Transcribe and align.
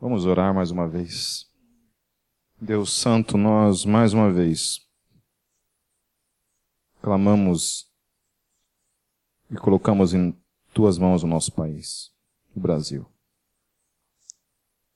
Vamos 0.00 0.26
orar 0.26 0.54
mais 0.54 0.70
uma 0.70 0.88
vez. 0.88 1.50
Deus 2.60 2.92
Santo, 2.92 3.36
nós 3.36 3.84
mais 3.84 4.12
uma 4.12 4.32
vez 4.32 4.86
clamamos 7.02 7.90
e 9.50 9.56
colocamos 9.56 10.14
em 10.14 10.40
tuas 10.72 10.98
mãos 10.98 11.24
o 11.24 11.26
nosso 11.26 11.52
país, 11.52 12.12
o 12.54 12.60
Brasil. 12.60 13.10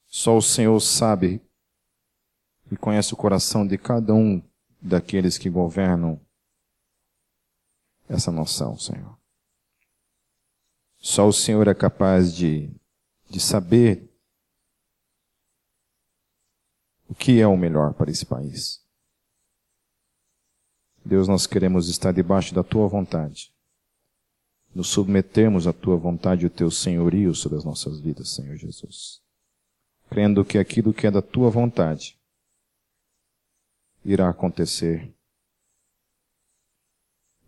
Só 0.06 0.36
o 0.36 0.42
Senhor 0.42 0.78
sabe 0.78 1.42
e 2.70 2.76
conhece 2.76 3.12
o 3.12 3.16
coração 3.16 3.66
de 3.66 3.76
cada 3.76 4.14
um 4.14 4.40
daqueles 4.80 5.36
que 5.36 5.50
governam 5.50 6.20
essa 8.08 8.30
nação, 8.30 8.78
Senhor. 8.78 9.18
Só 10.98 11.26
o 11.26 11.32
Senhor 11.32 11.66
é 11.66 11.74
capaz 11.74 12.32
de 12.32 12.72
de 13.28 13.40
saber 13.40 14.11
o 17.12 17.14
que 17.14 17.42
é 17.42 17.46
o 17.46 17.58
melhor 17.58 17.92
para 17.92 18.10
esse 18.10 18.24
país. 18.24 18.82
Deus, 21.04 21.28
nós 21.28 21.46
queremos 21.46 21.90
estar 21.90 22.10
debaixo 22.10 22.54
da 22.54 22.64
tua 22.64 22.88
vontade. 22.88 23.54
Nos 24.74 24.88
submetermos 24.88 25.66
à 25.66 25.74
tua 25.74 25.94
vontade 25.94 26.44
e 26.44 26.46
o 26.46 26.50
teu 26.50 26.70
senhorio 26.70 27.34
sobre 27.34 27.58
as 27.58 27.64
nossas 27.66 28.00
vidas, 28.00 28.30
Senhor 28.30 28.56
Jesus. 28.56 29.20
Crendo 30.08 30.42
que 30.42 30.56
aquilo 30.56 30.94
que 30.94 31.06
é 31.06 31.10
da 31.10 31.20
tua 31.20 31.50
vontade 31.50 32.18
irá 34.02 34.30
acontecer. 34.30 35.14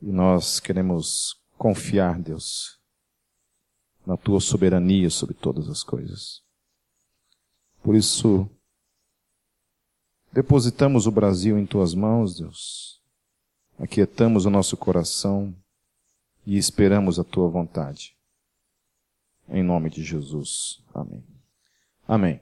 E 0.03 0.13
nós 0.13 0.61
queremos 0.61 1.41
confiar, 1.57 2.21
Deus, 2.21 2.79
na 4.05 4.19
tua 4.19 4.41
soberania 4.41 5.09
sobre 5.09 5.35
todas 5.35 5.71
as 5.71 5.83
coisas. 5.83 6.45
Por 7.83 7.95
isso, 7.95 8.47
depositamos 10.35 11.07
o 11.07 11.13
Brasil 11.13 11.57
em 11.57 11.65
tuas 11.65 11.95
mãos, 11.95 12.37
Deus. 12.37 13.01
Aquietamos 13.79 14.45
o 14.45 14.51
nosso 14.51 14.77
coração 14.77 15.55
e 16.45 16.59
esperamos 16.59 17.21
a 17.21 17.25
tua 17.25 17.49
vontade. 17.49 18.17
Em 19.49 19.63
nome 19.63 19.89
de 19.91 20.03
Jesus. 20.03 20.83
Amém. 20.93 21.25
Amém. 22.07 22.41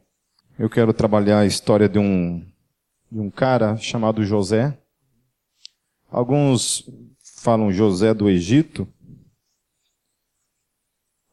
Eu 0.58 0.70
quero 0.70 0.94
trabalhar 0.94 1.40
a 1.40 1.46
história 1.46 1.86
de 1.86 1.98
um, 1.98 2.40
de 3.10 3.20
um 3.20 3.30
cara 3.30 3.76
chamado 3.76 4.24
José. 4.24 4.78
Alguns 6.10 6.88
falam 7.20 7.72
José 7.72 8.14
do 8.14 8.28
Egito, 8.28 8.88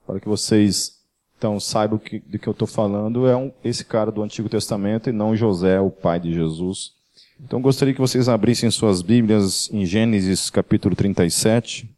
para 0.05 0.19
que 0.19 0.27
vocês 0.27 0.98
então 1.39 1.57
saibam 1.57 1.97
que, 1.97 2.19
do 2.19 2.37
que 2.37 2.49
eu 2.49 2.51
estou 2.51 2.67
falando, 2.67 3.25
é 3.25 3.33
um, 3.33 3.49
esse 3.63 3.85
cara 3.85 4.11
do 4.11 4.21
Antigo 4.21 4.49
Testamento 4.49 5.09
e 5.09 5.13
não 5.13 5.37
José, 5.37 5.79
o 5.79 5.89
pai 5.89 6.19
de 6.19 6.33
Jesus. 6.33 6.93
Então 7.39 7.61
gostaria 7.61 7.93
que 7.93 8.01
vocês 8.01 8.27
abrissem 8.27 8.69
suas 8.69 9.01
Bíblias 9.01 9.71
em 9.71 9.85
Gênesis 9.85 10.49
capítulo 10.49 10.97
37. 10.97 11.89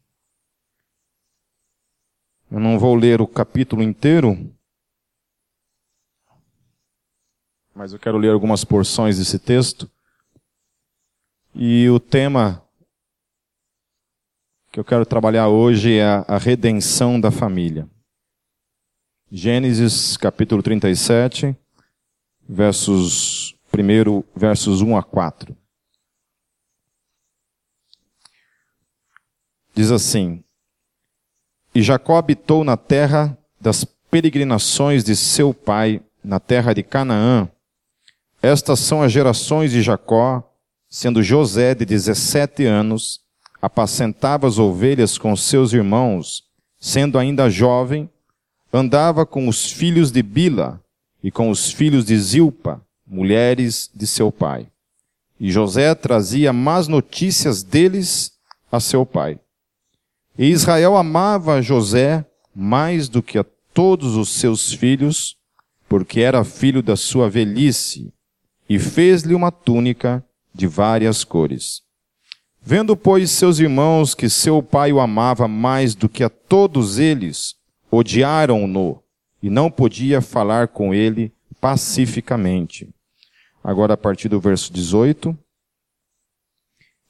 Eu 2.51 2.59
não 2.59 2.77
vou 2.77 2.93
ler 2.93 3.19
o 3.19 3.25
capítulo 3.25 3.81
inteiro, 3.81 4.53
mas 7.73 7.93
eu 7.93 7.97
quero 7.97 8.19
ler 8.19 8.29
algumas 8.29 8.63
porções 8.63 9.17
desse 9.17 9.39
texto. 9.39 9.89
E 11.55 11.89
o 11.89 11.99
tema 11.99 12.63
que 14.71 14.79
eu 14.79 14.85
quero 14.85 15.03
trabalhar 15.03 15.47
hoje 15.47 15.97
é 15.97 16.23
a 16.27 16.37
redenção 16.37 17.19
da 17.19 17.31
família. 17.31 17.89
Gênesis 19.33 20.17
capítulo 20.17 20.61
37, 20.61 21.55
versos, 22.49 23.55
primeiro, 23.71 24.25
versos 24.35 24.81
1 24.81 24.97
a 24.97 25.01
4. 25.01 25.55
Diz 29.73 29.89
assim: 29.89 30.43
E 31.73 31.81
Jacó 31.81 32.17
habitou 32.17 32.65
na 32.65 32.75
terra 32.75 33.37
das 33.57 33.85
peregrinações 33.85 35.01
de 35.01 35.15
seu 35.15 35.53
pai, 35.53 36.01
na 36.21 36.41
terra 36.41 36.73
de 36.73 36.83
Canaã. 36.83 37.49
Estas 38.41 38.81
são 38.81 39.01
as 39.01 39.13
gerações 39.13 39.71
de 39.71 39.81
Jacó, 39.81 40.43
sendo 40.89 41.23
José 41.23 41.73
de 41.73 41.85
17 41.85 42.65
anos, 42.65 43.21
apacentava 43.61 44.45
as 44.45 44.59
ovelhas 44.59 45.17
com 45.17 45.33
seus 45.37 45.71
irmãos, 45.71 46.43
sendo 46.77 47.17
ainda 47.17 47.49
jovem, 47.49 48.09
andava 48.71 49.25
com 49.25 49.47
os 49.47 49.71
filhos 49.71 50.11
de 50.11 50.23
Bila 50.23 50.81
e 51.23 51.29
com 51.29 51.49
os 51.49 51.71
filhos 51.71 52.05
de 52.05 52.17
Zilpa, 52.17 52.81
mulheres 53.05 53.89
de 53.93 54.07
seu 54.07 54.31
pai. 54.31 54.67
E 55.39 55.51
José 55.51 55.93
trazia 55.95 56.53
más 56.53 56.87
notícias 56.87 57.63
deles 57.63 58.31
a 58.71 58.79
seu 58.79 59.05
pai. 59.05 59.39
E 60.37 60.45
Israel 60.45 60.95
amava 60.95 61.61
José 61.61 62.25
mais 62.55 63.09
do 63.09 63.21
que 63.21 63.37
a 63.37 63.45
todos 63.73 64.15
os 64.15 64.29
seus 64.29 64.73
filhos, 64.73 65.35
porque 65.87 66.21
era 66.21 66.43
filho 66.43 66.81
da 66.81 66.95
sua 66.95 67.29
velhice, 67.29 68.13
e 68.67 68.79
fez-lhe 68.79 69.33
uma 69.33 69.51
túnica 69.51 70.23
de 70.53 70.67
várias 70.67 71.23
cores. 71.23 71.81
Vendo, 72.61 72.95
pois, 72.95 73.31
seus 73.31 73.59
irmãos 73.59 74.13
que 74.13 74.29
seu 74.29 74.61
pai 74.61 74.93
o 74.93 74.99
amava 74.99 75.47
mais 75.47 75.95
do 75.95 76.07
que 76.07 76.23
a 76.23 76.29
todos 76.29 76.99
eles, 76.99 77.55
odiaram-no 77.91 79.03
e 79.43 79.49
não 79.49 79.69
podia 79.69 80.21
falar 80.21 80.69
com 80.69 80.93
ele 80.93 81.31
pacificamente. 81.59 82.89
Agora, 83.63 83.93
a 83.93 83.97
partir 83.97 84.29
do 84.29 84.39
verso 84.39 84.71
18. 84.71 85.37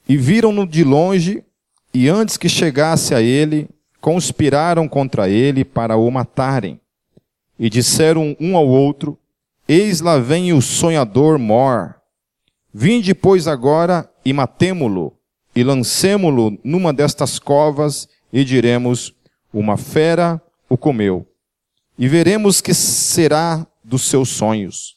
E 0.09 0.17
viram-no 0.17 0.67
de 0.67 0.83
longe, 0.83 1.43
e 1.93 2.09
antes 2.09 2.35
que 2.35 2.49
chegasse 2.49 3.13
a 3.13 3.21
ele, 3.21 3.69
conspiraram 4.01 4.87
contra 4.87 5.29
ele 5.29 5.63
para 5.63 5.95
o 5.95 6.09
matarem. 6.09 6.81
E 7.57 7.69
disseram 7.69 8.35
um 8.39 8.57
ao 8.57 8.67
outro: 8.67 9.17
Eis 9.67 10.01
lá 10.01 10.17
vem 10.17 10.51
o 10.51 10.61
sonhador 10.61 11.37
Mor. 11.37 11.95
Vinde, 12.73 13.13
pois, 13.13 13.47
agora 13.47 14.09
e 14.25 14.33
matemo-lo, 14.33 15.13
e 15.55 15.63
lancemo-lo 15.63 16.57
numa 16.63 16.91
destas 16.91 17.37
covas, 17.37 18.09
e 18.33 18.43
diremos: 18.43 19.13
Uma 19.53 19.77
fera 19.77 20.41
o 20.71 20.77
comeu. 20.77 21.27
E 21.99 22.07
veremos 22.07 22.61
que 22.61 22.73
será 22.73 23.67
dos 23.83 24.03
seus 24.03 24.29
sonhos. 24.29 24.95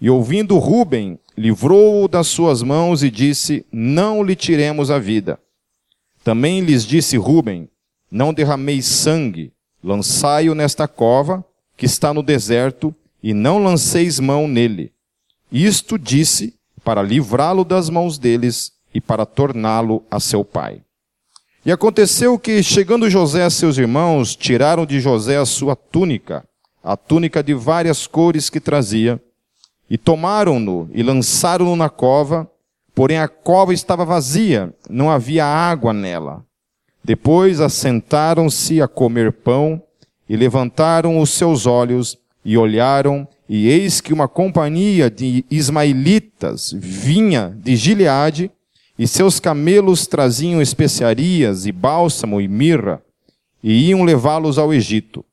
E 0.00 0.08
ouvindo 0.08 0.56
Ruben, 0.56 1.18
livrou-o 1.36 2.06
das 2.06 2.28
suas 2.28 2.62
mãos 2.62 3.02
e 3.02 3.10
disse: 3.10 3.66
Não 3.72 4.22
lhe 4.22 4.36
tiremos 4.36 4.88
a 4.88 5.00
vida. 5.00 5.36
Também 6.22 6.60
lhes 6.60 6.84
disse 6.86 7.16
Ruben: 7.16 7.68
Não 8.08 8.32
derrameis 8.32 8.86
sangue, 8.86 9.52
lançai-o 9.82 10.54
nesta 10.54 10.86
cova, 10.86 11.44
que 11.76 11.86
está 11.86 12.14
no 12.14 12.22
deserto, 12.22 12.94
e 13.20 13.34
não 13.34 13.58
lanceis 13.58 14.20
mão 14.20 14.46
nele. 14.46 14.92
Isto 15.50 15.98
disse 15.98 16.54
para 16.84 17.02
livrá-lo 17.02 17.64
das 17.64 17.90
mãos 17.90 18.16
deles 18.16 18.72
e 18.94 19.00
para 19.00 19.26
torná-lo 19.26 20.04
a 20.08 20.20
seu 20.20 20.44
pai. 20.44 20.82
E 21.64 21.70
aconteceu 21.70 22.38
que, 22.38 22.62
chegando 22.62 23.10
José 23.10 23.44
a 23.44 23.50
seus 23.50 23.76
irmãos, 23.76 24.34
tiraram 24.34 24.86
de 24.86 24.98
José 24.98 25.36
a 25.36 25.44
sua 25.44 25.76
túnica, 25.76 26.42
a 26.82 26.96
túnica 26.96 27.42
de 27.42 27.52
várias 27.52 28.06
cores 28.06 28.48
que 28.48 28.58
trazia, 28.58 29.20
e 29.88 29.98
tomaram-no 29.98 30.88
e 30.94 31.02
lançaram-no 31.02 31.76
na 31.76 31.90
cova, 31.90 32.50
porém 32.94 33.18
a 33.18 33.28
cova 33.28 33.74
estava 33.74 34.06
vazia, 34.06 34.74
não 34.88 35.10
havia 35.10 35.44
água 35.44 35.92
nela. 35.92 36.42
Depois 37.04 37.60
assentaram-se 37.60 38.80
a 38.80 38.88
comer 38.88 39.30
pão, 39.30 39.82
e 40.26 40.36
levantaram 40.36 41.20
os 41.20 41.30
seus 41.30 41.66
olhos, 41.66 42.16
e 42.42 42.56
olharam, 42.56 43.28
e 43.46 43.68
eis 43.68 44.00
que 44.00 44.14
uma 44.14 44.28
companhia 44.28 45.10
de 45.10 45.44
ismaelitas 45.50 46.72
vinha 46.74 47.54
de 47.58 47.76
Gileade, 47.76 48.50
e 49.00 49.08
seus 49.08 49.40
camelos 49.40 50.06
traziam 50.06 50.60
especiarias 50.60 51.64
e 51.64 51.72
bálsamo 51.72 52.38
e 52.38 52.46
mirra, 52.46 53.02
e 53.64 53.88
iam 53.88 54.04
levá-los 54.04 54.58
ao 54.58 54.74
Egito. 54.74 55.24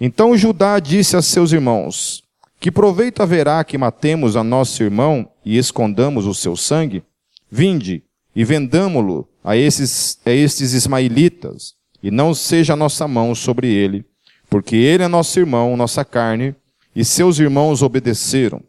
Então 0.00 0.34
Judá 0.34 0.78
disse 0.78 1.14
a 1.14 1.20
seus 1.20 1.52
irmãos: 1.52 2.22
Que 2.58 2.72
proveito 2.72 3.22
haverá 3.22 3.62
que 3.62 3.76
matemos 3.76 4.36
a 4.36 4.42
nosso 4.42 4.82
irmão 4.82 5.28
e 5.44 5.58
escondamos 5.58 6.24
o 6.24 6.32
seu 6.32 6.56
sangue? 6.56 7.02
Vinde 7.50 8.02
e 8.34 8.42
vendamo-lo 8.42 9.28
a 9.44 9.54
esses, 9.54 10.18
a 10.24 10.30
estes 10.30 10.72
ismaelitas, 10.72 11.74
e 12.02 12.10
não 12.10 12.32
seja 12.32 12.74
nossa 12.74 13.06
mão 13.06 13.34
sobre 13.34 13.70
ele, 13.70 14.02
porque 14.48 14.76
ele 14.76 15.02
é 15.02 15.08
nosso 15.08 15.38
irmão, 15.38 15.76
nossa 15.76 16.06
carne, 16.06 16.54
e 16.96 17.04
seus 17.04 17.38
irmãos 17.38 17.82
obedeceram. 17.82 18.62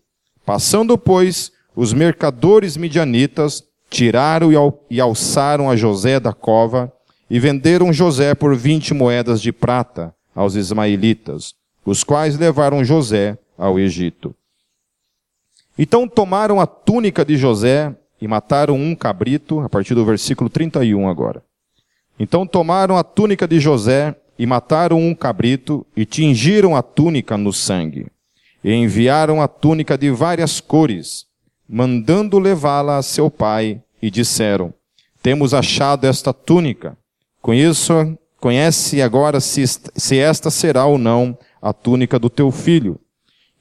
Passando, 0.46 0.98
pois, 0.98 1.54
os 1.74 1.94
mercadores 1.94 2.76
midianitas, 2.76 3.64
tiraram 3.96 4.50
e 4.90 5.00
alçaram 5.00 5.70
a 5.70 5.76
José 5.78 6.20
da 6.20 6.34
cova 6.34 6.92
e 7.30 7.40
venderam 7.40 7.94
José 7.94 8.36
por 8.36 8.54
vinte 8.54 8.94
moedas 8.94 9.42
de 9.42 9.54
prata 9.54 10.14
aos 10.36 10.56
ismaelitas, 10.56 11.56
os 11.86 12.04
quais 12.04 12.38
levaram 12.38 12.84
José 12.84 13.38
ao 13.58 13.80
Egito. 13.80 14.36
Então 15.80 16.10
tomaram 16.10 16.60
a 16.60 16.68
túnica 16.68 17.24
de 17.24 17.38
José 17.38 17.96
e 18.20 18.28
mataram 18.28 18.76
um 18.76 18.94
cabrito, 18.94 19.62
a 19.62 19.70
partir 19.70 19.96
do 19.96 20.04
versículo 20.04 20.50
31 20.50 21.08
agora. 21.08 21.42
Então 22.20 22.46
tomaram 22.46 22.98
a 22.98 23.04
túnica 23.04 23.48
de 23.48 23.62
José 23.62 24.14
e 24.38 24.46
mataram 24.46 25.00
um 25.00 25.16
cabrito 25.16 25.86
e 25.96 26.06
tingiram 26.06 26.76
a 26.76 26.82
túnica 26.82 27.38
no 27.38 27.54
sangue. 27.54 28.08
E 28.62 28.74
enviaram 28.74 29.42
a 29.42 29.48
túnica 29.48 29.98
de 29.98 30.12
várias 30.12 30.60
cores, 30.60 31.28
mandando 31.68 32.40
levá-la 32.40 32.98
a 32.98 33.02
seu 33.02 33.30
pai, 33.32 33.82
e 34.06 34.12
disseram: 34.12 34.72
Temos 35.24 35.52
achado 35.52 36.06
esta 36.06 36.32
túnica. 36.32 36.96
Conheço, 37.42 38.16
conhece 38.40 39.02
agora 39.02 39.40
se, 39.40 39.64
se 39.66 40.20
esta 40.20 40.52
será 40.52 40.86
ou 40.86 41.00
não 41.00 41.36
a 41.60 41.74
túnica 41.74 42.20
do 42.20 42.30
teu 42.30 42.52
filho. 42.52 43.00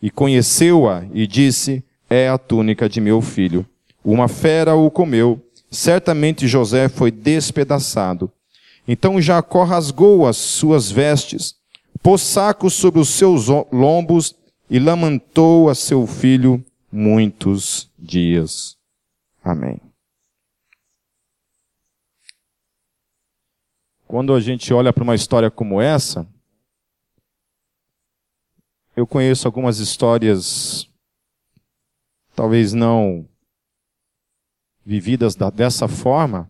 E 0.02 0.10
conheceu-a 0.10 1.06
e 1.14 1.26
disse: 1.26 1.82
É 2.10 2.28
a 2.28 2.36
túnica 2.36 2.90
de 2.90 3.00
meu 3.00 3.22
filho. 3.22 3.64
Uma 4.04 4.28
fera 4.28 4.74
o 4.74 4.90
comeu. 4.90 5.40
Certamente 5.70 6.46
José 6.46 6.90
foi 6.90 7.10
despedaçado. 7.10 8.30
Então 8.86 9.18
Jacó 9.18 9.64
rasgou 9.64 10.26
as 10.28 10.36
suas 10.36 10.90
vestes, 10.90 11.54
pôs 12.02 12.20
sacos 12.20 12.74
sobre 12.74 13.00
os 13.00 13.08
seus 13.08 13.46
lombos 13.72 14.34
e 14.68 14.78
lamentou 14.78 15.70
a 15.70 15.74
seu 15.74 16.06
filho 16.06 16.62
muitos 16.92 17.88
dias. 17.98 18.76
Amém. 19.42 19.80
Quando 24.14 24.32
a 24.32 24.38
gente 24.38 24.72
olha 24.72 24.92
para 24.92 25.02
uma 25.02 25.16
história 25.16 25.50
como 25.50 25.80
essa, 25.80 26.24
eu 28.94 29.08
conheço 29.08 29.48
algumas 29.48 29.80
histórias, 29.80 30.88
talvez 32.32 32.72
não 32.72 33.28
vividas 34.86 35.34
dessa 35.52 35.88
forma, 35.88 36.48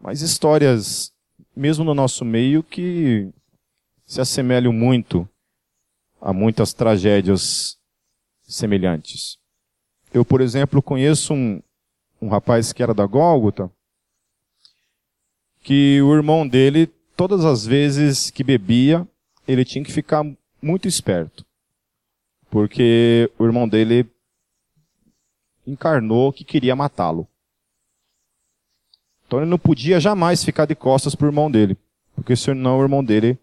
mas 0.00 0.20
histórias, 0.22 1.12
mesmo 1.56 1.82
no 1.82 1.92
nosso 1.92 2.24
meio, 2.24 2.62
que 2.62 3.32
se 4.06 4.20
assemelham 4.20 4.72
muito 4.72 5.28
a 6.20 6.32
muitas 6.32 6.72
tragédias 6.72 7.76
semelhantes. 8.44 9.38
Eu, 10.12 10.24
por 10.24 10.40
exemplo, 10.40 10.80
conheço 10.80 11.34
um, 11.34 11.60
um 12.22 12.28
rapaz 12.28 12.72
que 12.72 12.80
era 12.80 12.94
da 12.94 13.06
Gólgota, 13.06 13.68
que 15.64 16.00
o 16.02 16.14
irmão 16.14 16.46
dele, 16.46 16.86
todas 17.16 17.42
as 17.42 17.64
vezes 17.64 18.30
que 18.30 18.44
bebia, 18.44 19.08
ele 19.48 19.64
tinha 19.64 19.82
que 19.82 19.90
ficar 19.90 20.22
muito 20.60 20.86
esperto. 20.86 21.44
Porque 22.50 23.32
o 23.38 23.46
irmão 23.46 23.66
dele 23.66 24.06
encarnou 25.66 26.34
que 26.34 26.44
queria 26.44 26.76
matá-lo. 26.76 27.26
Então 29.26 29.40
ele 29.40 29.50
não 29.50 29.58
podia 29.58 29.98
jamais 29.98 30.44
ficar 30.44 30.66
de 30.66 30.74
costas 30.74 31.14
para 31.14 31.24
o 31.24 31.30
irmão 31.30 31.50
dele, 31.50 31.78
porque 32.14 32.36
senão 32.36 32.78
o 32.78 32.82
irmão 32.82 33.02
dele 33.02 33.38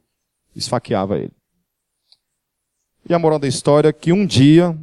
esfaqueava 0.56 1.18
ele. 1.18 1.34
E 3.10 3.16
a 3.16 3.20
moral 3.20 3.40
da 3.40 3.48
história 3.48 3.90
é 3.90 3.94
que 3.94 4.14
um 4.14 4.28
dia 4.28 4.78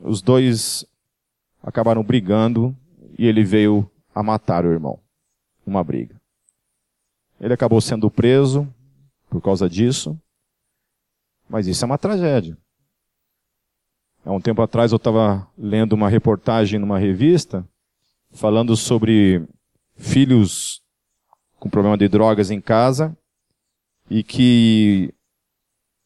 os 0.00 0.20
dois 0.20 0.84
acabaram 1.62 2.02
brigando 2.02 2.76
e 3.16 3.26
ele 3.26 3.44
veio 3.44 3.88
a 4.12 4.24
matar 4.24 4.66
o 4.66 4.72
irmão. 4.72 4.98
Uma 5.64 5.84
briga. 5.84 6.21
Ele 7.42 7.52
acabou 7.52 7.80
sendo 7.80 8.08
preso 8.08 8.72
por 9.28 9.42
causa 9.42 9.68
disso. 9.68 10.16
Mas 11.48 11.66
isso 11.66 11.84
é 11.84 11.86
uma 11.86 11.98
tragédia. 11.98 12.56
Há 14.24 14.30
um 14.30 14.40
tempo 14.40 14.62
atrás 14.62 14.92
eu 14.92 14.96
estava 14.96 15.48
lendo 15.58 15.94
uma 15.94 16.08
reportagem 16.08 16.78
numa 16.78 17.00
revista 17.00 17.66
falando 18.30 18.76
sobre 18.76 19.44
filhos 19.96 20.80
com 21.58 21.68
problema 21.68 21.98
de 21.98 22.08
drogas 22.08 22.50
em 22.50 22.60
casa 22.60 23.16
e 24.08 24.22
que 24.22 25.12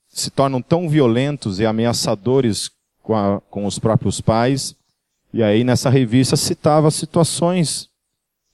se 0.09 0.31
tornam 0.31 0.63
tão 0.63 0.89
violentos 0.89 1.61
e 1.61 1.67
ameaçadores 1.67 2.71
com, 3.03 3.15
a, 3.15 3.41
com 3.43 3.67
os 3.67 3.79
próprios 3.79 4.23
pais. 4.23 4.75
E 5.33 5.43
aí 5.43 5.63
nessa 5.63 5.91
revista 5.91 6.35
citava 6.35 6.91
situações 6.91 7.91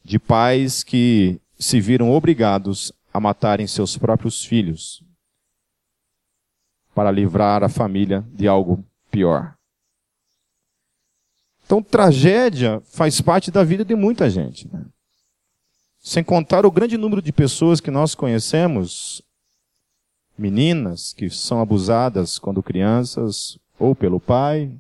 de 0.04 0.18
pais 0.18 0.82
que 0.82 1.40
se 1.62 1.80
viram 1.80 2.10
obrigados 2.10 2.92
a 3.12 3.20
matarem 3.20 3.66
seus 3.66 3.96
próprios 3.96 4.44
filhos 4.44 5.02
para 6.94 7.10
livrar 7.10 7.62
a 7.62 7.68
família 7.68 8.24
de 8.32 8.46
algo 8.46 8.84
pior. 9.10 9.56
Então, 11.64 11.82
tragédia 11.82 12.82
faz 12.84 13.20
parte 13.20 13.50
da 13.50 13.64
vida 13.64 13.84
de 13.84 13.94
muita 13.94 14.28
gente. 14.28 14.68
Né? 14.70 14.84
Sem 16.00 16.22
contar 16.22 16.66
o 16.66 16.70
grande 16.70 16.98
número 16.98 17.22
de 17.22 17.32
pessoas 17.32 17.80
que 17.80 17.90
nós 17.90 18.14
conhecemos, 18.14 19.22
meninas 20.36 21.12
que 21.12 21.30
são 21.30 21.60
abusadas 21.60 22.38
quando 22.38 22.62
crianças, 22.62 23.58
ou 23.78 23.94
pelo 23.94 24.20
pai, 24.20 24.70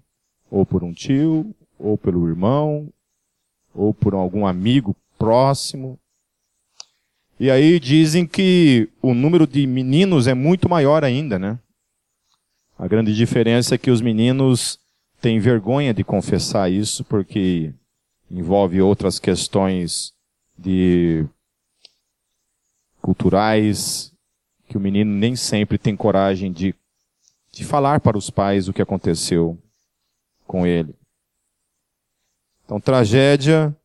ou 0.50 0.66
por 0.66 0.82
um 0.82 0.92
tio, 0.92 1.54
ou 1.78 1.96
pelo 1.96 2.28
irmão, 2.28 2.92
ou 3.74 3.94
por 3.94 4.14
algum 4.14 4.46
amigo 4.46 4.94
próximo. 5.18 5.98
E 7.38 7.50
aí 7.50 7.80
dizem 7.80 8.26
que 8.26 8.88
o 9.00 9.14
número 9.14 9.46
de 9.46 9.66
meninos 9.66 10.26
é 10.26 10.34
muito 10.34 10.68
maior 10.68 11.02
ainda, 11.02 11.38
né? 11.38 11.58
A 12.78 12.86
grande 12.86 13.14
diferença 13.14 13.74
é 13.74 13.78
que 13.78 13.90
os 13.90 14.00
meninos 14.00 14.78
têm 15.20 15.38
vergonha 15.38 15.94
de 15.94 16.02
confessar 16.02 16.70
isso 16.70 17.04
porque 17.04 17.72
envolve 18.30 18.80
outras 18.80 19.18
questões 19.18 20.12
de 20.58 21.26
culturais 23.00 24.12
que 24.68 24.76
o 24.76 24.80
menino 24.80 25.12
nem 25.12 25.36
sempre 25.36 25.76
tem 25.76 25.96
coragem 25.96 26.50
de, 26.52 26.74
de 27.52 27.64
falar 27.64 28.00
para 28.00 28.16
os 28.16 28.30
pais 28.30 28.68
o 28.68 28.72
que 28.72 28.80
aconteceu 28.80 29.58
com 30.46 30.66
ele. 30.66 30.94
Então, 32.64 32.80
tragédia 32.80 33.76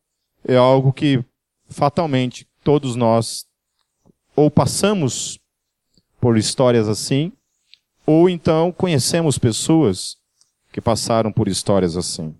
é 0.44 0.56
algo 0.56 0.92
que 0.92 1.22
fatalmente 1.68 2.46
todos 2.64 2.96
nós 2.96 3.47
ou 4.38 4.48
passamos 4.48 5.40
por 6.20 6.38
histórias 6.38 6.88
assim, 6.88 7.32
ou 8.06 8.30
então 8.30 8.70
conhecemos 8.70 9.36
pessoas 9.36 10.16
que 10.72 10.80
passaram 10.80 11.32
por 11.32 11.48
histórias 11.48 11.96
assim. 11.96 12.36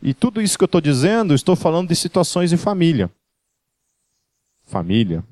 E 0.00 0.14
tudo 0.14 0.40
isso 0.40 0.56
que 0.56 0.62
eu 0.62 0.66
estou 0.66 0.80
dizendo, 0.80 1.34
estou 1.34 1.56
falando 1.56 1.88
de 1.88 1.96
situações 1.96 2.50
de 2.50 2.56
família. 2.56 3.10
Família. 4.64 5.24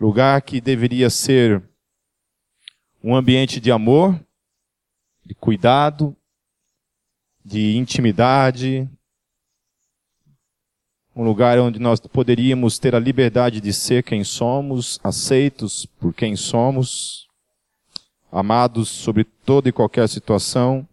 Lugar 0.00 0.40
que 0.42 0.60
deveria 0.60 1.10
ser 1.10 1.60
um 3.02 3.16
ambiente 3.16 3.58
de 3.58 3.72
amor, 3.72 4.18
de 5.26 5.34
cuidado, 5.34 6.16
de 7.44 7.76
intimidade, 7.76 8.88
um 11.14 11.22
lugar 11.24 11.58
onde 11.58 11.78
nós 11.78 12.00
poderíamos 12.00 12.78
ter 12.78 12.94
a 12.94 12.98
liberdade 12.98 13.60
de 13.60 13.72
ser 13.72 14.02
quem 14.02 14.24
somos, 14.24 14.98
aceitos 15.04 15.86
por 16.00 16.14
quem 16.14 16.36
somos, 16.36 17.28
amados 18.30 18.88
sobre 18.88 19.24
toda 19.24 19.68
e 19.68 19.72
qualquer 19.72 20.08
situação, 20.08 20.88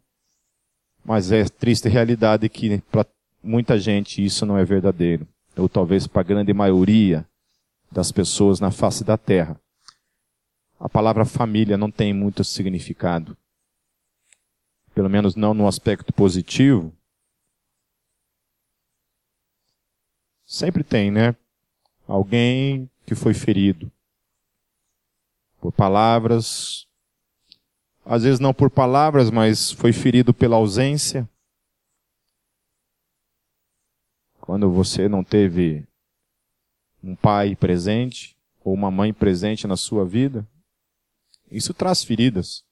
mas 1.06 1.32
é 1.32 1.46
triste 1.46 1.88
realidade 1.88 2.50
que 2.50 2.80
para 2.92 3.06
muita 3.42 3.80
gente 3.80 4.24
isso 4.24 4.46
não 4.46 4.58
é 4.58 4.66
verdadeiro, 4.66 5.26
ou 5.56 5.70
talvez 5.70 6.06
para 6.06 6.22
a 6.22 6.26
grande 6.26 6.54
maioria 6.54 7.26
das 7.90 8.12
pessoas 8.12 8.60
na 8.60 8.72
face 8.72 9.04
da 9.04 9.18
terra. 9.18 9.60
A 10.78 10.90
palavra 10.90 11.26
família 11.26 11.78
não 11.78 11.90
tem 11.90 12.14
muito 12.14 12.44
significado, 12.44 13.38
pelo 14.94 15.10
menos 15.10 15.36
não 15.36 15.54
no 15.54 15.68
aspecto 15.68 16.12
positivo. 16.12 16.94
Sempre 20.50 20.84
tem, 20.84 21.12
né? 21.12 21.36
Alguém 22.08 22.90
que 23.06 23.14
foi 23.14 23.36
ferido 23.36 23.92
por 25.62 25.72
palavras, 25.72 26.88
às 28.04 28.24
vezes 28.24 28.40
não 28.40 28.52
por 28.52 28.72
palavras, 28.72 29.30
mas 29.30 29.72
foi 29.72 29.94
ferido 29.94 30.34
pela 30.34 30.56
ausência. 30.56 31.30
Quando 34.42 34.72
você 34.72 35.08
não 35.08 35.24
teve 35.24 35.88
um 37.04 37.16
pai 37.16 37.56
presente 37.56 38.36
ou 38.64 38.74
uma 38.74 38.90
mãe 38.90 39.14
presente 39.14 39.68
na 39.68 39.78
sua 39.78 40.04
vida, 40.04 40.48
isso 41.52 41.76
traz 41.76 42.04
feridas. 42.04 42.66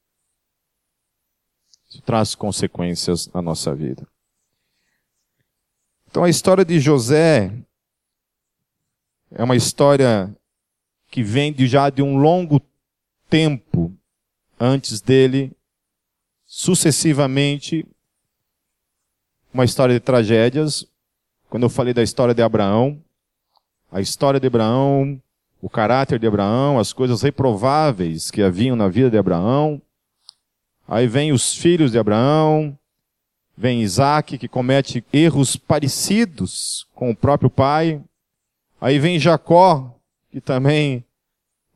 Isso 1.87 2.01
traz 2.01 2.33
consequências 2.33 3.27
na 3.27 3.39
nossa 3.39 3.75
vida. 3.75 4.07
Então 6.17 6.23
a 6.25 6.29
história 6.31 6.65
de 6.65 6.79
José 6.79 7.53
é 9.29 9.43
uma 9.43 9.55
história 9.55 10.35
que 11.11 11.21
vem 11.21 11.53
de 11.53 11.67
já 11.67 11.91
de 11.91 12.01
um 12.01 12.17
longo 12.17 12.59
tempo 13.29 13.95
antes 14.59 14.99
dele, 14.99 15.55
sucessivamente, 16.43 17.85
uma 19.53 19.63
história 19.63 19.93
de 19.93 19.99
tragédias. 19.99 20.87
Quando 21.51 21.67
eu 21.67 21.69
falei 21.69 21.93
da 21.93 22.01
história 22.01 22.33
de 22.33 22.41
Abraão, 22.41 22.99
a 23.91 24.01
história 24.01 24.39
de 24.39 24.47
Abraão, 24.47 25.21
o 25.61 25.69
caráter 25.69 26.17
de 26.17 26.25
Abraão, 26.25 26.79
as 26.79 26.91
coisas 26.91 27.21
reprováveis 27.21 28.31
que 28.31 28.41
haviam 28.41 28.75
na 28.75 28.87
vida 28.87 29.11
de 29.11 29.19
Abraão. 29.19 29.79
Aí 30.87 31.05
vem 31.05 31.31
os 31.31 31.53
filhos 31.53 31.91
de 31.91 31.99
Abraão, 31.99 32.75
vem 33.57 33.81
Isaac, 33.81 34.37
que 34.37 34.47
comete 34.47 35.03
erros 35.11 35.55
parecidos 35.55 36.87
com 36.93 37.09
o 37.09 37.15
próprio 37.15 37.49
pai. 37.49 37.99
Aí 38.79 38.99
vem 38.99 39.19
Jacó, 39.19 39.99
que 40.29 40.39
também 40.39 41.03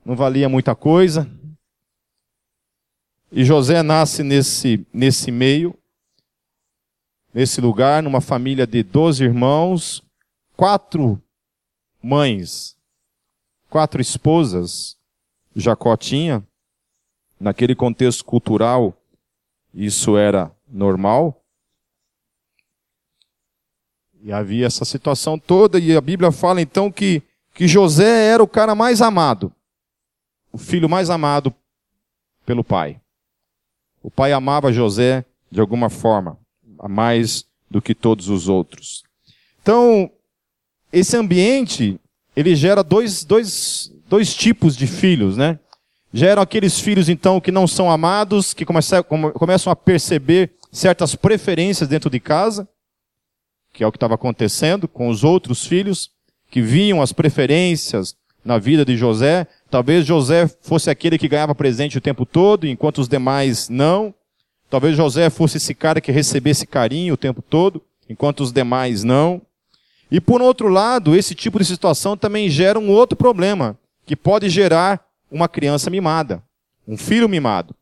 não 0.05 0.15
valia 0.15 0.47
muita 0.47 0.75
coisa. 0.75 1.27
E 3.31 3.43
José 3.43 3.81
nasce 3.81 4.21
nesse, 4.21 4.85
nesse 4.93 5.31
meio, 5.31 5.75
nesse 7.33 7.59
lugar, 7.59 8.03
numa 8.03 8.21
família 8.21 8.67
de 8.67 8.83
doze 8.83 9.23
irmãos, 9.23 10.03
quatro 10.55 11.19
mães, 12.03 12.77
quatro 13.69 14.01
esposas 14.01 14.97
Jacó 15.55 15.97
tinha. 15.97 16.45
Naquele 17.39 17.73
contexto 17.73 18.23
cultural, 18.23 18.95
isso 19.73 20.15
era 20.15 20.55
normal. 20.67 21.40
E 24.23 24.31
havia 24.31 24.67
essa 24.67 24.85
situação 24.85 25.39
toda, 25.39 25.79
e 25.79 25.95
a 25.95 26.01
Bíblia 26.01 26.31
fala 26.31 26.61
então 26.61 26.91
que, 26.91 27.23
que 27.55 27.67
José 27.67 28.27
era 28.27 28.43
o 28.43 28.47
cara 28.47 28.75
mais 28.75 29.01
amado, 29.01 29.51
o 30.51 30.57
filho 30.57 30.87
mais 30.87 31.09
amado 31.09 31.53
pelo 32.45 32.63
pai. 32.63 32.99
O 34.03 34.11
pai 34.11 34.31
amava 34.31 34.71
José 34.71 35.25
de 35.49 35.59
alguma 35.59 35.89
forma, 35.89 36.37
mais 36.87 37.45
do 37.69 37.81
que 37.81 37.95
todos 37.95 38.29
os 38.29 38.47
outros. 38.47 39.03
Então, 39.61 40.09
esse 40.93 41.15
ambiente, 41.17 41.99
ele 42.35 42.55
gera 42.55 42.83
dois, 42.83 43.23
dois, 43.23 43.91
dois 44.07 44.35
tipos 44.35 44.75
de 44.75 44.85
filhos, 44.85 45.35
né? 45.35 45.59
Geram 46.13 46.41
aqueles 46.41 46.79
filhos, 46.79 47.09
então, 47.09 47.39
que 47.39 47.51
não 47.51 47.65
são 47.65 47.89
amados, 47.89 48.53
que 48.53 48.65
começam 48.65 49.71
a 49.71 49.75
perceber 49.75 50.51
certas 50.71 51.15
preferências 51.15 51.87
dentro 51.87 52.09
de 52.09 52.19
casa, 52.19 52.67
que 53.73 53.83
é 53.83 53.87
o 53.87 53.91
que 53.91 53.97
estava 53.97 54.15
acontecendo 54.15 54.87
com 54.87 55.09
os 55.09 55.23
outros 55.23 55.65
filhos, 55.65 56.11
que 56.49 56.61
viam 56.61 57.01
as 57.01 57.13
preferências 57.13 58.15
na 58.43 58.57
vida 58.57 58.83
de 58.83 58.97
José. 58.97 59.47
Talvez 59.69 60.05
José 60.05 60.47
fosse 60.61 60.89
aquele 60.89 61.17
que 61.17 61.27
ganhava 61.27 61.55
presente 61.55 61.97
o 61.97 62.01
tempo 62.01 62.25
todo, 62.25 62.67
enquanto 62.67 62.99
os 62.99 63.07
demais 63.07 63.69
não. 63.69 64.13
Talvez 64.69 64.95
José 64.95 65.29
fosse 65.29 65.57
esse 65.57 65.73
cara 65.73 66.01
que 66.01 66.11
recebesse 66.11 66.65
carinho 66.65 67.13
o 67.13 67.17
tempo 67.17 67.41
todo, 67.41 67.81
enquanto 68.09 68.41
os 68.41 68.51
demais 68.51 69.03
não. 69.03 69.41
E 70.09 70.19
por 70.19 70.41
outro 70.41 70.67
lado, 70.67 71.15
esse 71.15 71.33
tipo 71.33 71.57
de 71.57 71.65
situação 71.65 72.17
também 72.17 72.49
gera 72.49 72.77
um 72.77 72.89
outro 72.89 73.15
problema, 73.15 73.77
que 74.05 74.15
pode 74.15 74.49
gerar 74.49 75.05
uma 75.31 75.47
criança 75.47 75.89
mimada, 75.89 76.43
um 76.85 76.97
filho 76.97 77.29
mimado. 77.29 77.73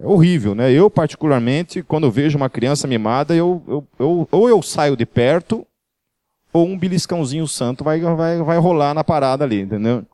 É 0.00 0.06
horrível, 0.06 0.54
né? 0.54 0.70
Eu, 0.70 0.88
particularmente, 0.88 1.82
quando 1.82 2.10
vejo 2.10 2.36
uma 2.36 2.48
criança 2.48 2.86
mimada, 2.86 3.34
eu, 3.34 3.62
eu, 3.66 3.86
eu, 3.98 4.28
ou 4.30 4.48
eu 4.48 4.62
saio 4.62 4.96
de 4.96 5.04
perto, 5.04 5.66
ou 6.52 6.66
um 6.66 6.78
beliscãozinho 6.78 7.46
santo 7.48 7.82
vai, 7.82 8.00
vai, 8.00 8.38
vai 8.42 8.58
rolar 8.58 8.94
na 8.94 9.02
parada 9.02 9.44
ali, 9.44 9.60
entendeu? 9.60 10.06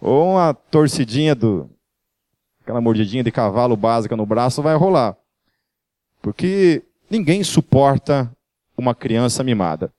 Ou 0.00 0.32
uma 0.32 0.52
torcidinha 0.52 1.34
do. 1.34 1.70
aquela 2.62 2.80
mordidinha 2.80 3.24
de 3.24 3.32
cavalo 3.32 3.76
básica 3.76 4.14
no 4.14 4.26
braço 4.26 4.62
vai 4.62 4.76
rolar. 4.76 5.16
Porque 6.20 6.82
ninguém 7.08 7.42
suporta 7.42 8.30
uma 8.76 8.94
criança 8.94 9.42
mimada. 9.42 9.92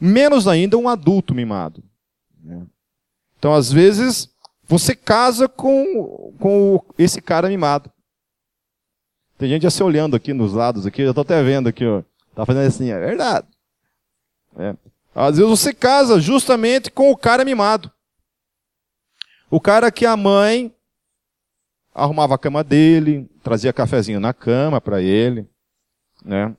Menos 0.00 0.48
ainda 0.48 0.76
um 0.76 0.88
adulto 0.88 1.34
mimado. 1.34 1.82
Né? 2.42 2.66
Então, 3.38 3.54
às 3.54 3.70
vezes, 3.70 4.28
você 4.64 4.96
casa 4.96 5.48
com, 5.48 6.32
com 6.40 6.80
esse 6.98 7.20
cara 7.20 7.48
mimado. 7.48 7.90
Tem 9.42 9.48
gente 9.48 9.62
já 9.62 9.70
se 9.70 9.82
olhando 9.82 10.14
aqui 10.14 10.32
nos 10.32 10.52
lados 10.52 10.86
aqui, 10.86 11.02
eu 11.02 11.10
estou 11.10 11.22
até 11.22 11.42
vendo 11.42 11.68
aqui, 11.68 11.84
ó. 11.84 12.04
Tá 12.32 12.46
fazendo 12.46 12.68
assim, 12.68 12.92
é 12.92 13.00
verdade. 13.00 13.44
É. 14.56 14.76
Às 15.12 15.36
vezes 15.36 15.50
você 15.50 15.74
casa 15.74 16.20
justamente 16.20 16.92
com 16.92 17.10
o 17.10 17.16
cara 17.16 17.44
mimado. 17.44 17.90
O 19.50 19.60
cara 19.60 19.90
que 19.90 20.06
a 20.06 20.16
mãe 20.16 20.72
arrumava 21.92 22.36
a 22.36 22.38
cama 22.38 22.62
dele, 22.62 23.28
trazia 23.42 23.72
cafezinho 23.72 24.20
na 24.20 24.32
cama 24.32 24.80
para 24.80 25.02
ele, 25.02 25.44
né? 26.24 26.54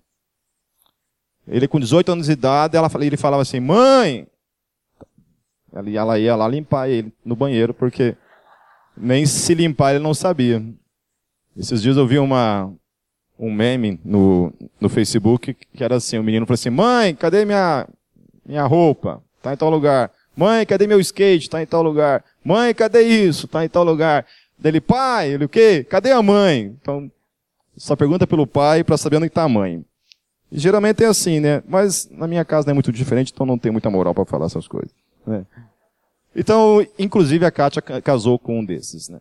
Ele 1.48 1.70
com 1.70 1.80
18 1.80 2.12
anos 2.12 2.26
de 2.26 2.34
idade, 2.34 2.76
ela, 2.76 2.92
ele 3.00 3.16
falava 3.16 3.44
assim, 3.44 3.62
mãe! 3.62 4.28
Ela 5.72 6.20
ia 6.20 6.36
lá 6.36 6.48
limpar 6.50 6.90
ele 6.90 7.14
no 7.24 7.34
banheiro, 7.34 7.74
porque 7.74 8.18
nem 8.98 9.26
se 9.26 9.54
limpar 9.54 9.92
ele 9.92 10.04
não 10.04 10.14
sabia. 10.14 10.62
Esses 11.58 11.82
dias 11.82 11.98
eu 11.98 12.08
vi 12.08 12.18
uma, 12.18 12.74
um 13.38 13.52
meme 13.52 14.00
no, 14.04 14.52
no 14.80 14.90
Facebook 14.90 15.54
que 15.54 15.84
era 15.84 15.96
assim, 15.96 16.18
o 16.18 16.24
menino 16.24 16.46
falou 16.46 16.56
assim, 16.56 16.70
mãe, 16.70 17.14
cadê 17.16 17.46
minha, 17.46 17.88
minha 18.46 18.66
roupa? 18.66 19.22
Tá 19.42 19.54
em 19.54 19.58
tal 19.58 19.70
lugar. 19.70 20.12
Mãe, 20.36 20.66
cadê 20.66 20.88
meu 20.88 21.00
skate? 21.00 21.50
Tá 21.50 21.62
em 21.62 21.66
tal 21.66 21.84
lugar. 21.84 22.24
Mãe, 22.44 22.74
cadê 22.74 23.02
isso? 23.02 23.48
Tá 23.48 23.64
em 23.64 23.70
tal 23.70 23.84
lugar. 23.84 24.26
Dele, 24.58 24.82
pai, 24.82 25.34
ele 25.34 25.46
o 25.46 25.50
quê? 25.50 25.86
Cadê 25.88 26.12
a 26.12 26.22
mãe? 26.22 26.76
Então, 26.82 27.12
só 27.78 27.96
pergunta 27.96 28.26
pelo 28.26 28.48
pai 28.48 28.84
para 28.84 28.98
saber 28.98 29.18
onde 29.18 29.28
está 29.28 29.44
a 29.44 29.50
mãe. 29.50 29.84
E 30.52 30.60
geralmente 30.60 31.04
é 31.04 31.08
assim, 31.08 31.40
né? 31.40 31.62
Mas 31.68 32.10
na 32.12 32.28
minha 32.28 32.46
casa 32.46 32.68
não 32.68 32.72
é 32.72 32.74
muito 32.76 32.92
diferente, 32.92 33.32
então 33.34 33.46
não 33.46 33.58
tem 33.58 33.72
muita 33.72 33.90
moral 33.90 34.14
para 34.14 34.26
falar 34.26 34.46
essas 34.46 34.68
coisas. 34.68 34.92
Né? 35.26 35.46
Então, 36.36 36.86
inclusive 36.98 37.46
a 37.46 37.52
Kátia 37.52 37.82
casou 37.82 38.40
com 38.40 38.60
um 38.60 38.66
desses, 38.66 39.10
né? 39.10 39.20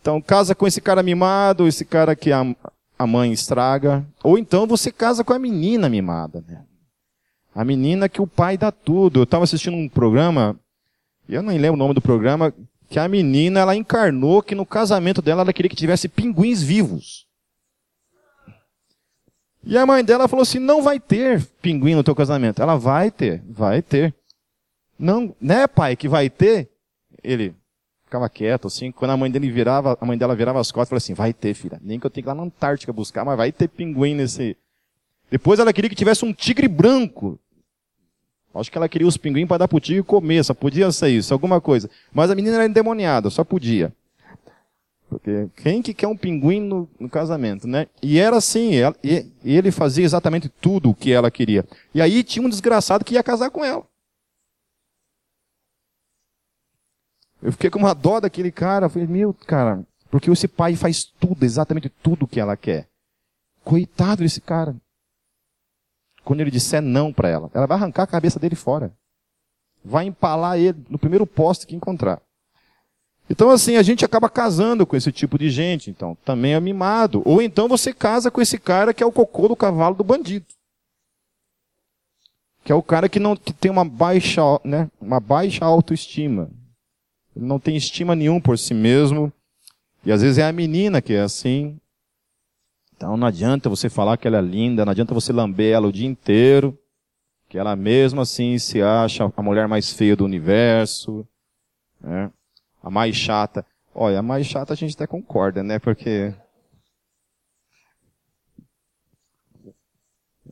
Então, 0.00 0.22
casa 0.22 0.54
com 0.54 0.64
esse 0.64 0.80
cara 0.80 1.02
mimado, 1.02 1.66
esse 1.66 1.84
cara 1.84 2.14
que 2.14 2.30
a, 2.30 2.46
a 2.96 3.06
mãe 3.06 3.32
estraga. 3.32 4.06
Ou 4.22 4.38
então 4.38 4.64
você 4.64 4.92
casa 4.92 5.24
com 5.24 5.32
a 5.32 5.38
menina 5.40 5.88
mimada. 5.88 6.42
Né? 6.46 6.62
A 7.52 7.64
menina 7.64 8.08
que 8.08 8.22
o 8.22 8.26
pai 8.26 8.56
dá 8.56 8.70
tudo. 8.70 9.18
Eu 9.18 9.24
estava 9.24 9.42
assistindo 9.42 9.76
um 9.76 9.88
programa, 9.88 10.56
eu 11.28 11.42
não 11.42 11.52
lembro 11.52 11.74
o 11.74 11.76
nome 11.76 11.94
do 11.94 12.00
programa, 12.00 12.54
que 12.88 13.00
a 13.00 13.08
menina 13.08 13.58
ela 13.58 13.74
encarnou 13.74 14.40
que 14.40 14.54
no 14.54 14.64
casamento 14.64 15.20
dela 15.20 15.42
ela 15.42 15.52
queria 15.52 15.68
que 15.68 15.74
tivesse 15.74 16.08
pinguins 16.08 16.62
vivos. 16.62 17.26
E 19.64 19.76
a 19.76 19.84
mãe 19.84 20.04
dela 20.04 20.28
falou 20.28 20.44
assim: 20.44 20.60
não 20.60 20.80
vai 20.80 21.00
ter 21.00 21.44
pinguim 21.60 21.96
no 21.96 22.04
teu 22.04 22.14
casamento. 22.14 22.62
Ela 22.62 22.76
vai 22.76 23.10
ter, 23.10 23.42
vai 23.50 23.82
ter. 23.82 24.14
Não, 24.96 25.34
né, 25.40 25.66
pai, 25.66 25.96
que 25.96 26.08
vai 26.08 26.30
ter? 26.30 26.70
Ele, 27.22 27.52
ficava 28.08 28.28
quieto, 28.28 28.66
assim. 28.66 28.90
Quando 28.90 29.10
a 29.10 29.16
mãe 29.16 29.30
dele 29.30 29.50
virava, 29.50 29.96
a 30.00 30.04
mãe 30.04 30.18
dela 30.18 30.34
virava 30.34 30.58
as 30.58 30.72
costas 30.72 30.88
e 30.88 30.90
falava 30.90 31.04
assim, 31.04 31.14
vai 31.14 31.32
ter, 31.32 31.54
filha. 31.54 31.78
Nem 31.82 32.00
que 32.00 32.06
eu 32.06 32.10
tenha 32.10 32.22
que 32.22 32.28
ir 32.28 32.30
lá 32.30 32.34
na 32.34 32.42
Antártica 32.42 32.92
buscar, 32.92 33.24
mas 33.24 33.36
vai 33.36 33.52
ter 33.52 33.68
pinguim 33.68 34.14
nesse. 34.14 34.56
Depois 35.30 35.60
ela 35.60 35.72
queria 35.72 35.90
que 35.90 35.96
tivesse 35.96 36.24
um 36.24 36.32
tigre 36.32 36.66
branco. 36.66 37.38
Acho 38.54 38.72
que 38.72 38.78
ela 38.78 38.88
queria 38.88 39.06
os 39.06 39.16
pinguins 39.16 39.46
para 39.46 39.58
dar 39.58 39.68
pro 39.68 39.78
tigre 39.78 40.02
comer, 40.02 40.42
só 40.42 40.52
podia 40.52 40.90
ser 40.90 41.10
isso, 41.10 41.32
alguma 41.32 41.60
coisa. 41.60 41.88
Mas 42.12 42.30
a 42.30 42.34
menina 42.34 42.56
era 42.56 42.66
endemoniada, 42.66 43.30
só 43.30 43.44
podia. 43.44 43.92
Porque 45.08 45.48
quem 45.56 45.80
que 45.80 45.94
quer 45.94 46.08
um 46.08 46.16
pinguim 46.16 46.60
no, 46.60 46.88
no 46.98 47.08
casamento, 47.08 47.68
né? 47.68 47.86
E 48.02 48.18
era 48.18 48.36
assim, 48.36 48.74
ela, 48.74 48.96
e, 49.02 49.26
ele 49.44 49.70
fazia 49.70 50.04
exatamente 50.04 50.48
tudo 50.48 50.90
o 50.90 50.94
que 50.94 51.12
ela 51.12 51.30
queria. 51.30 51.64
E 51.94 52.00
aí 52.02 52.24
tinha 52.24 52.44
um 52.44 52.48
desgraçado 52.48 53.04
que 53.04 53.14
ia 53.14 53.22
casar 53.22 53.50
com 53.50 53.64
ela. 53.64 53.84
Eu 57.42 57.52
fiquei 57.52 57.70
com 57.70 57.78
uma 57.78 57.94
dó 57.94 58.20
daquele 58.20 58.50
cara. 58.50 58.88
Falei, 58.88 59.06
meu, 59.06 59.32
cara, 59.32 59.84
porque 60.10 60.30
esse 60.30 60.48
pai 60.48 60.74
faz 60.74 61.04
tudo, 61.04 61.44
exatamente 61.44 61.88
tudo 61.88 62.26
que 62.26 62.40
ela 62.40 62.56
quer. 62.56 62.88
Coitado 63.64 64.22
desse 64.22 64.40
cara. 64.40 64.74
Quando 66.24 66.40
ele 66.40 66.50
disser 66.50 66.82
não 66.82 67.12
para 67.12 67.28
ela, 67.28 67.50
ela 67.54 67.66
vai 67.66 67.76
arrancar 67.76 68.02
a 68.02 68.06
cabeça 68.06 68.38
dele 68.38 68.54
fora. 68.54 68.92
Vai 69.84 70.06
empalar 70.06 70.58
ele 70.58 70.84
no 70.90 70.98
primeiro 70.98 71.26
poste 71.26 71.66
que 71.66 71.76
encontrar. 71.76 72.20
Então, 73.30 73.50
assim, 73.50 73.76
a 73.76 73.82
gente 73.82 74.04
acaba 74.04 74.28
casando 74.28 74.86
com 74.86 74.96
esse 74.96 75.12
tipo 75.12 75.38
de 75.38 75.50
gente, 75.50 75.90
então, 75.90 76.16
também 76.24 76.54
é 76.54 76.60
mimado. 76.60 77.22
Ou 77.26 77.42
então 77.42 77.68
você 77.68 77.92
casa 77.92 78.30
com 78.30 78.40
esse 78.40 78.58
cara 78.58 78.94
que 78.94 79.02
é 79.02 79.06
o 79.06 79.12
cocô 79.12 79.48
do 79.48 79.56
cavalo 79.56 79.94
do 79.94 80.04
bandido. 80.04 80.46
Que 82.64 82.72
é 82.72 82.74
o 82.74 82.82
cara 82.82 83.08
que 83.08 83.20
não 83.20 83.36
que 83.36 83.52
tem 83.52 83.70
uma 83.70 83.84
baixa, 83.84 84.42
né, 84.64 84.90
uma 85.00 85.20
baixa 85.20 85.64
autoestima. 85.64 86.50
Ele 87.38 87.46
não 87.46 87.60
tem 87.60 87.76
estima 87.76 88.16
nenhum 88.16 88.40
por 88.40 88.58
si 88.58 88.74
mesmo. 88.74 89.32
E 90.04 90.10
às 90.10 90.22
vezes 90.22 90.38
é 90.38 90.44
a 90.44 90.52
menina 90.52 91.00
que 91.00 91.12
é 91.12 91.20
assim. 91.20 91.78
Então 92.96 93.16
não 93.16 93.28
adianta 93.28 93.70
você 93.70 93.88
falar 93.88 94.16
que 94.16 94.26
ela 94.26 94.38
é 94.38 94.42
linda, 94.42 94.84
não 94.84 94.90
adianta 94.90 95.14
você 95.14 95.32
lamber 95.32 95.72
ela 95.72 95.86
o 95.86 95.92
dia 95.92 96.08
inteiro, 96.08 96.76
que 97.48 97.56
ela 97.56 97.76
mesmo 97.76 98.20
assim 98.20 98.58
se 98.58 98.82
acha 98.82 99.32
a 99.36 99.42
mulher 99.42 99.68
mais 99.68 99.92
feia 99.92 100.16
do 100.16 100.24
universo, 100.24 101.24
né? 102.00 102.28
a 102.82 102.90
mais 102.90 103.14
chata. 103.14 103.64
Olha, 103.94 104.18
a 104.18 104.22
mais 104.22 104.44
chata 104.44 104.72
a 104.72 104.76
gente 104.76 104.96
até 104.96 105.06
concorda, 105.06 105.62
né? 105.62 105.78
Porque. 105.78 106.34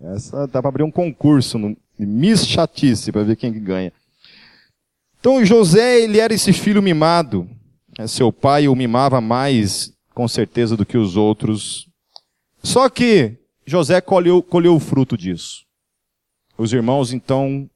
Essa 0.00 0.46
dá 0.46 0.60
para 0.60 0.68
abrir 0.68 0.84
um 0.84 0.90
concurso 0.90 1.58
no 1.58 1.76
Miss 1.98 2.46
Chatice 2.46 3.10
para 3.10 3.24
ver 3.24 3.34
quem 3.34 3.52
ganha. 3.52 3.92
Então 5.26 5.44
José, 5.44 6.02
ele 6.02 6.20
era 6.20 6.32
esse 6.32 6.52
filho 6.52 6.80
mimado. 6.80 7.50
Seu 8.06 8.32
pai 8.32 8.68
o 8.68 8.76
mimava 8.76 9.20
mais, 9.20 9.92
com 10.14 10.28
certeza, 10.28 10.76
do 10.76 10.86
que 10.86 10.96
os 10.96 11.16
outros. 11.16 11.88
Só 12.62 12.88
que 12.88 13.36
José 13.66 14.00
colheu, 14.00 14.40
colheu 14.40 14.76
o 14.76 14.78
fruto 14.78 15.16
disso. 15.16 15.66
Os 16.56 16.72
irmãos, 16.72 17.12
então, 17.12 17.68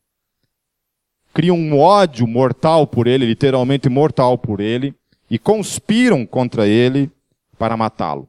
criam 1.34 1.58
um 1.58 1.76
ódio 1.76 2.24
mortal 2.24 2.86
por 2.86 3.08
ele, 3.08 3.26
literalmente 3.26 3.88
mortal 3.88 4.38
por 4.38 4.60
ele, 4.60 4.94
e 5.28 5.36
conspiram 5.36 6.24
contra 6.24 6.68
ele 6.68 7.10
para 7.58 7.76
matá-lo. 7.76 8.28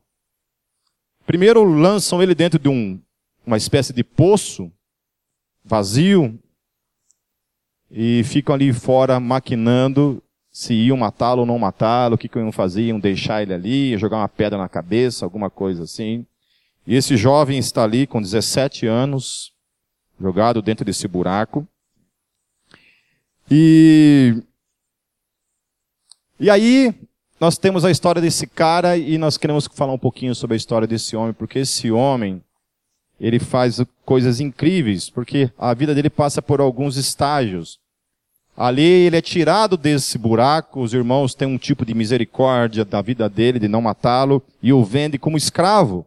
Primeiro 1.28 1.64
lançam 1.64 2.24
ele 2.24 2.34
dentro 2.34 2.58
de 2.58 2.70
um, 2.70 3.00
uma 3.46 3.58
espécie 3.58 3.94
de 3.94 4.04
poço 4.04 4.72
vazio 5.64 6.40
e 7.92 8.24
ficam 8.24 8.56
ali 8.56 8.72
fora 8.72 9.20
maquinando 9.20 10.24
se 10.52 10.74
iam 10.74 10.98
matá-lo 10.98 11.42
ou 11.42 11.46
não 11.46 11.58
matá-lo, 11.58 12.16
o 12.16 12.18
que, 12.18 12.28
que 12.28 12.38
iam 12.38 12.52
fazer, 12.52 12.84
iam 12.84 13.00
deixar 13.00 13.42
ele 13.42 13.54
ali, 13.54 13.98
jogar 13.98 14.18
uma 14.18 14.28
pedra 14.28 14.58
na 14.58 14.68
cabeça, 14.68 15.26
alguma 15.26 15.50
coisa 15.50 15.84
assim. 15.84 16.26
E 16.86 16.96
esse 16.96 17.16
jovem 17.16 17.58
está 17.58 17.84
ali 17.84 18.06
com 18.06 18.22
17 18.22 18.86
anos, 18.86 19.54
jogado 20.20 20.62
dentro 20.62 20.84
desse 20.84 21.08
buraco. 21.08 21.66
E, 23.50 24.44
e 26.40 26.50
aí, 26.50 26.94
nós 27.40 27.58
temos 27.58 27.84
a 27.86 27.92
história 27.92 28.22
desse 28.22 28.46
cara 28.46 28.98
e 28.98 29.18
nós 29.18 29.38
queremos 29.38 29.68
falar 29.74 29.94
um 29.94 29.98
pouquinho 29.98 30.36
sobre 30.36 30.54
a 30.54 30.58
história 30.58 30.88
desse 30.88 31.16
homem, 31.16 31.34
porque 31.34 31.60
esse 31.60 31.92
homem, 31.92 32.44
ele 33.20 33.40
faz 33.40 33.82
coisas 34.06 34.40
incríveis, 34.40 35.10
porque 35.10 35.52
a 35.58 35.74
vida 35.74 35.96
dele 35.96 36.10
passa 36.10 36.42
por 36.42 36.60
alguns 36.60 36.98
estágios. 36.98 37.81
Ali 38.62 38.84
ele 38.84 39.18
é 39.18 39.22
tirado 39.24 39.76
desse 39.76 40.20
buraco, 40.20 40.82
os 40.82 40.94
irmãos 40.94 41.34
têm 41.34 41.48
um 41.48 41.58
tipo 41.58 41.84
de 41.84 41.96
misericórdia 41.96 42.86
da 42.86 43.02
vida 43.02 43.28
dele, 43.28 43.58
de 43.58 43.68
não 43.68 43.82
matá-lo, 43.82 44.40
e 44.62 44.72
o 44.72 44.86
vende 44.86 45.18
como 45.18 45.36
escravo. 45.36 46.06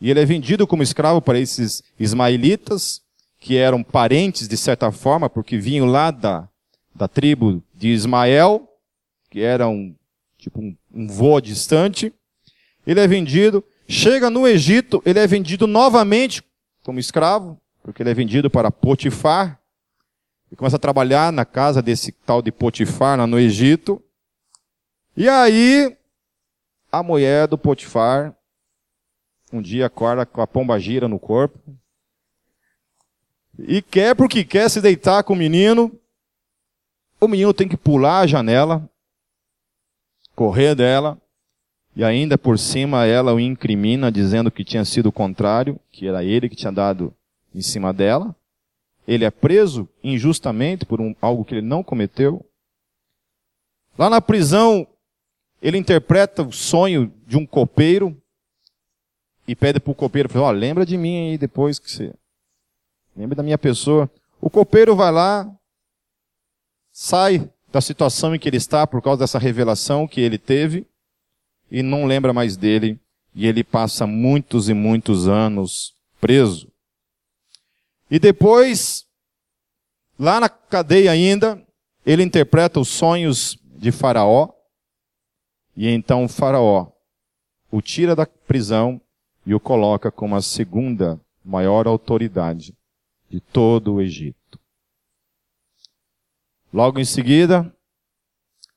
E 0.00 0.10
ele 0.10 0.18
é 0.18 0.24
vendido 0.24 0.66
como 0.66 0.82
escravo 0.82 1.20
para 1.20 1.38
esses 1.38 1.82
ismaelitas, 2.00 3.02
que 3.38 3.58
eram 3.58 3.82
parentes 3.82 4.48
de 4.48 4.56
certa 4.56 4.90
forma, 4.90 5.28
porque 5.28 5.58
vinham 5.58 5.84
lá 5.84 6.10
da, 6.10 6.48
da 6.94 7.06
tribo 7.06 7.62
de 7.74 7.88
Ismael, 7.88 8.66
que 9.28 9.42
era 9.42 9.68
um, 9.68 9.94
tipo 10.38 10.62
um, 10.62 10.74
um 10.94 11.40
distante. 11.42 12.10
Ele 12.86 13.00
é 13.00 13.06
vendido, 13.06 13.62
chega 13.86 14.30
no 14.30 14.48
Egito, 14.48 15.02
ele 15.04 15.18
é 15.18 15.26
vendido 15.26 15.66
novamente 15.66 16.42
como 16.82 16.98
escravo, 16.98 17.60
porque 17.82 18.02
ele 18.02 18.08
é 18.08 18.14
vendido 18.14 18.48
para 18.48 18.70
Potifar, 18.70 19.60
começa 20.56 20.76
a 20.76 20.78
trabalhar 20.78 21.32
na 21.32 21.44
casa 21.44 21.80
desse 21.80 22.12
tal 22.12 22.42
de 22.42 22.52
Potifar, 22.52 23.18
lá 23.18 23.26
no 23.26 23.38
Egito. 23.38 24.02
E 25.16 25.28
aí, 25.28 25.96
a 26.90 27.02
mulher 27.02 27.48
do 27.48 27.56
Potifar, 27.56 28.36
um 29.52 29.62
dia 29.62 29.86
acorda 29.86 30.26
com 30.26 30.40
a 30.40 30.46
pomba 30.46 30.78
gira 30.78 31.08
no 31.08 31.18
corpo, 31.18 31.58
e 33.58 33.82
quer 33.82 34.14
porque 34.14 34.44
quer 34.44 34.68
se 34.70 34.80
deitar 34.80 35.22
com 35.22 35.34
o 35.34 35.36
menino, 35.36 35.92
o 37.20 37.28
menino 37.28 37.52
tem 37.52 37.68
que 37.68 37.76
pular 37.76 38.20
a 38.20 38.26
janela, 38.26 38.88
correr 40.34 40.74
dela, 40.74 41.18
e 41.94 42.02
ainda 42.02 42.38
por 42.38 42.58
cima 42.58 43.06
ela 43.06 43.34
o 43.34 43.40
incrimina, 43.40 44.10
dizendo 44.10 44.50
que 44.50 44.64
tinha 44.64 44.84
sido 44.84 45.10
o 45.10 45.12
contrário, 45.12 45.78
que 45.90 46.08
era 46.08 46.24
ele 46.24 46.48
que 46.48 46.56
tinha 46.56 46.72
dado 46.72 47.14
em 47.54 47.60
cima 47.60 47.92
dela. 47.92 48.34
Ele 49.06 49.24
é 49.24 49.30
preso 49.30 49.88
injustamente 50.02 50.86
por 50.86 51.00
um, 51.00 51.14
algo 51.20 51.44
que 51.44 51.54
ele 51.54 51.66
não 51.66 51.82
cometeu. 51.82 52.44
Lá 53.98 54.08
na 54.08 54.20
prisão, 54.20 54.86
ele 55.60 55.78
interpreta 55.78 56.42
o 56.42 56.52
sonho 56.52 57.12
de 57.26 57.36
um 57.36 57.46
copeiro 57.46 58.16
e 59.46 59.54
pede 59.54 59.80
para 59.80 59.90
o 59.90 59.94
copeiro, 59.94 60.28
oh, 60.40 60.50
lembra 60.50 60.86
de 60.86 60.96
mim 60.96 61.30
aí 61.30 61.38
depois 61.38 61.78
que 61.78 61.90
você... 61.90 62.14
Lembra 63.14 63.36
da 63.36 63.42
minha 63.42 63.58
pessoa. 63.58 64.10
O 64.40 64.48
copeiro 64.48 64.96
vai 64.96 65.12
lá, 65.12 65.54
sai 66.90 67.50
da 67.70 67.80
situação 67.80 68.34
em 68.34 68.38
que 68.38 68.48
ele 68.48 68.56
está 68.56 68.86
por 68.86 69.02
causa 69.02 69.20
dessa 69.20 69.38
revelação 69.38 70.08
que 70.08 70.20
ele 70.20 70.38
teve 70.38 70.86
e 71.70 71.82
não 71.82 72.06
lembra 72.06 72.32
mais 72.32 72.56
dele 72.56 72.98
e 73.34 73.46
ele 73.46 73.62
passa 73.62 74.06
muitos 74.06 74.68
e 74.68 74.74
muitos 74.74 75.28
anos 75.28 75.94
preso. 76.20 76.71
E 78.12 78.18
depois, 78.18 79.06
lá 80.18 80.38
na 80.38 80.46
cadeia 80.46 81.10
ainda, 81.10 81.66
ele 82.04 82.22
interpreta 82.22 82.78
os 82.78 82.88
sonhos 82.88 83.58
de 83.64 83.90
Faraó 83.90 84.50
e 85.74 85.88
então 85.88 86.28
Faraó 86.28 86.92
o 87.70 87.80
tira 87.80 88.14
da 88.14 88.26
prisão 88.26 89.00
e 89.46 89.54
o 89.54 89.58
coloca 89.58 90.12
como 90.12 90.36
a 90.36 90.42
segunda 90.42 91.18
maior 91.42 91.86
autoridade 91.86 92.76
de 93.30 93.40
todo 93.40 93.94
o 93.94 94.00
Egito. 94.02 94.60
Logo 96.70 97.00
em 97.00 97.06
seguida, 97.06 97.74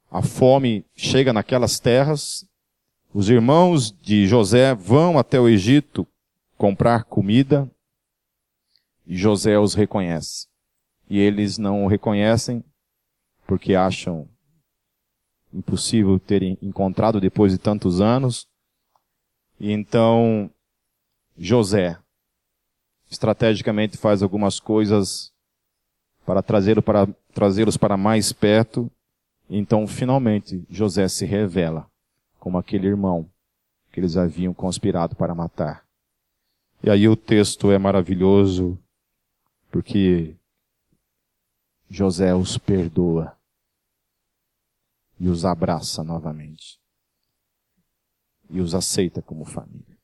a 0.09 0.21
fome 0.21 0.85
chega 0.95 1.33
naquelas 1.33 1.77
terras. 1.77 2.47
Os 3.13 3.27
irmãos 3.27 3.91
de 3.91 4.27
José 4.27 4.73
vão 4.73 5.19
até 5.19 5.37
o 5.37 5.49
Egito 5.49 6.07
comprar 6.57 7.03
comida 7.03 7.69
e 9.05 9.15
José 9.15 9.57
os 9.57 9.73
reconhece. 9.73 10.47
E 11.09 11.19
eles 11.19 11.57
não 11.57 11.85
o 11.85 11.87
reconhecem 11.87 12.63
porque 13.45 13.75
acham 13.75 14.27
impossível 15.53 16.19
terem 16.19 16.57
encontrado 16.61 17.21
depois 17.21 17.51
de 17.51 17.57
tantos 17.57 18.01
anos. 18.01 18.47
E 19.59 19.71
então 19.71 20.49
José 21.37 21.97
estrategicamente 23.09 23.97
faz 23.97 24.23
algumas 24.23 24.59
coisas 24.59 25.31
para 26.25 26.41
trazê-los 26.41 26.83
para, 26.83 27.07
trazê 27.33 27.63
para 27.79 27.95
mais 27.95 28.33
perto. 28.33 28.91
Então, 29.47 29.85
finalmente, 29.85 30.65
José 30.69 31.07
se 31.07 31.25
revela 31.25 31.87
como 32.39 32.57
aquele 32.57 32.87
irmão 32.87 33.29
que 33.91 33.99
eles 33.99 34.17
haviam 34.17 34.53
conspirado 34.53 35.15
para 35.15 35.35
matar. 35.35 35.85
E 36.83 36.89
aí 36.89 37.07
o 37.07 37.15
texto 37.15 37.71
é 37.71 37.77
maravilhoso, 37.77 38.77
porque 39.69 40.37
José 41.89 42.33
os 42.33 42.57
perdoa 42.57 43.37
e 45.19 45.27
os 45.27 45.45
abraça 45.45 46.03
novamente. 46.03 46.79
E 48.49 48.59
os 48.61 48.75
aceita 48.75 49.21
como 49.21 49.43
família. 49.43 49.97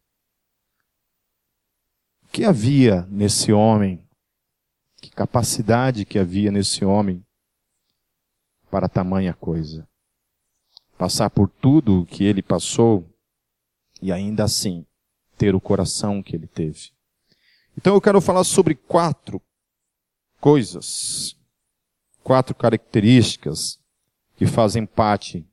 O 2.23 2.27
que 2.27 2.43
havia 2.43 3.03
nesse 3.03 3.51
homem 3.51 4.07
que 5.01 5.09
capacidade 5.09 6.05
que 6.05 6.19
havia 6.19 6.51
nesse 6.51 6.85
homem 6.85 7.25
para 8.69 8.87
tamanha 8.87 9.33
coisa. 9.33 9.87
Passar 10.97 11.31
por 11.31 11.49
tudo 11.49 12.01
o 12.01 12.05
que 12.05 12.23
ele 12.23 12.43
passou 12.43 13.11
e 14.01 14.11
ainda 14.11 14.43
assim 14.43 14.85
ter 15.35 15.55
o 15.55 15.59
coração 15.59 16.21
que 16.21 16.35
ele 16.35 16.47
teve. 16.47 16.91
Então 17.75 17.95
eu 17.95 18.01
quero 18.01 18.21
falar 18.21 18.43
sobre 18.43 18.75
quatro 18.75 19.41
coisas, 20.41 21.37
quatro 22.23 22.55
características 22.55 23.79
que 24.35 24.47
fazem 24.47 24.85
parte 24.85 25.47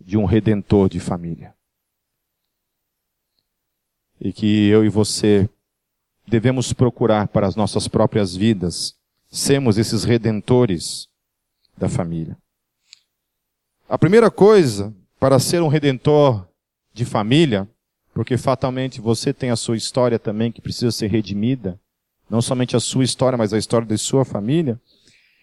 de 0.00 0.16
um 0.16 0.24
redentor 0.24 0.88
de 0.88 1.00
família. 1.00 1.54
E 4.20 4.32
que 4.32 4.68
eu 4.68 4.84
e 4.84 4.88
você 4.88 5.50
devemos 6.26 6.72
procurar 6.72 7.26
para 7.28 7.48
as 7.48 7.56
nossas 7.56 7.88
próprias 7.88 8.36
vidas 8.36 8.96
sermos 9.28 9.76
esses 9.76 10.04
redentores 10.04 11.08
da 11.76 11.88
família. 11.88 12.38
A 13.88 13.98
primeira 13.98 14.30
coisa 14.30 14.94
para 15.18 15.40
ser 15.40 15.60
um 15.62 15.68
redentor 15.68 16.48
de 16.92 17.04
família, 17.04 17.68
porque 18.14 18.36
fatalmente 18.36 19.00
você 19.00 19.32
tem 19.32 19.50
a 19.50 19.56
sua 19.56 19.76
história 19.76 20.18
também 20.18 20.52
que 20.52 20.60
precisa 20.60 20.92
ser 20.92 21.10
redimida, 21.10 21.80
não 22.32 22.40
somente 22.40 22.74
a 22.74 22.80
sua 22.80 23.04
história, 23.04 23.36
mas 23.36 23.52
a 23.52 23.58
história 23.58 23.86
de 23.86 23.98
sua 23.98 24.24
família, 24.24 24.80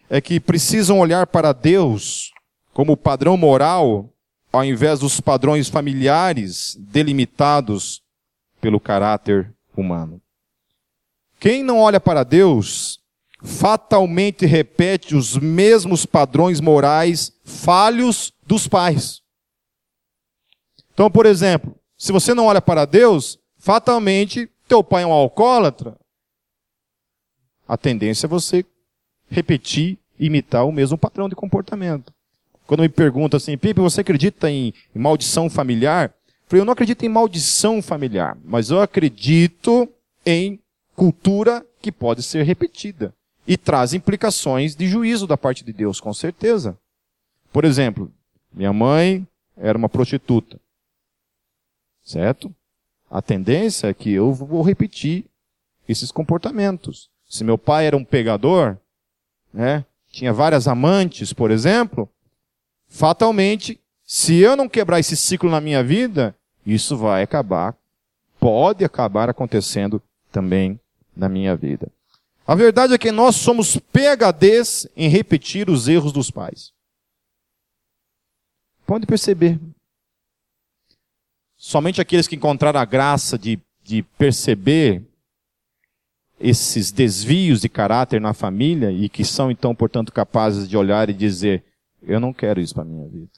é 0.10 0.20
que 0.20 0.40
precisam 0.40 0.98
olhar 0.98 1.28
para 1.28 1.54
Deus 1.54 2.32
como 2.74 2.98
padrão 2.98 3.38
moral, 3.38 4.12
ao 4.52 4.66
invés 4.66 5.00
dos 5.00 5.22
padrões 5.22 5.70
familiares 5.70 6.76
delimitados 6.80 8.02
pelo 8.60 8.80
caráter 8.80 9.54
humano. 9.78 10.20
Quem 11.40 11.62
não 11.62 11.78
olha 11.78 12.00
para 12.00 12.24
Deus, 12.24 13.00
fatalmente 13.44 14.48
repete 14.48 15.16
os 15.16 15.38
mesmos 15.38 16.08
padrões 16.08 16.60
morais 16.60 17.32
falhos 17.46 18.34
dos 18.48 18.68
pais. 18.68 19.22
Então, 20.92 21.12
por 21.12 21.28
exemplo, 21.28 21.76
se 21.96 22.12
você 22.12 22.34
não 22.34 22.48
olha 22.48 22.60
para 22.60 22.86
Deus, 22.86 23.38
fatalmente 23.60 24.50
teu 24.68 24.84
pai 24.84 25.04
é 25.04 25.06
um 25.06 25.12
alcoólatra. 25.12 25.99
A 27.70 27.78
tendência 27.78 28.26
é 28.26 28.28
você 28.28 28.66
repetir, 29.30 30.00
imitar 30.20 30.66
o 30.66 30.72
mesmo 30.72 30.98
padrão 30.98 31.30
de 31.30 31.36
comportamento. 31.36 32.12
Quando 32.66 32.82
me 32.82 32.90
perguntam 32.90 33.38
assim, 33.38 33.56
Pipe, 33.56 33.80
você 33.80 34.02
acredita 34.02 34.50
em, 34.50 34.74
em 34.96 35.00
maldição 35.00 35.48
familiar? 35.52 36.10
Eu 36.28 36.34
falei, 36.48 36.62
eu 36.62 36.66
não 36.66 36.74
acredito 36.74 37.06
em 37.06 37.10
maldição 37.10 37.80
familiar, 37.80 38.36
mas 38.44 38.72
eu 38.72 38.82
acredito 38.82 39.88
em 40.26 40.60
cultura 40.96 41.64
que 41.80 41.92
pode 41.92 42.24
ser 42.24 42.42
repetida 42.42 43.14
e 43.46 43.56
traz 43.56 43.94
implicações 43.94 44.76
de 44.76 44.88
juízo 44.88 45.28
da 45.28 45.38
parte 45.38 45.64
de 45.64 45.72
Deus, 45.72 46.02
com 46.02 46.12
certeza. 46.12 46.76
Por 47.54 47.66
exemplo, 47.66 48.12
minha 48.52 48.74
mãe 48.74 49.28
era 49.56 49.78
uma 49.78 49.88
prostituta. 49.88 50.60
Certo? 52.04 52.52
A 53.12 53.22
tendência 53.22 53.90
é 53.90 53.94
que 53.94 54.12
eu 54.12 54.34
vou 54.34 54.64
repetir 54.64 55.26
esses 55.88 56.12
comportamentos. 56.12 57.12
Se 57.30 57.44
meu 57.44 57.58
pai 57.58 57.86
era 57.86 57.96
um 57.96 58.04
pegador, 58.04 58.78
né, 59.54 59.86
tinha 60.12 60.34
várias 60.34 60.68
amantes, 60.68 61.32
por 61.32 61.52
exemplo, 61.52 62.10
fatalmente, 62.88 63.80
se 64.04 64.36
eu 64.38 64.56
não 64.56 64.68
quebrar 64.68 65.00
esse 65.00 65.16
ciclo 65.16 65.50
na 65.50 65.62
minha 65.62 65.84
vida, 65.84 66.36
isso 66.66 66.98
vai 66.98 67.22
acabar, 67.22 67.78
pode 68.40 68.84
acabar 68.84 69.30
acontecendo 69.30 70.02
também 70.32 70.80
na 71.16 71.30
minha 71.30 71.56
vida. 71.56 71.92
A 72.48 72.56
verdade 72.56 72.94
é 72.94 72.98
que 72.98 73.12
nós 73.12 73.36
somos 73.36 73.78
PHDs 73.78 74.88
em 74.96 75.08
repetir 75.08 75.70
os 75.70 75.88
erros 75.88 76.12
dos 76.12 76.32
pais. 76.32 76.74
Pode 78.88 79.06
perceber. 79.06 79.60
Somente 81.56 82.02
aqueles 82.02 82.28
que 82.28 82.36
encontraram 82.36 82.80
a 82.80 82.86
graça 82.86 83.38
de, 83.38 83.60
de 83.84 84.02
perceber 84.02 85.04
esses 86.40 86.92
desvios 86.92 87.62
de 87.62 87.70
caráter 87.70 88.22
na 88.22 88.34
família 88.34 88.92
e 88.92 89.10
que 89.10 89.26
são 89.26 89.52
então, 89.52 89.76
portanto, 89.76 90.12
capazes 90.12 90.68
de 90.68 90.78
olhar 90.78 91.10
e 91.10 91.14
dizer: 91.14 91.64
Eu 92.02 92.20
não 92.20 92.34
quero 92.34 92.62
isso 92.62 92.74
para 92.74 92.86
minha 92.86 93.08
vida. 93.08 93.32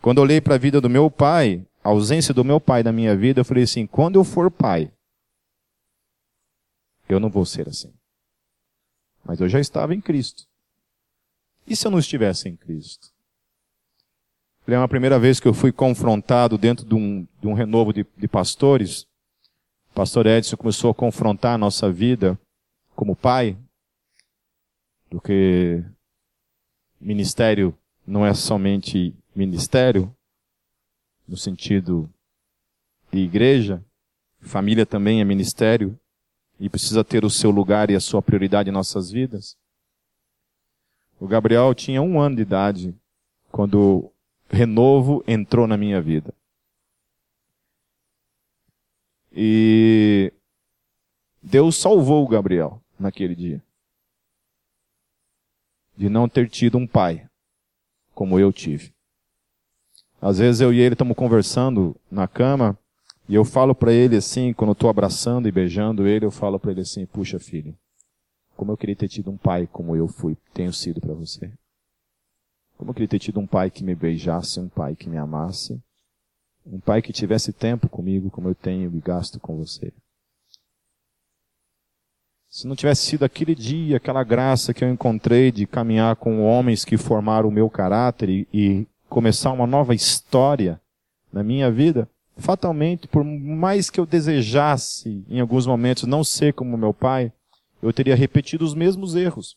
Quando 0.00 0.18
eu 0.18 0.24
olhei 0.24 0.40
para 0.40 0.56
a 0.56 0.58
vida 0.58 0.80
do 0.80 0.90
meu 0.90 1.10
pai, 1.10 1.64
a 1.82 1.88
ausência 1.88 2.34
do 2.34 2.44
meu 2.44 2.60
pai 2.60 2.82
na 2.82 2.92
minha 2.92 3.16
vida, 3.16 3.40
eu 3.40 3.44
falei 3.44 3.64
assim: 3.64 3.86
quando 3.86 4.16
eu 4.16 4.24
for 4.24 4.50
pai, 4.50 4.92
eu 7.08 7.18
não 7.18 7.30
vou 7.30 7.44
ser 7.44 7.68
assim. 7.68 7.92
Mas 9.24 9.40
eu 9.40 9.48
já 9.48 9.60
estava 9.60 9.94
em 9.94 10.00
Cristo. 10.00 10.44
E 11.66 11.76
se 11.76 11.86
eu 11.86 11.90
não 11.90 11.98
estivesse 11.98 12.48
em 12.48 12.56
Cristo? 12.56 13.08
Lembro 14.66 14.84
a 14.84 14.88
primeira 14.88 15.18
vez 15.18 15.40
que 15.40 15.46
eu 15.46 15.54
fui 15.54 15.72
confrontado 15.72 16.56
dentro 16.56 16.84
de 16.84 16.94
um, 16.94 17.26
de 17.40 17.46
um 17.46 17.52
renovo 17.52 17.92
de, 17.92 18.06
de 18.16 18.28
pastores. 18.28 19.06
O 19.92 19.94
pastor 19.94 20.26
Edson 20.26 20.56
começou 20.56 20.90
a 20.90 20.94
confrontar 20.94 21.54
a 21.54 21.58
nossa 21.58 21.92
vida 21.92 22.40
como 22.96 23.14
pai, 23.14 23.58
porque 25.10 25.84
ministério 26.98 27.76
não 28.06 28.24
é 28.24 28.32
somente 28.32 29.14
ministério, 29.36 30.10
no 31.28 31.36
sentido 31.36 32.08
de 33.12 33.18
igreja, 33.18 33.84
família 34.40 34.86
também 34.86 35.20
é 35.20 35.24
ministério 35.24 35.98
e 36.58 36.70
precisa 36.70 37.04
ter 37.04 37.22
o 37.22 37.28
seu 37.30 37.50
lugar 37.50 37.90
e 37.90 37.94
a 37.94 38.00
sua 38.00 38.22
prioridade 38.22 38.70
em 38.70 38.72
nossas 38.72 39.10
vidas. 39.10 39.58
O 41.20 41.26
Gabriel 41.28 41.74
tinha 41.74 42.00
um 42.00 42.18
ano 42.18 42.36
de 42.36 42.42
idade 42.42 42.94
quando 43.50 44.10
renovo 44.48 45.22
entrou 45.28 45.66
na 45.66 45.76
minha 45.76 46.00
vida. 46.00 46.32
E 49.34 50.32
Deus 51.42 51.76
salvou 51.76 52.26
Gabriel 52.28 52.80
naquele 52.98 53.34
dia. 53.34 53.62
De 55.96 56.08
não 56.08 56.28
ter 56.28 56.48
tido 56.48 56.78
um 56.78 56.86
pai 56.86 57.26
como 58.14 58.38
eu 58.38 58.52
tive. 58.52 58.92
Às 60.20 60.38
vezes 60.38 60.60
eu 60.60 60.72
e 60.72 60.80
ele 60.80 60.94
estamos 60.94 61.16
conversando 61.16 61.96
na 62.10 62.28
cama 62.28 62.78
e 63.28 63.34
eu 63.34 63.44
falo 63.44 63.74
para 63.74 63.92
ele 63.92 64.16
assim, 64.16 64.52
quando 64.52 64.70
eu 64.70 64.74
estou 64.74 64.90
abraçando 64.90 65.48
e 65.48 65.52
beijando 65.52 66.06
ele, 66.06 66.24
eu 66.24 66.30
falo 66.30 66.60
para 66.60 66.70
ele 66.70 66.82
assim: 66.82 67.06
Puxa, 67.06 67.38
filho, 67.38 67.76
como 68.56 68.72
eu 68.72 68.76
queria 68.76 68.94
ter 68.94 69.08
tido 69.08 69.30
um 69.30 69.36
pai 69.36 69.66
como 69.66 69.96
eu 69.96 70.06
fui, 70.06 70.36
tenho 70.52 70.72
sido 70.72 71.00
para 71.00 71.14
você. 71.14 71.50
Como 72.76 72.90
eu 72.90 72.94
queria 72.94 73.08
ter 73.08 73.18
tido 73.18 73.40
um 73.40 73.46
pai 73.46 73.70
que 73.70 73.82
me 73.82 73.94
beijasse, 73.94 74.60
um 74.60 74.68
pai 74.68 74.94
que 74.94 75.08
me 75.08 75.16
amasse, 75.16 75.80
um 76.66 76.78
pai 76.78 77.02
que 77.02 77.12
tivesse 77.12 77.52
tempo 77.52 77.88
comigo 77.88 78.30
como 78.30 78.48
eu 78.48 78.54
tenho 78.54 78.94
e 78.94 79.00
gasto 79.00 79.40
com 79.40 79.56
você. 79.56 79.92
Se 82.48 82.66
não 82.66 82.76
tivesse 82.76 83.06
sido 83.06 83.24
aquele 83.24 83.54
dia, 83.54 83.96
aquela 83.96 84.22
graça 84.22 84.74
que 84.74 84.84
eu 84.84 84.90
encontrei 84.90 85.50
de 85.50 85.66
caminhar 85.66 86.16
com 86.16 86.44
homens 86.44 86.84
que 86.84 86.98
formaram 86.98 87.48
o 87.48 87.52
meu 87.52 87.70
caráter 87.70 88.28
e, 88.28 88.48
e 88.52 88.86
começar 89.08 89.52
uma 89.52 89.66
nova 89.66 89.94
história 89.94 90.78
na 91.32 91.42
minha 91.42 91.70
vida, 91.70 92.08
fatalmente, 92.36 93.08
por 93.08 93.24
mais 93.24 93.88
que 93.88 93.98
eu 93.98 94.04
desejasse 94.04 95.24
em 95.28 95.40
alguns 95.40 95.66
momentos 95.66 96.04
não 96.04 96.22
ser 96.22 96.52
como 96.52 96.76
meu 96.76 96.92
pai, 96.92 97.32
eu 97.82 97.92
teria 97.92 98.14
repetido 98.14 98.64
os 98.64 98.74
mesmos 98.74 99.16
erros. 99.16 99.56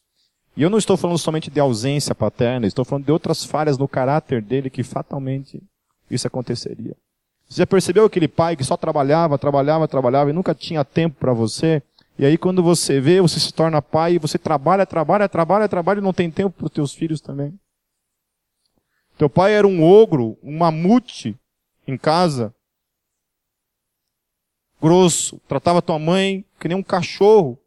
E 0.55 0.61
eu 0.61 0.69
não 0.69 0.77
estou 0.77 0.95
falando 0.95 1.17
somente 1.17 1.51
de 1.51 1.59
ausência 1.59 2.15
paterna, 2.15 2.65
estou 2.65 2.85
falando 2.85 3.05
de 3.05 3.11
outras 3.11 3.43
falhas 3.43 3.77
no 3.77 3.89
caráter 3.89 4.41
dele 4.41 4.69
que 4.69 4.83
fatalmente 4.83 5.61
isso 6.09 6.27
aconteceria. 6.27 6.95
Você 7.47 7.59
já 7.59 7.67
percebeu 7.67 8.05
aquele 8.05 8.27
pai 8.27 8.55
que 8.55 8.63
só 8.63 8.75
trabalhava, 8.75 9.37
trabalhava, 9.37 9.87
trabalhava 9.87 10.29
e 10.29 10.33
nunca 10.33 10.55
tinha 10.55 10.83
tempo 10.83 11.17
para 11.19 11.33
você? 11.33 11.81
E 12.17 12.25
aí 12.25 12.37
quando 12.37 12.63
você 12.63 12.99
vê, 12.99 13.21
você 13.21 13.39
se 13.39 13.53
torna 13.53 13.81
pai 13.81 14.13
e 14.13 14.19
você 14.19 14.37
trabalha, 14.37 14.85
trabalha, 14.85 15.29
trabalha, 15.29 15.69
trabalha 15.69 15.99
e 15.99 16.03
não 16.03 16.13
tem 16.13 16.31
tempo 16.31 16.55
para 16.55 16.65
os 16.65 16.71
teus 16.71 16.93
filhos 16.93 17.21
também. 17.21 17.57
Teu 19.17 19.29
pai 19.29 19.53
era 19.53 19.67
um 19.67 19.83
ogro, 19.83 20.37
um 20.43 20.57
mamute 20.57 21.37
em 21.87 21.97
casa, 21.97 22.53
grosso, 24.81 25.39
tratava 25.47 25.81
tua 25.81 25.99
mãe 25.99 26.45
que 26.59 26.67
nem 26.67 26.77
um 26.77 26.83
cachorro. 26.83 27.59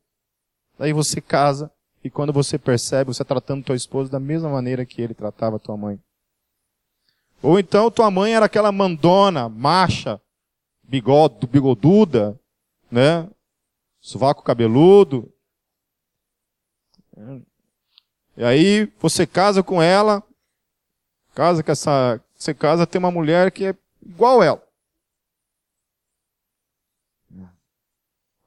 Daí 0.79 0.93
você 0.93 1.21
casa 1.21 1.71
e 2.03 2.11
quando 2.11 2.33
você 2.33 2.59
percebe, 2.59 3.13
você 3.13 3.25
tratando 3.25 3.65
tua 3.65 3.77
esposa 3.77 4.11
da 4.11 4.21
mesma 4.21 4.49
maneira 4.49 4.85
que 4.87 5.03
ele 5.03 5.15
tratava 5.15 5.59
tua 5.59 5.77
mãe. 5.77 5.99
Ou 7.43 7.59
então 7.59 7.91
tua 7.91 8.11
mãe 8.11 8.35
era 8.35 8.47
aquela 8.47 8.73
mandona, 8.73 9.49
macha, 9.49 10.21
bigode, 10.83 11.47
bigoduda, 11.47 12.39
né? 12.91 13.29
Sovaco 14.01 14.43
cabeludo. 14.43 15.33
E 18.37 18.45
aí 18.45 18.93
você 18.99 19.27
casa 19.27 19.63
com 19.63 19.83
ela, 19.83 20.23
casa 21.35 21.63
com 21.63 21.71
essa, 21.71 22.21
você 22.35 22.55
casa 22.55 22.87
tem 22.87 22.99
uma 22.99 23.11
mulher 23.11 23.51
que 23.51 23.67
é 23.67 23.75
igual 24.05 24.43
ela. 24.43 24.63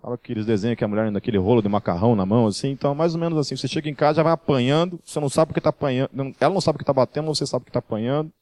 Sabe 0.01 0.15
aqueles 0.15 0.47
desenhos 0.47 0.77
que 0.77 0.84
a 0.84 0.88
mulher 0.88 1.12
naquele 1.12 1.38
rolo 1.38 1.62
de 1.62 1.69
macarrão 1.69 2.15
na 2.15 2.25
mão, 2.25 2.47
assim? 2.47 2.69
Então, 2.69 2.95
mais 2.95 3.13
ou 3.13 3.19
menos 3.19 3.38
assim. 3.38 3.56
Você 3.56 3.67
chega 3.67 3.88
em 3.88 3.93
casa, 3.93 4.17
já 4.17 4.23
vai 4.23 4.34
apanhando, 4.34 4.99
você 5.06 5.19
não 5.19 5.30
sabe 5.30 5.51
o 5.51 5.54
que 5.54 5.60
está 5.60 5.69
apanhando, 5.69 6.10
ela 6.39 6.54
não 6.54 6.60
sabe 6.60 6.77
o 6.77 6.80
que 6.80 6.84
está 6.84 6.93
batendo, 6.93 7.27
você 7.27 7.45
sabe 7.45 7.62
o 7.62 7.65
que 7.65 7.69
está 7.69 7.80
apanhando. 7.80 8.34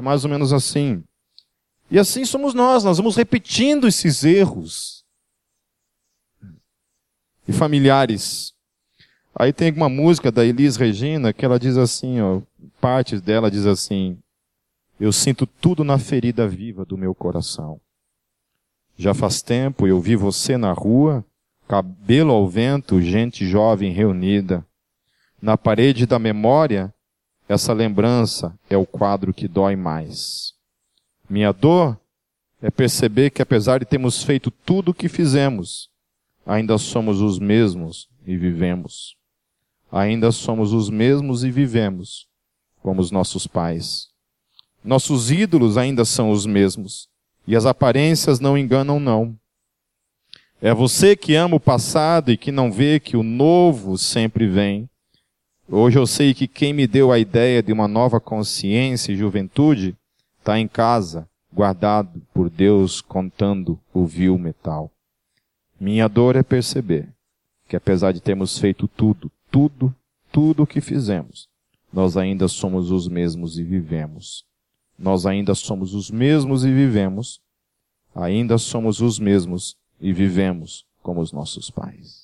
É 0.00 0.02
mais 0.02 0.24
ou 0.24 0.30
menos 0.30 0.50
assim. 0.50 1.04
E 1.90 1.98
assim 1.98 2.24
somos 2.24 2.54
nós, 2.54 2.82
nós 2.82 2.96
vamos 2.96 3.16
repetindo 3.16 3.86
esses 3.86 4.24
erros. 4.24 5.04
E 7.46 7.52
familiares. 7.52 8.54
Aí 9.38 9.52
tem 9.52 9.70
uma 9.70 9.90
música 9.90 10.32
da 10.32 10.42
Elis 10.42 10.76
Regina 10.76 11.34
que 11.34 11.44
ela 11.44 11.60
diz 11.60 11.76
assim, 11.76 12.18
ó, 12.18 12.40
partes 12.80 13.20
dela 13.20 13.50
diz 13.50 13.66
assim: 13.66 14.18
Eu 14.98 15.12
sinto 15.12 15.46
tudo 15.46 15.84
na 15.84 15.98
ferida 15.98 16.48
viva 16.48 16.86
do 16.86 16.96
meu 16.96 17.14
coração. 17.14 17.78
Já 18.96 19.12
faz 19.12 19.42
tempo 19.42 19.86
eu 19.86 20.00
vi 20.00 20.16
você 20.16 20.56
na 20.56 20.72
rua, 20.72 21.22
cabelo 21.68 22.32
ao 22.32 22.48
vento, 22.48 23.02
gente 23.02 23.46
jovem 23.46 23.92
reunida. 23.92 24.66
Na 25.42 25.58
parede 25.58 26.06
da 26.06 26.18
memória, 26.18 26.90
essa 27.52 27.72
lembrança 27.72 28.56
é 28.70 28.76
o 28.76 28.86
quadro 28.86 29.34
que 29.34 29.48
dói 29.48 29.74
mais. 29.74 30.54
Minha 31.28 31.50
dor 31.50 31.98
é 32.62 32.70
perceber 32.70 33.30
que 33.30 33.42
apesar 33.42 33.80
de 33.80 33.86
termos 33.86 34.22
feito 34.22 34.52
tudo 34.52 34.92
o 34.92 34.94
que 34.94 35.08
fizemos, 35.08 35.90
ainda 36.46 36.78
somos 36.78 37.20
os 37.20 37.40
mesmos 37.40 38.08
e 38.24 38.36
vivemos. 38.36 39.16
Ainda 39.90 40.30
somos 40.30 40.72
os 40.72 40.88
mesmos 40.88 41.42
e 41.42 41.50
vivemos 41.50 42.28
como 42.80 43.00
os 43.00 43.10
nossos 43.10 43.48
pais. 43.48 44.10
Nossos 44.84 45.32
ídolos 45.32 45.76
ainda 45.76 46.04
são 46.04 46.30
os 46.30 46.46
mesmos. 46.46 47.08
E 47.48 47.56
as 47.56 47.66
aparências 47.66 48.38
não 48.38 48.56
enganam, 48.56 49.00
não. 49.00 49.36
É 50.62 50.72
você 50.72 51.16
que 51.16 51.34
ama 51.34 51.56
o 51.56 51.60
passado 51.60 52.30
e 52.30 52.36
que 52.36 52.52
não 52.52 52.70
vê 52.70 53.00
que 53.00 53.16
o 53.16 53.24
novo 53.24 53.98
sempre 53.98 54.46
vem. 54.46 54.88
Hoje 55.72 55.96
eu 55.96 56.04
sei 56.04 56.34
que 56.34 56.48
quem 56.48 56.72
me 56.72 56.84
deu 56.84 57.12
a 57.12 57.18
ideia 57.20 57.62
de 57.62 57.72
uma 57.72 57.86
nova 57.86 58.18
consciência 58.18 59.12
e 59.12 59.16
juventude 59.16 59.96
está 60.36 60.58
em 60.58 60.66
casa, 60.66 61.28
guardado 61.52 62.20
por 62.34 62.50
Deus 62.50 63.00
contando 63.00 63.78
o 63.94 64.04
vil 64.04 64.36
metal. 64.36 64.90
Minha 65.78 66.08
dor 66.08 66.34
é 66.34 66.42
perceber 66.42 67.08
que 67.68 67.76
apesar 67.76 68.10
de 68.10 68.20
termos 68.20 68.58
feito 68.58 68.88
tudo, 68.88 69.30
tudo, 69.48 69.94
tudo 70.32 70.64
o 70.64 70.66
que 70.66 70.80
fizemos, 70.80 71.46
nós 71.92 72.16
ainda 72.16 72.48
somos 72.48 72.90
os 72.90 73.06
mesmos 73.06 73.56
e 73.56 73.62
vivemos. 73.62 74.44
Nós 74.98 75.24
ainda 75.24 75.54
somos 75.54 75.94
os 75.94 76.10
mesmos 76.10 76.64
e 76.64 76.72
vivemos. 76.72 77.40
Ainda 78.12 78.58
somos 78.58 79.00
os 79.00 79.20
mesmos 79.20 79.76
e 80.00 80.12
vivemos 80.12 80.84
como 81.00 81.20
os 81.20 81.30
nossos 81.30 81.70
pais. 81.70 82.19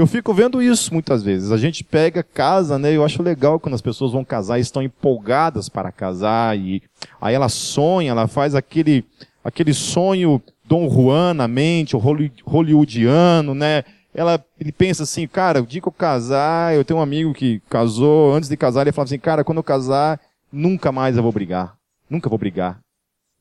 Eu 0.00 0.06
fico 0.06 0.32
vendo 0.32 0.62
isso 0.62 0.94
muitas 0.94 1.22
vezes. 1.22 1.52
A 1.52 1.58
gente 1.58 1.84
pega, 1.84 2.22
casa, 2.22 2.78
né? 2.78 2.90
Eu 2.96 3.04
acho 3.04 3.22
legal 3.22 3.60
quando 3.60 3.74
as 3.74 3.82
pessoas 3.82 4.12
vão 4.12 4.24
casar 4.24 4.56
e 4.56 4.62
estão 4.62 4.82
empolgadas 4.82 5.68
para 5.68 5.92
casar 5.92 6.56
e 6.56 6.82
aí 7.20 7.34
ela 7.34 7.50
sonha, 7.50 8.10
ela 8.10 8.26
faz 8.26 8.54
aquele 8.54 9.04
aquele 9.44 9.74
sonho 9.74 10.40
Dom 10.64 10.88
Juan 10.88 11.34
na 11.34 11.46
mente, 11.46 11.94
o 11.94 11.98
hollywoodiano, 11.98 13.54
né? 13.54 13.84
Ela, 14.14 14.42
ele 14.58 14.72
pensa 14.72 15.02
assim, 15.02 15.26
cara, 15.26 15.60
o 15.60 15.66
dia 15.66 15.82
que 15.82 15.88
eu 15.88 15.92
casar, 15.92 16.74
eu 16.74 16.82
tenho 16.82 16.98
um 16.98 17.02
amigo 17.02 17.34
que 17.34 17.60
casou, 17.68 18.32
antes 18.32 18.48
de 18.48 18.56
casar 18.56 18.80
ele 18.80 18.92
falava 18.92 19.10
assim, 19.10 19.18
cara, 19.18 19.44
quando 19.44 19.58
eu 19.58 19.62
casar, 19.62 20.18
nunca 20.50 20.90
mais 20.90 21.18
eu 21.18 21.22
vou 21.22 21.30
brigar. 21.30 21.76
Nunca 22.08 22.26
vou 22.26 22.38
brigar. 22.38 22.80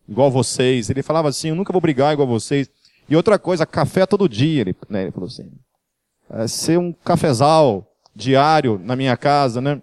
Igual 0.09 0.29
vocês. 0.29 0.89
Ele 0.89 1.03
falava 1.03 1.29
assim, 1.29 1.49
eu 1.49 1.55
nunca 1.55 1.71
vou 1.71 1.81
brigar 1.81 2.11
igual 2.11 2.27
vocês. 2.27 2.69
E 3.09 3.15
outra 3.15 3.39
coisa, 3.39 3.65
café 3.65 4.05
todo 4.05 4.27
dia, 4.27 4.59
ele, 4.59 4.75
né, 4.89 5.03
ele 5.03 5.11
falou 5.11 5.27
assim 5.27 5.49
é, 6.29 6.47
ser 6.47 6.77
um 6.77 6.93
cafezal 6.93 7.85
diário 8.15 8.79
na 8.79 8.95
minha 8.95 9.17
casa, 9.17 9.59
né? 9.61 9.81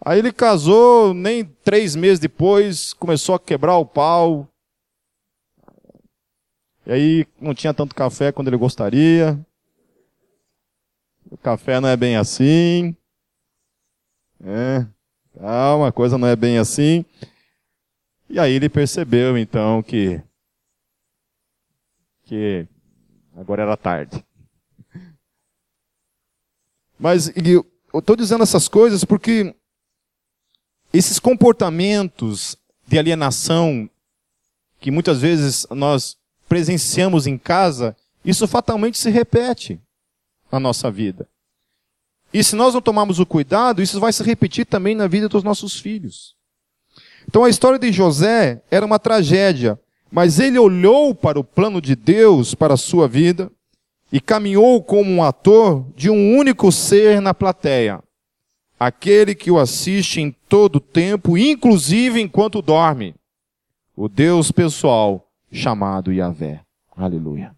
Aí 0.00 0.18
ele 0.18 0.32
casou, 0.32 1.12
nem 1.12 1.44
três 1.44 1.96
meses 1.96 2.18
depois, 2.18 2.92
começou 2.92 3.34
a 3.34 3.40
quebrar 3.40 3.76
o 3.76 3.86
pau. 3.86 4.48
E 6.86 6.92
aí 6.92 7.26
não 7.40 7.54
tinha 7.54 7.74
tanto 7.74 7.94
café 7.94 8.30
quando 8.30 8.48
ele 8.48 8.56
gostaria. 8.56 9.38
O 11.30 11.36
café 11.36 11.80
não 11.80 11.88
é 11.88 11.96
bem 11.96 12.16
assim. 12.16 12.96
É, 14.40 14.86
calma, 15.38 15.88
a 15.88 15.92
coisa 15.92 16.16
não 16.16 16.28
é 16.28 16.36
bem 16.36 16.58
assim. 16.58 17.04
E 18.30 18.38
aí 18.38 18.52
ele 18.52 18.68
percebeu 18.68 19.36
então 19.36 19.82
que 19.82 20.22
que 22.24 22.68
agora 23.36 23.62
era 23.62 23.76
tarde. 23.76 24.24
Mas 26.98 27.30
eu 27.36 27.64
estou 27.94 28.16
dizendo 28.16 28.42
essas 28.42 28.66
coisas 28.66 29.04
porque 29.04 29.54
esses 30.92 31.18
comportamentos 31.18 32.56
de 32.86 32.98
alienação 32.98 33.88
que 34.80 34.90
muitas 34.90 35.20
vezes 35.20 35.66
nós 35.70 36.16
presenciamos 36.48 37.26
em 37.26 37.36
casa, 37.36 37.96
isso 38.24 38.46
fatalmente 38.48 38.98
se 38.98 39.10
repete 39.10 39.80
na 40.50 40.58
nossa 40.58 40.90
vida. 40.90 41.28
E 42.32 42.42
se 42.42 42.56
nós 42.56 42.74
não 42.74 42.80
tomarmos 42.80 43.18
o 43.18 43.26
cuidado, 43.26 43.82
isso 43.82 44.00
vai 44.00 44.12
se 44.12 44.22
repetir 44.22 44.66
também 44.66 44.94
na 44.94 45.06
vida 45.06 45.28
dos 45.28 45.42
nossos 45.42 45.78
filhos. 45.78 46.36
Então 47.26 47.44
a 47.44 47.48
história 47.48 47.78
de 47.78 47.92
José 47.92 48.62
era 48.70 48.84
uma 48.84 48.98
tragédia, 48.98 49.78
mas 50.10 50.38
ele 50.38 50.58
olhou 50.58 51.14
para 51.14 51.38
o 51.38 51.44
plano 51.44 51.80
de 51.80 51.94
Deus 51.94 52.54
para 52.54 52.74
a 52.74 52.78
sua 52.78 53.06
vida 53.06 53.50
e 54.12 54.20
caminhou 54.20 54.82
como 54.82 55.10
um 55.10 55.22
ator 55.22 55.84
de 55.94 56.10
um 56.10 56.36
único 56.36 56.72
ser 56.72 57.20
na 57.20 57.34
plateia, 57.34 58.02
aquele 58.78 59.34
que 59.34 59.50
o 59.50 59.58
assiste 59.58 60.20
em 60.20 60.30
todo 60.48 60.76
o 60.76 60.80
tempo, 60.80 61.36
inclusive 61.36 62.20
enquanto 62.20 62.62
dorme, 62.62 63.14
o 63.94 64.08
Deus 64.08 64.50
pessoal 64.50 65.28
chamado 65.52 66.12
Yahvé. 66.12 66.62
Aleluia. 66.96 67.54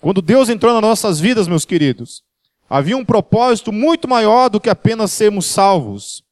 Quando 0.00 0.20
Deus 0.20 0.50
entrou 0.50 0.72
nas 0.74 0.82
nossas 0.82 1.18
vidas, 1.18 1.48
meus 1.48 1.64
queridos, 1.64 2.22
havia 2.68 2.96
um 2.96 3.04
propósito 3.04 3.72
muito 3.72 4.06
maior 4.06 4.50
do 4.50 4.60
que 4.60 4.68
apenas 4.68 5.12
sermos 5.12 5.46
salvos, 5.46 6.22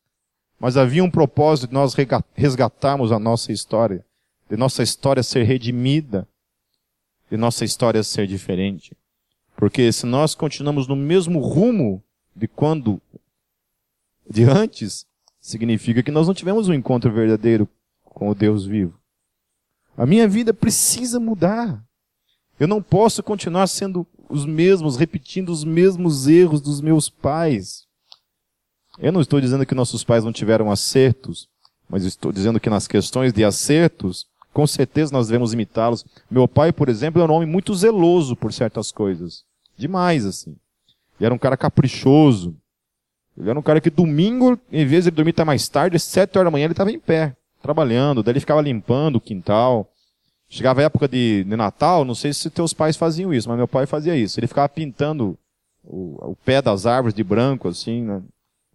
mas 0.60 0.76
havia 0.76 1.02
um 1.02 1.10
propósito 1.10 1.68
de 1.68 1.74
nós 1.74 1.94
resgatarmos 2.34 3.10
a 3.10 3.18
nossa 3.18 3.50
história, 3.50 4.04
de 4.50 4.56
nossa 4.56 4.82
história 4.82 5.22
ser 5.22 5.44
redimida, 5.44 6.28
de 7.32 7.38
nossa 7.38 7.64
história 7.64 8.02
ser 8.02 8.26
diferente. 8.26 8.94
Porque 9.56 9.90
se 9.90 10.04
nós 10.04 10.34
continuamos 10.34 10.86
no 10.86 10.94
mesmo 10.94 11.40
rumo 11.40 12.04
de 12.36 12.46
quando, 12.46 13.00
de 14.28 14.44
antes, 14.44 15.06
significa 15.40 16.02
que 16.02 16.10
nós 16.10 16.26
não 16.26 16.34
tivemos 16.34 16.68
um 16.68 16.74
encontro 16.74 17.10
verdadeiro 17.10 17.66
com 18.04 18.28
o 18.28 18.34
Deus 18.34 18.66
vivo. 18.66 19.00
A 19.96 20.04
minha 20.04 20.28
vida 20.28 20.52
precisa 20.52 21.18
mudar. 21.18 21.82
Eu 22.60 22.68
não 22.68 22.82
posso 22.82 23.22
continuar 23.22 23.66
sendo 23.66 24.06
os 24.28 24.44
mesmos, 24.44 24.98
repetindo 24.98 25.48
os 25.48 25.64
mesmos 25.64 26.28
erros 26.28 26.60
dos 26.60 26.82
meus 26.82 27.08
pais. 27.08 27.86
Eu 28.98 29.10
não 29.10 29.22
estou 29.22 29.40
dizendo 29.40 29.64
que 29.64 29.74
nossos 29.74 30.04
pais 30.04 30.22
não 30.22 30.34
tiveram 30.34 30.70
acertos, 30.70 31.48
mas 31.88 32.04
estou 32.04 32.30
dizendo 32.30 32.60
que 32.60 32.68
nas 32.68 32.86
questões 32.86 33.32
de 33.32 33.42
acertos, 33.42 34.26
com 34.52 34.66
certeza 34.66 35.12
nós 35.12 35.28
devemos 35.28 35.52
imitá-los. 35.52 36.04
Meu 36.30 36.46
pai, 36.46 36.72
por 36.72 36.88
exemplo, 36.88 37.20
é 37.20 37.24
um 37.24 37.32
homem 37.32 37.48
muito 37.48 37.74
zeloso 37.74 38.36
por 38.36 38.52
certas 38.52 38.92
coisas. 38.92 39.44
Demais, 39.76 40.26
assim. 40.26 40.56
Ele 41.18 41.26
era 41.26 41.34
um 41.34 41.38
cara 41.38 41.56
caprichoso. 41.56 42.54
Ele 43.36 43.48
era 43.48 43.58
um 43.58 43.62
cara 43.62 43.80
que 43.80 43.90
domingo, 43.90 44.58
em 44.70 44.84
vez 44.84 45.04
de 45.04 45.10
ele 45.10 45.16
dormir 45.16 45.30
até 45.30 45.44
mais 45.44 45.68
tarde, 45.68 45.96
às 45.96 46.02
sete 46.02 46.36
horas 46.36 46.46
da 46.46 46.50
manhã 46.50 46.64
ele 46.64 46.72
estava 46.72 46.92
em 46.92 46.98
pé, 46.98 47.34
trabalhando. 47.62 48.22
Daí 48.22 48.32
ele 48.32 48.40
ficava 48.40 48.60
limpando 48.60 49.16
o 49.16 49.20
quintal. 49.20 49.88
Chegava 50.48 50.82
a 50.82 50.84
época 50.84 51.08
de, 51.08 51.44
de, 51.44 51.56
Natal, 51.56 52.04
não 52.04 52.14
sei 52.14 52.32
se 52.34 52.50
teus 52.50 52.74
pais 52.74 52.94
faziam 52.94 53.32
isso, 53.32 53.48
mas 53.48 53.56
meu 53.56 53.66
pai 53.66 53.86
fazia 53.86 54.14
isso. 54.14 54.38
Ele 54.38 54.46
ficava 54.46 54.68
pintando 54.68 55.38
o, 55.82 56.32
o 56.32 56.36
pé 56.44 56.60
das 56.60 56.84
árvores 56.84 57.14
de 57.14 57.24
branco, 57.24 57.68
assim, 57.68 58.02
né? 58.02 58.22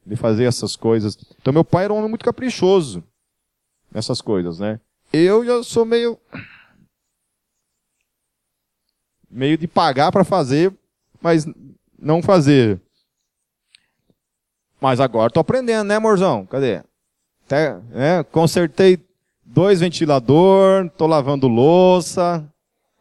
Ele 0.06 0.16
fazia 0.16 0.48
essas 0.48 0.76
coisas. 0.76 1.16
Então 1.40 1.54
meu 1.54 1.64
pai 1.64 1.84
era 1.84 1.94
um 1.94 1.98
homem 1.98 2.10
muito 2.10 2.26
caprichoso 2.26 3.04
nessas 3.92 4.22
coisas, 4.22 4.58
né? 4.58 4.80
Eu 5.12 5.46
já 5.46 5.64
sou 5.64 5.86
meio. 5.86 6.20
meio 9.30 9.58
de 9.58 9.68
pagar 9.68 10.12
para 10.12 10.24
fazer, 10.24 10.74
mas 11.22 11.46
não 11.98 12.22
fazer. 12.22 12.82
Mas 14.80 15.00
agora 15.00 15.28
estou 15.28 15.42
aprendendo, 15.42 15.88
né, 15.88 15.96
amorzão? 15.96 16.46
Cadê? 16.46 16.84
Até, 17.46 17.76
né, 17.90 18.24
consertei 18.32 19.00
dois 19.44 19.80
ventilador, 19.80 20.86
estou 20.86 21.08
lavando 21.08 21.48
louça. 21.48 22.48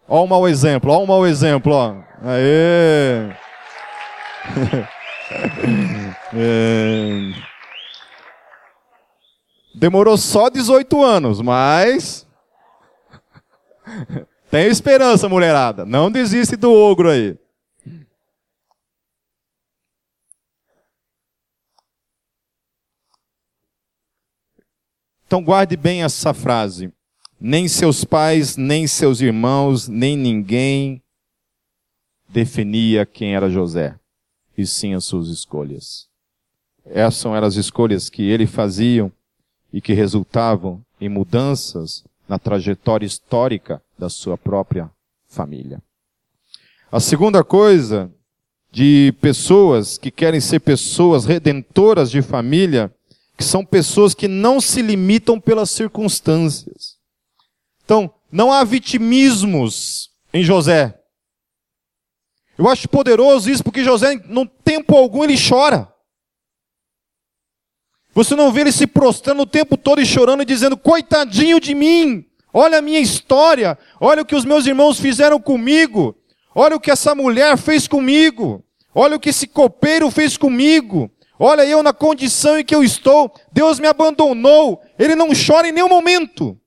Olha 0.09 0.23
um 0.23 0.27
mau 0.27 0.49
exemplo, 0.49 0.93
olha 0.93 1.03
um 1.03 1.07
mau 1.07 1.27
exemplo, 1.27 1.73
ó. 1.73 1.97
Aê! 2.23 3.31
é... 6.33 7.56
Demorou 9.77 10.17
só 10.17 10.49
18 10.49 11.05
anos, 11.05 11.43
mas. 11.43 12.27
Tem 14.51 14.69
esperança, 14.69 15.29
mulherada. 15.29 15.85
Não 15.85 16.11
desiste 16.11 16.57
do 16.57 16.73
ogro 16.73 17.11
aí. 17.11 17.39
Então 25.27 25.45
guarde 25.45 25.77
bem 25.77 26.03
essa 26.03 26.33
frase. 26.33 26.91
Nem 27.39 27.69
seus 27.69 28.03
pais, 28.03 28.57
nem 28.57 28.87
seus 28.87 29.21
irmãos, 29.21 29.89
nem 29.89 30.17
ninguém 30.17 31.03
definia 32.27 33.05
quem 33.05 33.35
era 33.35 33.51
José, 33.51 33.99
e 34.57 34.67
sim 34.67 34.95
as 34.95 35.05
suas 35.05 35.29
escolhas. 35.29 36.09
Essas 36.87 37.27
eram 37.27 37.47
as 37.47 37.57
escolhas 37.57 38.09
que 38.09 38.23
ele 38.23 38.47
fazia 38.47 39.13
e 39.77 39.81
que 39.83 39.93
resultavam 39.93 40.83
em 40.99 41.07
mudanças 41.07 42.03
na 42.27 42.39
trajetória 42.39 43.05
histórica 43.05 43.83
da 43.99 44.09
sua 44.09 44.39
própria 44.39 44.91
família. 45.29 45.83
A 46.91 46.99
segunda 46.99 47.45
coisa 47.45 48.11
de 48.73 49.13
pessoas 49.21 49.99
que 49.99 50.11
querem 50.11 50.41
ser 50.41 50.61
pessoas 50.61 51.27
redentoras 51.27 52.11
de 52.11 52.23
família, 52.23 52.91
que 53.37 53.45
são 53.45 53.67
pessoas 53.67 54.15
que 54.15 54.27
não 54.27 54.63
se 54.63 54.81
limitam 54.81 55.39
pelas 55.39 55.69
circunstâncias. 55.69 56.97
Então, 57.85 58.11
não 58.33 58.51
há 58.51 58.65
vitimismos 58.65 60.09
em 60.33 60.43
José. 60.43 60.99
Eu 62.57 62.67
acho 62.67 62.89
poderoso 62.89 63.51
isso 63.51 63.63
porque 63.63 63.85
José, 63.85 64.23
no 64.25 64.47
tempo 64.47 64.97
algum, 64.97 65.23
ele 65.23 65.37
chora. 65.37 65.87
Você 68.17 68.35
não 68.35 68.51
vê 68.51 68.63
ele 68.63 68.73
se 68.73 68.87
prostrando 68.87 69.43
o 69.43 69.47
tempo 69.47 69.77
todo 69.77 70.01
e 70.01 70.07
chorando 70.07 70.43
e 70.43 70.47
dizendo: 70.47 70.75
coitadinho 70.75 71.61
de 71.61 71.75
mim, 71.75 72.25
olha 72.51 72.79
a 72.79 72.83
minha 72.83 72.99
história, 72.99 73.79
olha 74.01 74.23
o 74.23 74.25
que 74.25 74.35
os 74.35 74.47
meus 74.47 74.67
irmãos 74.67 74.99
fizeram 74.99 75.39
comigo, 75.39 76.17
olha 76.55 76.77
o 76.77 76.81
que 76.81 76.91
essa 76.91 77.15
mulher 77.15 77.59
fez 77.59 77.87
comigo, 77.87 78.65
olha 78.95 79.17
o 79.17 79.21
que 79.21 79.29
esse 79.29 79.47
copeiro 79.47 80.11
fez 80.11 80.39
comigo, 80.39 81.11
Olha 81.39 81.67
eu 81.67 81.83
na 81.83 81.93
condição 81.93 82.59
em 82.59 82.65
que 82.65 82.75
eu 82.75 82.83
estou. 82.83 83.31
Deus 83.53 83.79
me 83.79 83.87
abandonou. 83.87 84.83
Ele 84.99 85.15
não 85.15 85.29
chora 85.35 85.69
em 85.69 85.73
nenhum 85.73 85.89
momento. 85.89 86.59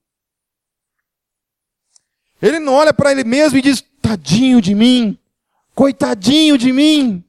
Ele 2.40 2.60
não 2.60 2.74
olha 2.74 2.94
para 2.94 3.10
ele 3.10 3.24
mesmo 3.24 3.58
e 3.58 3.62
diz: 3.62 3.84
tadinho 4.00 4.60
de 4.60 4.72
mim, 4.72 5.18
coitadinho 5.74 6.56
de 6.56 6.72
mim. 6.72 7.24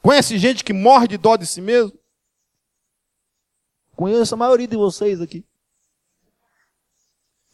Conhece 0.00 0.38
gente 0.38 0.62
que 0.62 0.72
morre 0.72 1.08
de 1.08 1.18
dó 1.18 1.36
de 1.36 1.44
si 1.44 1.60
mesmo? 1.60 2.01
Conheço 4.02 4.34
a 4.34 4.36
maioria 4.36 4.66
de 4.66 4.76
vocês 4.76 5.20
aqui. 5.20 5.44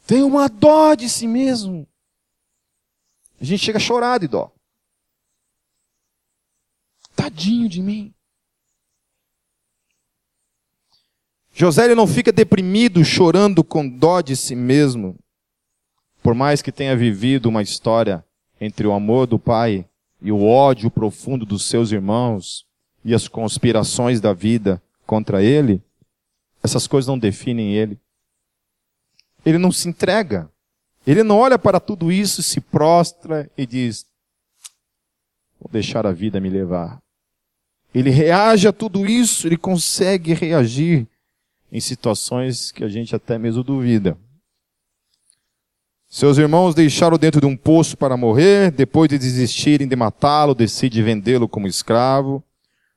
Tem 0.06 0.22
uma 0.22 0.48
dó 0.48 0.94
de 0.94 1.06
si 1.06 1.26
mesmo. 1.26 1.86
A 3.38 3.44
gente 3.44 3.62
chega 3.62 3.76
a 3.76 3.80
chorar 3.80 4.18
de 4.18 4.28
dó. 4.28 4.50
Tadinho 7.14 7.68
de 7.68 7.82
mim. 7.82 8.14
José 11.52 11.84
ele 11.84 11.94
não 11.94 12.06
fica 12.06 12.32
deprimido, 12.32 13.04
chorando 13.04 13.62
com 13.62 13.86
dó 13.86 14.22
de 14.22 14.34
si 14.34 14.54
mesmo. 14.54 15.18
Por 16.22 16.32
mais 16.32 16.62
que 16.62 16.72
tenha 16.72 16.96
vivido 16.96 17.50
uma 17.50 17.60
história 17.60 18.24
entre 18.58 18.86
o 18.86 18.94
amor 18.94 19.26
do 19.26 19.38
pai 19.38 19.86
e 20.22 20.32
o 20.32 20.46
ódio 20.46 20.90
profundo 20.90 21.44
dos 21.44 21.66
seus 21.66 21.92
irmãos 21.92 22.66
e 23.04 23.12
as 23.12 23.28
conspirações 23.28 24.18
da 24.18 24.32
vida 24.32 24.82
contra 25.04 25.42
ele, 25.42 25.86
essas 26.62 26.86
coisas 26.86 27.08
não 27.08 27.18
definem 27.18 27.74
ele. 27.74 27.98
Ele 29.44 29.58
não 29.58 29.72
se 29.72 29.88
entrega. 29.88 30.50
Ele 31.06 31.22
não 31.22 31.38
olha 31.38 31.58
para 31.58 31.80
tudo 31.80 32.12
isso, 32.12 32.42
se 32.42 32.60
prostra 32.60 33.50
e 33.56 33.64
diz: 33.64 34.06
Vou 35.60 35.70
deixar 35.70 36.06
a 36.06 36.12
vida 36.12 36.40
me 36.40 36.50
levar. 36.50 37.00
Ele 37.94 38.10
reage 38.10 38.68
a 38.68 38.72
tudo 38.72 39.06
isso, 39.06 39.46
ele 39.46 39.56
consegue 39.56 40.34
reagir 40.34 41.08
em 41.72 41.80
situações 41.80 42.70
que 42.70 42.84
a 42.84 42.88
gente 42.88 43.16
até 43.16 43.38
mesmo 43.38 43.62
duvida. 43.62 44.18
Seus 46.06 46.38
irmãos 46.38 46.74
deixaram 46.74 47.18
dentro 47.18 47.40
de 47.40 47.46
um 47.46 47.56
poço 47.56 47.96
para 47.96 48.16
morrer, 48.16 48.70
depois 48.70 49.10
de 49.10 49.18
desistirem 49.18 49.86
de 49.86 49.94
matá-lo, 49.94 50.54
decide 50.54 51.02
vendê-lo 51.02 51.46
como 51.46 51.66
escravo. 51.66 52.42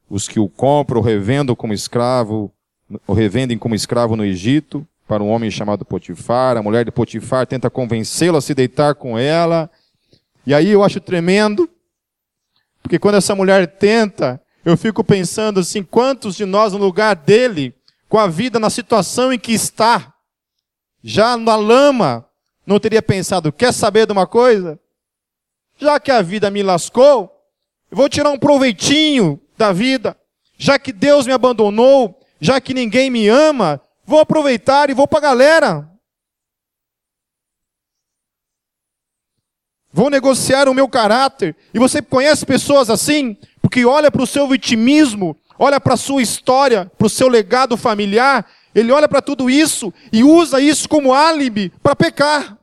Os 0.10 0.28
que 0.28 0.39
o 0.39 0.47
compram 0.47 1.02
o 1.02 1.04
revendem 1.04 1.56
como 1.56 1.74
escravo, 1.74 2.54
o 3.08 3.13
revendem 3.13 3.58
como 3.58 3.75
escravo 3.75 4.15
no 4.15 4.25
Egito, 4.25 4.88
para 5.08 5.21
um 5.21 5.30
homem 5.30 5.51
chamado 5.51 5.84
Potifar. 5.84 6.56
A 6.56 6.63
mulher 6.63 6.86
de 6.86 6.91
Potifar 6.91 7.45
tenta 7.45 7.69
convencê-lo 7.69 8.38
a 8.38 8.41
se 8.41 8.54
deitar 8.54 8.95
com 8.95 9.17
ela. 9.17 9.69
E 10.45 10.54
aí 10.54 10.69
eu 10.69 10.84
acho 10.84 11.01
tremendo, 11.01 11.69
porque 12.82 12.97
quando 12.97 13.15
essa 13.15 13.36
mulher 13.36 13.67
tenta, 13.67 14.41
eu 14.63 14.77
fico 14.77 15.04
pensando 15.04 15.60
assim, 15.60 15.84
quantos 15.84 16.36
de 16.36 16.45
nós 16.45 16.73
no 16.73 16.80
lugar 16.80 17.15
dele, 17.15 17.75
com 18.08 18.17
a 18.17 18.27
vida 18.27 18.60
na 18.60 18.69
situação 18.69 19.34
em 19.34 19.39
que 19.39 19.51
está, 19.51 20.13
já 21.04 21.36
na 21.36 21.56
lama, 21.56 22.25
não 22.65 22.80
teria 22.80 23.01
pensado, 23.01 23.51
quer 23.51 23.73
saber 23.73 24.06
de 24.06 24.13
uma 24.13 24.25
coisa? 24.25 24.80
Já 25.77 25.99
que 25.99 26.12
a 26.12 26.21
vida 26.21 26.49
me 26.49 26.63
lascou, 26.63 27.30
eu 27.89 27.97
vou 27.97 28.08
tirar 28.08 28.30
um 28.30 28.39
proveitinho 28.39 29.41
da 29.58 29.73
vida. 29.73 30.15
Já 30.58 30.77
que 30.77 30.93
Deus 30.93 31.25
me 31.25 31.34
abandonou, 31.34 32.20
já 32.41 32.60
que 32.60 32.73
ninguém 32.73 33.10
me 33.10 33.30
ama, 33.30 33.80
vou 34.04 34.19
aproveitar 34.19 34.89
e 34.89 34.93
vou 34.93 35.08
para 35.08 35.19
a 35.19 35.21
galera. 35.21 35.89
Vou 39.93 40.10
negociar 40.10 40.67
o 40.67 40.73
meu 40.73 40.89
caráter. 40.89 41.56
E 41.73 41.80
você 41.80 42.01
conhece 42.01 42.45
pessoas 42.45 42.89
assim? 42.89 43.38
Porque 43.62 43.86
olha 43.86 44.12
para 44.12 44.23
o 44.23 44.27
seu 44.27 44.47
vitimismo, 44.47 45.38
olha 45.58 45.80
para 45.80 45.93
a 45.93 45.97
sua 45.97 46.21
história, 46.21 46.91
para 46.97 47.08
o 47.08 47.10
seu 47.10 47.30
legado 47.30 47.77
familiar, 47.77 48.49
ele 48.73 48.91
olha 48.91 49.08
para 49.08 49.21
tudo 49.21 49.49
isso 49.49 49.93
e 50.12 50.23
usa 50.23 50.60
isso 50.60 50.89
como 50.89 51.13
álibi 51.13 51.69
para 51.82 51.95
pecar 51.95 52.58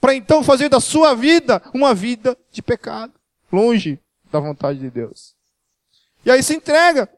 para 0.00 0.14
então 0.14 0.42
fazer 0.42 0.68
da 0.68 0.80
sua 0.80 1.14
vida 1.14 1.62
uma 1.74 1.94
vida 1.94 2.36
de 2.50 2.62
pecado, 2.62 3.12
longe 3.52 3.98
da 4.30 4.40
vontade 4.40 4.78
de 4.78 4.90
Deus. 4.90 5.34
E 6.24 6.30
aí 6.30 6.42
se 6.42 6.54
entrega. 6.54 7.08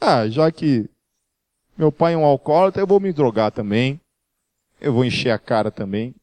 Ah, 0.00 0.28
já 0.28 0.50
que 0.52 0.88
meu 1.76 1.90
pai 1.90 2.14
é 2.14 2.16
um 2.16 2.24
alcoólatra, 2.24 2.82
eu 2.82 2.86
vou 2.86 3.00
me 3.00 3.12
drogar 3.12 3.50
também. 3.50 4.00
Eu 4.80 4.92
vou 4.92 5.04
encher 5.04 5.30
a 5.30 5.38
cara 5.38 5.70
também. 5.70 6.14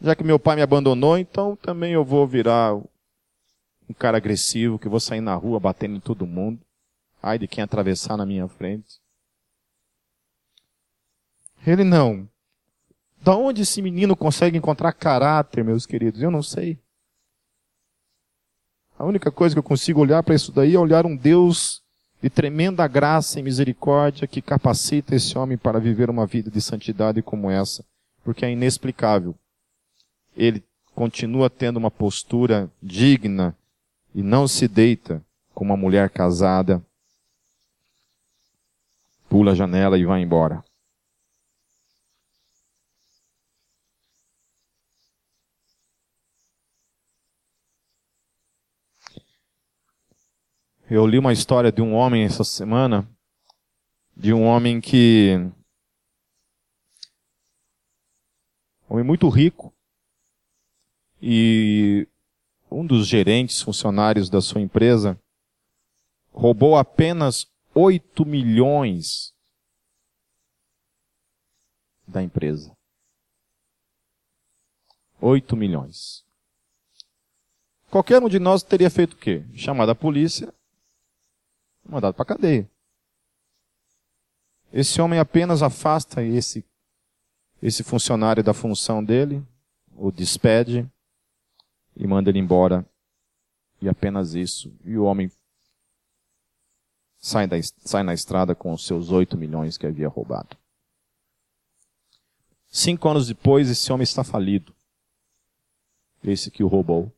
Já 0.00 0.14
que 0.14 0.22
meu 0.22 0.38
pai 0.38 0.56
me 0.56 0.62
abandonou, 0.62 1.16
então 1.16 1.56
também 1.56 1.92
eu 1.92 2.04
vou 2.04 2.26
virar 2.26 2.74
um 2.74 3.94
cara 3.98 4.16
agressivo, 4.16 4.78
que 4.78 4.88
vou 4.88 5.00
sair 5.00 5.20
na 5.20 5.34
rua 5.34 5.58
batendo 5.58 5.96
em 5.96 6.00
todo 6.00 6.26
mundo. 6.26 6.60
Ai 7.22 7.38
de 7.38 7.48
quem 7.48 7.62
atravessar 7.62 8.16
na 8.16 8.26
minha 8.26 8.46
frente. 8.46 9.00
Ele 11.66 11.82
não. 11.82 12.28
Da 13.20 13.36
onde 13.36 13.62
esse 13.62 13.82
menino 13.82 14.16
consegue 14.16 14.56
encontrar 14.56 14.92
caráter, 14.92 15.64
meus 15.64 15.86
queridos? 15.86 16.22
Eu 16.22 16.30
não 16.30 16.42
sei. 16.42 16.78
A 18.98 19.04
única 19.04 19.30
coisa 19.30 19.54
que 19.54 19.58
eu 19.58 19.62
consigo 19.62 20.00
olhar 20.00 20.22
para 20.22 20.34
isso 20.34 20.50
daí 20.50 20.74
é 20.74 20.78
olhar 20.78 21.04
um 21.04 21.14
Deus 21.14 21.82
de 22.22 22.30
tremenda 22.30 22.86
graça 22.88 23.38
e 23.38 23.42
misericórdia 23.42 24.26
que 24.26 24.40
capacita 24.40 25.14
esse 25.14 25.36
homem 25.36 25.58
para 25.58 25.78
viver 25.78 26.08
uma 26.08 26.26
vida 26.26 26.50
de 26.50 26.60
santidade 26.62 27.20
como 27.22 27.50
essa, 27.50 27.84
porque 28.24 28.44
é 28.44 28.50
inexplicável. 28.50 29.34
Ele 30.34 30.64
continua 30.94 31.50
tendo 31.50 31.76
uma 31.76 31.90
postura 31.90 32.70
digna 32.82 33.54
e 34.14 34.22
não 34.22 34.48
se 34.48 34.66
deita 34.66 35.22
como 35.54 35.70
uma 35.70 35.76
mulher 35.76 36.08
casada, 36.08 36.82
pula 39.28 39.52
a 39.52 39.54
janela 39.54 39.98
e 39.98 40.06
vai 40.06 40.22
embora. 40.22 40.64
Eu 50.88 51.04
li 51.04 51.18
uma 51.18 51.32
história 51.32 51.72
de 51.72 51.82
um 51.82 51.94
homem 51.94 52.22
essa 52.22 52.44
semana, 52.44 53.10
de 54.16 54.32
um 54.32 54.44
homem 54.44 54.80
que. 54.80 55.34
Um 58.88 58.94
homem 58.94 59.04
muito 59.04 59.28
rico. 59.28 59.74
E 61.20 62.06
um 62.70 62.86
dos 62.86 63.08
gerentes, 63.08 63.60
funcionários 63.60 64.30
da 64.30 64.40
sua 64.40 64.60
empresa, 64.60 65.20
roubou 66.32 66.76
apenas 66.76 67.50
8 67.74 68.24
milhões 68.24 69.34
da 72.06 72.22
empresa. 72.22 72.72
8 75.20 75.56
milhões. 75.56 76.24
Qualquer 77.90 78.22
um 78.22 78.28
de 78.28 78.38
nós 78.38 78.62
teria 78.62 78.88
feito 78.88 79.14
o 79.14 79.16
quê? 79.16 79.44
Chamado 79.52 79.90
a 79.90 79.94
polícia 79.94 80.54
mandado 81.88 82.14
para 82.14 82.24
cadeia. 82.24 82.70
Esse 84.72 85.00
homem 85.00 85.18
apenas 85.18 85.62
afasta 85.62 86.22
esse, 86.22 86.64
esse 87.62 87.82
funcionário 87.82 88.42
da 88.42 88.52
função 88.52 89.02
dele, 89.02 89.42
o 89.94 90.10
despede 90.10 90.90
e 91.96 92.06
manda 92.06 92.30
ele 92.30 92.38
embora. 92.38 92.84
E 93.80 93.88
apenas 93.88 94.34
isso. 94.34 94.74
E 94.84 94.96
o 94.96 95.04
homem 95.04 95.30
sai, 97.18 97.46
da, 97.46 97.56
sai 97.84 98.02
na 98.02 98.14
estrada 98.14 98.54
com 98.54 98.72
os 98.72 98.86
seus 98.86 99.10
8 99.10 99.36
milhões 99.36 99.76
que 99.76 99.86
havia 99.86 100.08
roubado. 100.08 100.56
Cinco 102.66 103.08
anos 103.08 103.26
depois, 103.26 103.70
esse 103.70 103.92
homem 103.92 104.02
está 104.02 104.24
falido. 104.24 104.74
Esse 106.24 106.50
que 106.50 106.64
o 106.64 106.68
roubou. 106.68 107.12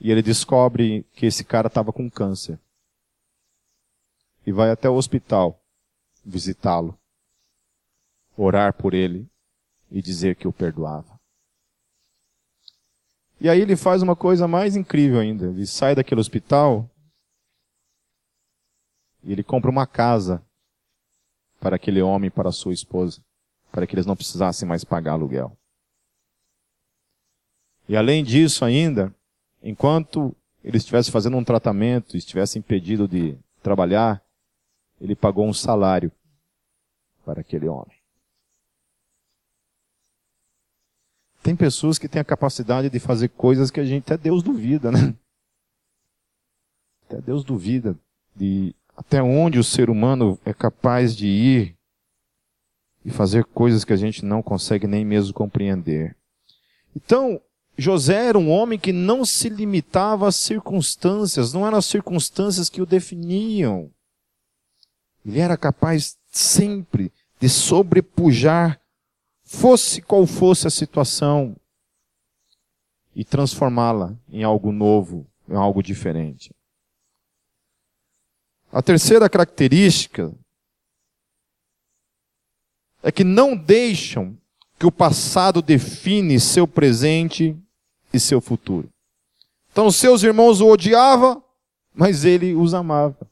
E 0.00 0.10
ele 0.10 0.22
descobre 0.22 1.04
que 1.14 1.26
esse 1.26 1.44
cara 1.44 1.68
estava 1.68 1.92
com 1.92 2.10
câncer 2.10 2.58
e 4.46 4.52
vai 4.52 4.70
até 4.70 4.88
o 4.88 4.94
hospital 4.94 5.60
visitá-lo, 6.24 6.96
orar 8.36 8.72
por 8.72 8.94
ele 8.94 9.28
e 9.90 10.00
dizer 10.00 10.36
que 10.36 10.46
o 10.46 10.52
perdoava. 10.52 11.18
E 13.40 13.48
aí 13.50 13.60
ele 13.60 13.76
faz 13.76 14.02
uma 14.02 14.16
coisa 14.16 14.48
mais 14.48 14.76
incrível 14.76 15.20
ainda. 15.20 15.48
Ele 15.48 15.66
sai 15.66 15.94
daquele 15.94 16.20
hospital 16.20 16.88
e 19.22 19.32
ele 19.32 19.44
compra 19.44 19.70
uma 19.70 19.86
casa 19.86 20.42
para 21.60 21.76
aquele 21.76 22.00
homem 22.00 22.30
para 22.30 22.52
sua 22.52 22.72
esposa, 22.72 23.20
para 23.72 23.86
que 23.86 23.94
eles 23.94 24.06
não 24.06 24.16
precisassem 24.16 24.66
mais 24.66 24.84
pagar 24.84 25.12
aluguel. 25.12 25.56
E 27.88 27.96
além 27.96 28.24
disso 28.24 28.64
ainda, 28.64 29.14
enquanto 29.62 30.34
ele 30.64 30.76
estivesse 30.76 31.10
fazendo 31.10 31.36
um 31.36 31.44
tratamento, 31.44 32.16
estivesse 32.16 32.58
impedido 32.58 33.06
de 33.06 33.38
trabalhar, 33.62 34.25
ele 35.00 35.14
pagou 35.14 35.46
um 35.46 35.52
salário 35.52 36.10
para 37.24 37.40
aquele 37.40 37.68
homem. 37.68 37.96
Tem 41.42 41.54
pessoas 41.54 41.98
que 41.98 42.08
têm 42.08 42.20
a 42.20 42.24
capacidade 42.24 42.90
de 42.90 42.98
fazer 42.98 43.28
coisas 43.28 43.70
que 43.70 43.78
a 43.78 43.84
gente 43.84 44.04
até 44.04 44.16
Deus 44.16 44.42
duvida, 44.42 44.90
né? 44.90 45.14
Até 47.04 47.20
Deus 47.20 47.44
duvida 47.44 47.96
de 48.34 48.74
até 48.96 49.22
onde 49.22 49.58
o 49.58 49.64
ser 49.64 49.88
humano 49.88 50.38
é 50.44 50.52
capaz 50.52 51.14
de 51.14 51.26
ir 51.28 51.76
e 53.04 53.10
fazer 53.10 53.44
coisas 53.44 53.84
que 53.84 53.92
a 53.92 53.96
gente 53.96 54.24
não 54.24 54.42
consegue 54.42 54.88
nem 54.88 55.04
mesmo 55.04 55.32
compreender. 55.32 56.16
Então, 56.96 57.40
José 57.78 58.26
era 58.26 58.38
um 58.38 58.50
homem 58.50 58.78
que 58.78 58.92
não 58.92 59.24
se 59.24 59.48
limitava 59.48 60.26
às 60.26 60.34
circunstâncias, 60.34 61.52
não 61.52 61.66
eram 61.66 61.78
as 61.78 61.86
circunstâncias 61.86 62.68
que 62.68 62.82
o 62.82 62.86
definiam. 62.86 63.92
Ele 65.26 65.40
era 65.40 65.56
capaz 65.56 66.16
sempre 66.30 67.12
de 67.40 67.48
sobrepujar, 67.48 68.80
fosse 69.42 70.00
qual 70.00 70.24
fosse 70.24 70.68
a 70.68 70.70
situação, 70.70 71.56
e 73.12 73.24
transformá-la 73.24 74.16
em 74.28 74.44
algo 74.44 74.70
novo, 74.70 75.26
em 75.48 75.54
algo 75.56 75.82
diferente. 75.82 76.54
A 78.70 78.80
terceira 78.80 79.28
característica 79.28 80.32
é 83.02 83.10
que 83.10 83.24
não 83.24 83.56
deixam 83.56 84.38
que 84.78 84.86
o 84.86 84.92
passado 84.92 85.60
define 85.60 86.38
seu 86.38 86.68
presente 86.68 87.56
e 88.12 88.20
seu 88.20 88.40
futuro. 88.40 88.88
Então 89.72 89.90
seus 89.90 90.22
irmãos 90.22 90.60
o 90.60 90.68
odiavam, 90.68 91.42
mas 91.92 92.24
ele 92.24 92.54
os 92.54 92.74
amava. 92.74 93.28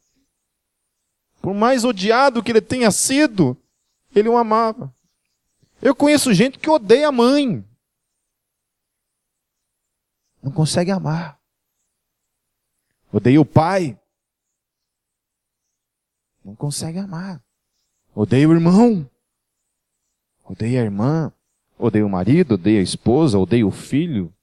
Por 1.44 1.52
mais 1.52 1.84
odiado 1.84 2.42
que 2.42 2.50
ele 2.50 2.62
tenha 2.62 2.90
sido, 2.90 3.54
ele 4.16 4.30
o 4.30 4.38
amava. 4.38 4.90
Eu 5.82 5.94
conheço 5.94 6.32
gente 6.32 6.58
que 6.58 6.70
odeia 6.70 7.08
a 7.08 7.12
mãe. 7.12 7.62
Não 10.42 10.50
consegue 10.50 10.90
amar. 10.90 11.38
Odeia 13.12 13.38
o 13.38 13.44
pai. 13.44 14.00
Não 16.42 16.56
consegue 16.56 16.98
amar. 16.98 17.44
Odeia 18.14 18.48
o 18.48 18.52
irmão. 18.52 19.06
Odeia 20.44 20.80
a 20.80 20.84
irmã. 20.84 21.30
Odeia 21.78 22.06
o 22.06 22.08
marido, 22.08 22.54
odeia 22.54 22.80
a 22.80 22.82
esposa, 22.82 23.38
odeia 23.38 23.66
o 23.66 23.70
filho. 23.70 24.33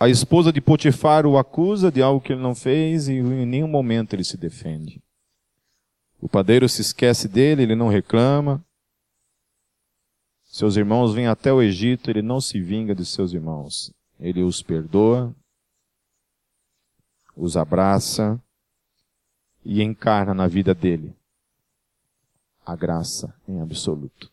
A 0.00 0.08
esposa 0.08 0.52
de 0.52 0.60
Potifar 0.60 1.26
o 1.26 1.36
acusa 1.36 1.90
de 1.90 2.00
algo 2.00 2.20
que 2.20 2.32
ele 2.32 2.40
não 2.40 2.54
fez 2.54 3.08
e 3.08 3.14
em 3.14 3.46
nenhum 3.46 3.66
momento 3.66 4.14
ele 4.14 4.22
se 4.22 4.36
defende. 4.36 5.02
O 6.20 6.28
padeiro 6.28 6.68
se 6.68 6.80
esquece 6.82 7.28
dele, 7.28 7.62
ele 7.62 7.74
não 7.74 7.88
reclama. 7.88 8.64
Seus 10.44 10.76
irmãos 10.76 11.12
vêm 11.12 11.26
até 11.26 11.52
o 11.52 11.60
Egito, 11.60 12.10
ele 12.10 12.22
não 12.22 12.40
se 12.40 12.60
vinga 12.60 12.94
de 12.94 13.04
seus 13.04 13.32
irmãos. 13.32 13.92
Ele 14.20 14.42
os 14.42 14.62
perdoa, 14.62 15.34
os 17.36 17.56
abraça 17.56 18.40
e 19.64 19.82
encarna 19.82 20.32
na 20.32 20.46
vida 20.46 20.74
dele 20.74 21.14
a 22.68 22.76
graça 22.76 23.34
em 23.48 23.60
absoluto. 23.62 24.30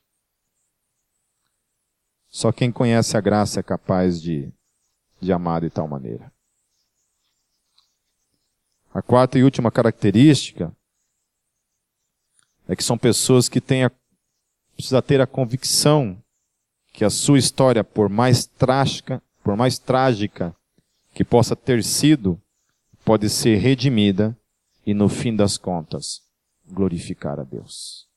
Só 2.28 2.52
quem 2.52 2.70
conhece 2.70 3.16
a 3.16 3.22
graça 3.22 3.62
é 3.62 3.64
capaz 3.64 4.22
de 4.22 4.52
de 5.26 5.34
amar 5.34 5.62
de 5.62 5.70
tal 5.70 5.88
maneira. 5.88 6.32
A 8.94 9.02
quarta 9.02 9.38
e 9.38 9.44
última 9.44 9.70
característica 9.70 10.72
é 12.68 12.76
que 12.76 12.84
são 12.84 12.98
pessoas 12.98 13.50
que 13.50 13.60
têm 13.60 13.84
a, 13.84 13.92
precisa 14.76 15.02
ter 15.02 15.20
a 15.20 15.28
convicção 15.28 16.18
que 16.94 17.04
a 17.04 17.10
sua 17.10 17.38
história, 17.38 17.84
por 17.84 18.08
mais 18.08 18.46
trágica, 18.46 19.22
por 19.44 19.58
mais 19.58 19.78
trágica 19.78 20.56
que 21.14 21.26
possa 21.26 21.56
ter 21.56 21.84
sido, 21.84 22.42
pode 23.04 23.30
ser 23.30 23.58
redimida 23.58 24.36
e 24.86 24.94
no 24.94 25.10
fim 25.10 25.36
das 25.36 25.58
contas 25.58 26.22
glorificar 26.66 27.40
a 27.40 27.44
Deus. 27.44 28.08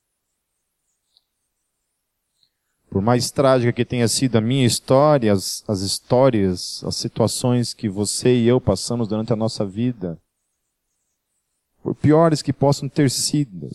Por 2.91 3.03
mais 3.03 3.31
trágica 3.31 3.73
que 3.73 3.85
tenha 3.85 4.09
sido 4.09 4.37
a 4.37 4.41
minha 4.41 4.67
história, 4.67 5.33
as, 5.33 5.63
as 5.69 5.81
histórias, 5.81 6.83
as 6.85 6.97
situações 6.97 7.75
que 7.75 7.89
você 7.89 8.35
e 8.35 8.49
eu 8.49 8.61
passamos 8.61 9.07
durante 9.07 9.33
a 9.33 9.37
nossa 9.37 9.65
vida, 9.65 10.21
por 11.83 11.95
piores 11.95 12.41
que 12.41 12.53
possam 12.53 12.89
ter 12.89 13.11
sido, 13.11 13.69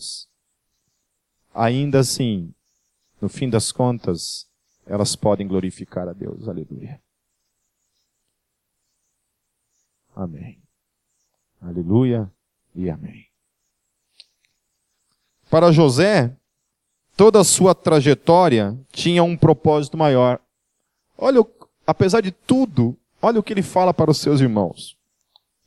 ainda 1.54 2.00
assim, 2.00 2.52
no 3.20 3.28
fim 3.28 3.48
das 3.48 3.70
contas, 3.70 4.48
elas 4.84 5.14
podem 5.16 5.46
glorificar 5.46 6.08
a 6.08 6.12
Deus. 6.12 6.48
Aleluia. 6.48 7.00
Amém. 10.14 10.62
Aleluia 11.60 12.30
e 12.74 12.90
amém. 12.90 13.26
Para 15.50 15.72
José, 15.72 16.36
toda 17.16 17.40
a 17.40 17.44
sua 17.44 17.74
trajetória 17.74 18.78
tinha 18.92 19.22
um 19.22 19.36
propósito 19.36 19.96
maior. 19.96 20.40
Olha, 21.16 21.44
apesar 21.86 22.20
de 22.20 22.30
tudo, 22.30 22.96
olha 23.20 23.40
o 23.40 23.42
que 23.42 23.52
ele 23.52 23.62
fala 23.62 23.94
para 23.94 24.10
os 24.10 24.18
seus 24.18 24.40
irmãos. 24.40 24.96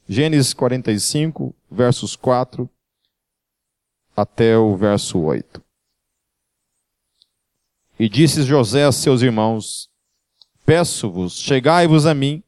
Gênesis 0.07 0.53
45, 0.53 1.53
versos 1.69 2.15
4 2.15 2.69
até 4.15 4.57
o 4.57 4.75
verso 4.75 5.19
8. 5.19 5.61
E 7.99 8.07
disse 8.07 8.43
José 8.43 8.85
a 8.85 8.91
seus 8.91 9.21
irmãos: 9.21 9.89
Peço-vos, 10.65 11.33
chegai-vos 11.39 12.05
a 12.05 12.13
mim. 12.13 12.43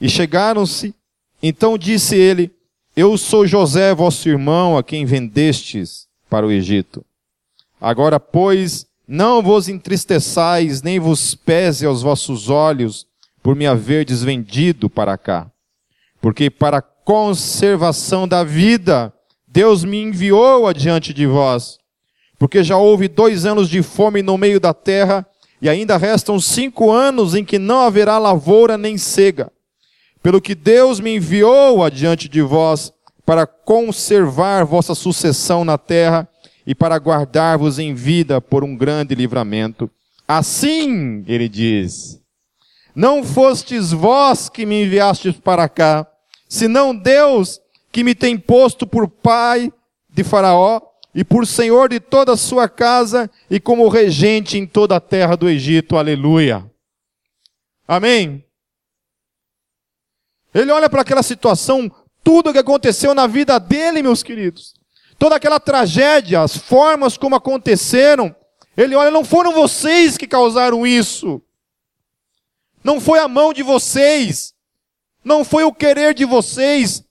E 0.00 0.08
chegaram-se. 0.08 0.94
Então 1.42 1.76
disse 1.76 2.16
ele: 2.16 2.54
Eu 2.96 3.18
sou 3.18 3.46
José, 3.46 3.94
vosso 3.94 4.28
irmão, 4.28 4.78
a 4.78 4.82
quem 4.82 5.04
vendestes 5.04 6.08
para 6.30 6.46
o 6.46 6.52
Egito. 6.52 7.04
Agora, 7.80 8.18
pois, 8.18 8.86
não 9.06 9.42
vos 9.42 9.68
entristeçais, 9.68 10.82
nem 10.82 10.98
vos 10.98 11.34
pese 11.34 11.86
aos 11.86 12.02
vossos 12.02 12.50
olhos 12.50 13.06
por 13.42 13.54
me 13.54 13.66
haverdes 13.66 14.22
vendido 14.22 14.90
para 14.90 15.16
cá. 15.16 15.50
Porque 16.20 16.50
para 16.50 16.82
conservação 16.82 18.28
da 18.28 18.44
vida, 18.44 19.12
Deus 19.46 19.84
me 19.84 20.02
enviou 20.02 20.66
adiante 20.66 21.14
de 21.14 21.26
vós. 21.26 21.78
Porque 22.38 22.62
já 22.62 22.76
houve 22.76 23.08
dois 23.08 23.46
anos 23.46 23.68
de 23.68 23.82
fome 23.82 24.22
no 24.22 24.36
meio 24.36 24.60
da 24.60 24.74
terra, 24.74 25.26
e 25.60 25.68
ainda 25.68 25.96
restam 25.96 26.38
cinco 26.38 26.90
anos 26.90 27.34
em 27.34 27.44
que 27.44 27.58
não 27.58 27.80
haverá 27.80 28.18
lavoura 28.18 28.76
nem 28.76 28.98
cega. 28.98 29.50
Pelo 30.22 30.40
que 30.40 30.54
Deus 30.54 31.00
me 31.00 31.16
enviou 31.16 31.82
adiante 31.82 32.28
de 32.28 32.42
vós, 32.42 32.92
para 33.24 33.46
conservar 33.46 34.64
vossa 34.64 34.94
sucessão 34.94 35.64
na 35.64 35.76
terra, 35.76 36.28
e 36.68 36.74
para 36.74 36.98
guardar-vos 36.98 37.78
em 37.78 37.94
vida 37.94 38.42
por 38.42 38.62
um 38.62 38.76
grande 38.76 39.14
livramento. 39.14 39.90
Assim, 40.28 41.24
ele 41.26 41.48
diz, 41.48 42.20
não 42.94 43.24
fostes 43.24 43.90
vós 43.90 44.50
que 44.50 44.66
me 44.66 44.84
enviastes 44.84 45.34
para 45.38 45.66
cá, 45.66 46.06
senão 46.46 46.94
Deus 46.94 47.58
que 47.90 48.04
me 48.04 48.14
tem 48.14 48.36
posto 48.36 48.86
por 48.86 49.08
pai 49.08 49.72
de 50.10 50.22
Faraó 50.22 50.82
e 51.14 51.24
por 51.24 51.46
senhor 51.46 51.88
de 51.88 52.00
toda 52.00 52.34
a 52.34 52.36
sua 52.36 52.68
casa 52.68 53.30
e 53.50 53.58
como 53.58 53.88
regente 53.88 54.58
em 54.58 54.66
toda 54.66 54.96
a 54.96 55.00
terra 55.00 55.36
do 55.36 55.48
Egito. 55.48 55.96
Aleluia. 55.96 56.70
Amém. 57.86 58.44
Ele 60.52 60.70
olha 60.70 60.90
para 60.90 61.00
aquela 61.00 61.22
situação, 61.22 61.90
tudo 62.22 62.50
o 62.50 62.52
que 62.52 62.58
aconteceu 62.58 63.14
na 63.14 63.26
vida 63.26 63.58
dele, 63.58 64.02
meus 64.02 64.22
queridos 64.22 64.77
toda 65.18 65.36
aquela 65.36 65.58
tragédia, 65.58 66.40
as 66.40 66.56
formas 66.56 67.16
como 67.16 67.34
aconteceram, 67.34 68.34
ele 68.76 68.94
olha, 68.94 69.10
não 69.10 69.24
foram 69.24 69.52
vocês 69.52 70.16
que 70.16 70.26
causaram 70.26 70.86
isso. 70.86 71.42
Não 72.82 73.00
foi 73.00 73.18
a 73.18 73.26
mão 73.26 73.52
de 73.52 73.62
vocês. 73.62 74.54
Não 75.24 75.44
foi 75.44 75.64
o 75.64 75.74
querer 75.74 76.14
de 76.14 76.24
vocês. 76.24 77.04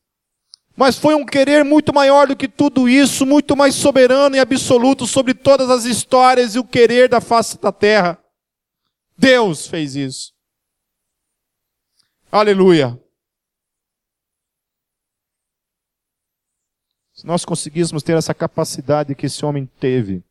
Mas 0.77 0.97
foi 0.97 1.15
um 1.15 1.25
querer 1.25 1.65
muito 1.65 1.93
maior 1.93 2.27
do 2.27 2.35
que 2.35 2.47
tudo 2.47 2.87
isso, 2.87 3.25
muito 3.25 3.55
mais 3.55 3.75
soberano 3.75 4.35
e 4.35 4.39
absoluto 4.39 5.05
sobre 5.05 5.33
todas 5.33 5.69
as 5.69 5.85
histórias 5.85 6.55
e 6.55 6.59
o 6.59 6.63
querer 6.63 7.09
da 7.09 7.19
face 7.19 7.59
da 7.59 7.71
terra. 7.71 8.17
Deus 9.17 9.67
fez 9.67 9.95
isso. 9.95 10.31
Aleluia. 12.31 12.97
Se 17.17 17.25
nós 17.25 17.43
conseguíssemos 17.43 18.03
ter 18.03 18.15
essa 18.15 18.33
capacidade 18.33 19.15
que 19.15 19.25
esse 19.25 19.43
homem 19.43 19.65
teve, 19.79 20.23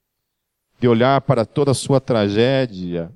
de 0.79 0.87
olhar 0.87 1.21
para 1.21 1.45
toda 1.45 1.73
a 1.73 1.75
sua 1.75 2.01
tragédia, 2.01 3.13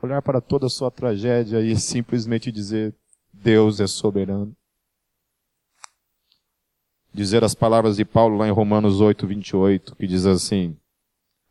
olhar 0.00 0.22
para 0.22 0.40
toda 0.40 0.64
a 0.64 0.70
sua 0.70 0.90
tragédia 0.90 1.60
e 1.60 1.78
simplesmente 1.78 2.50
dizer: 2.50 2.94
Deus 3.30 3.80
é 3.80 3.86
soberano. 3.86 4.56
Dizer 7.12 7.44
as 7.44 7.54
palavras 7.54 7.98
de 7.98 8.04
Paulo 8.04 8.38
lá 8.38 8.48
em 8.48 8.52
Romanos 8.52 9.02
8, 9.02 9.26
28, 9.26 9.96
que 9.96 10.06
diz 10.06 10.24
assim: 10.24 10.74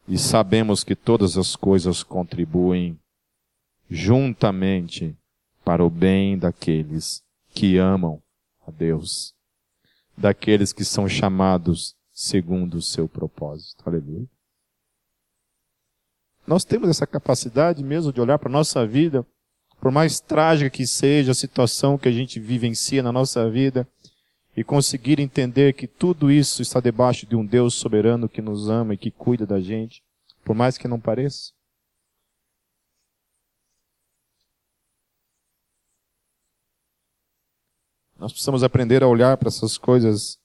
e 0.08 0.18
sabemos 0.18 0.84
que 0.84 0.96
todas 0.96 1.38
as 1.38 1.56
coisas 1.56 2.02
contribuem 2.02 3.00
juntamente 3.88 5.16
para 5.64 5.86
o 5.86 5.90
bem 5.92 6.40
daqueles 6.40 7.24
que 7.52 7.78
amam 7.78 8.20
a 8.66 8.72
Deus, 8.72 9.36
daqueles 10.20 10.74
que 10.74 10.84
são 10.84 11.08
chamados 11.08 11.96
segundo 12.12 12.76
o 12.76 12.82
seu 12.82 13.08
propósito. 13.08 13.82
Aleluia. 13.86 14.28
Nós 16.46 16.66
temos 16.66 16.90
essa 16.90 17.08
capacidade 17.08 17.84
mesmo 17.84 18.12
de 18.12 18.20
olhar 18.20 18.38
para 18.38 18.50
a 18.50 18.52
nossa 18.52 18.86
vida, 18.86 19.26
por 19.80 19.92
mais 19.92 20.20
trágica 20.20 20.70
que 20.70 20.86
seja 20.86 21.32
a 21.32 21.36
situação 21.36 21.98
que 21.98 22.10
a 22.10 22.12
gente 22.12 22.40
vivencia 22.40 23.02
na 23.02 23.12
nossa 23.12 23.50
vida, 23.50 23.88
e 24.58 24.64
conseguir 24.64 25.20
entender 25.20 25.74
que 25.74 25.88
tudo 25.88 26.30
isso 26.30 26.62
está 26.62 26.82
debaixo 26.82 27.26
de 27.26 27.36
um 27.36 27.46
Deus 27.46 27.76
soberano 27.76 28.28
que 28.28 28.42
nos 28.42 28.68
ama 28.68 28.94
e 28.94 28.98
que 28.98 29.12
cuida 29.12 29.46
da 29.46 29.62
gente, 29.62 30.04
por 30.44 30.54
mais 30.54 30.78
que 30.78 30.88
não 30.88 31.00
pareça. 31.00 31.54
Nós 38.20 38.34
precisamos 38.34 38.64
aprender 38.64 39.02
a 39.02 39.08
olhar 39.08 39.38
para 39.38 39.48
essas 39.48 39.78
coisas 39.78 40.38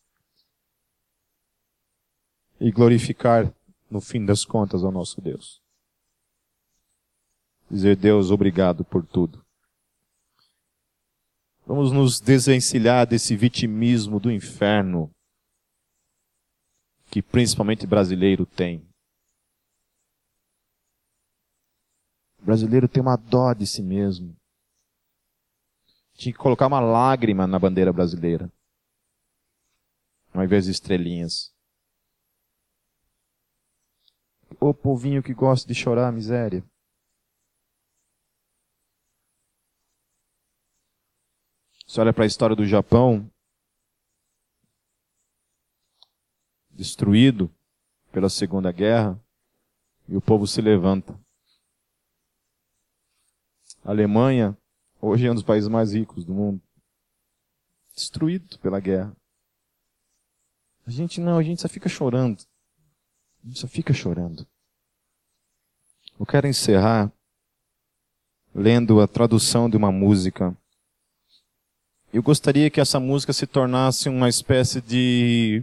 e 2.60 2.70
glorificar, 2.70 3.52
no 3.90 4.00
fim 4.00 4.24
das 4.24 4.44
contas, 4.44 4.84
ao 4.84 4.92
nosso 4.92 5.20
Deus. 5.20 5.60
Dizer, 7.68 7.96
Deus, 7.96 8.30
obrigado 8.30 8.84
por 8.84 9.04
tudo. 9.04 9.44
Vamos 11.66 11.90
nos 11.90 12.20
desvencilhar 12.20 13.08
desse 13.08 13.34
vitimismo 13.34 14.20
do 14.20 14.30
inferno 14.30 15.10
que 17.10 17.20
principalmente 17.20 17.86
brasileiro 17.88 18.46
tem. 18.46 18.86
O 22.40 22.44
brasileiro 22.44 22.86
tem 22.86 23.02
uma 23.02 23.16
dó 23.16 23.52
de 23.52 23.66
si 23.66 23.82
mesmo. 23.82 24.36
Tinha 26.14 26.32
que 26.32 26.38
colocar 26.38 26.66
uma 26.68 26.80
lágrima 26.80 27.46
na 27.46 27.58
bandeira 27.58 27.92
brasileira. 27.92 28.50
Ao 30.32 30.42
invés 30.42 30.64
de 30.64 30.70
estrelinhas. 30.70 31.52
Ô 34.60 34.72
povinho 34.72 35.22
que 35.22 35.34
gosta 35.34 35.66
de 35.66 35.74
chorar, 35.74 36.12
miséria. 36.12 36.64
Você 41.86 42.00
olha 42.00 42.12
para 42.12 42.24
a 42.24 42.26
história 42.26 42.56
do 42.56 42.66
Japão, 42.66 43.30
destruído 46.70 47.48
pela 48.10 48.28
Segunda 48.28 48.72
Guerra, 48.72 49.20
e 50.08 50.16
o 50.16 50.20
povo 50.20 50.46
se 50.46 50.60
levanta. 50.60 51.12
A 53.84 53.90
Alemanha 53.90 54.56
Hoje 55.06 55.26
é 55.26 55.30
um 55.30 55.34
dos 55.34 55.42
países 55.42 55.68
mais 55.68 55.92
ricos 55.92 56.24
do 56.24 56.32
mundo. 56.32 56.62
Destruído 57.94 58.58
pela 58.60 58.80
guerra. 58.80 59.14
A 60.86 60.90
gente 60.90 61.20
não, 61.20 61.36
a 61.36 61.42
gente 61.42 61.60
só 61.60 61.68
fica 61.68 61.90
chorando. 61.90 62.42
A 63.42 63.46
gente 63.46 63.60
só 63.60 63.68
fica 63.68 63.92
chorando. 63.92 64.46
Eu 66.18 66.24
quero 66.24 66.46
encerrar 66.46 67.12
lendo 68.54 68.98
a 68.98 69.06
tradução 69.06 69.68
de 69.68 69.76
uma 69.76 69.92
música. 69.92 70.56
Eu 72.10 72.22
gostaria 72.22 72.70
que 72.70 72.80
essa 72.80 72.98
música 72.98 73.34
se 73.34 73.46
tornasse 73.46 74.08
uma 74.08 74.30
espécie 74.30 74.80
de 74.80 75.62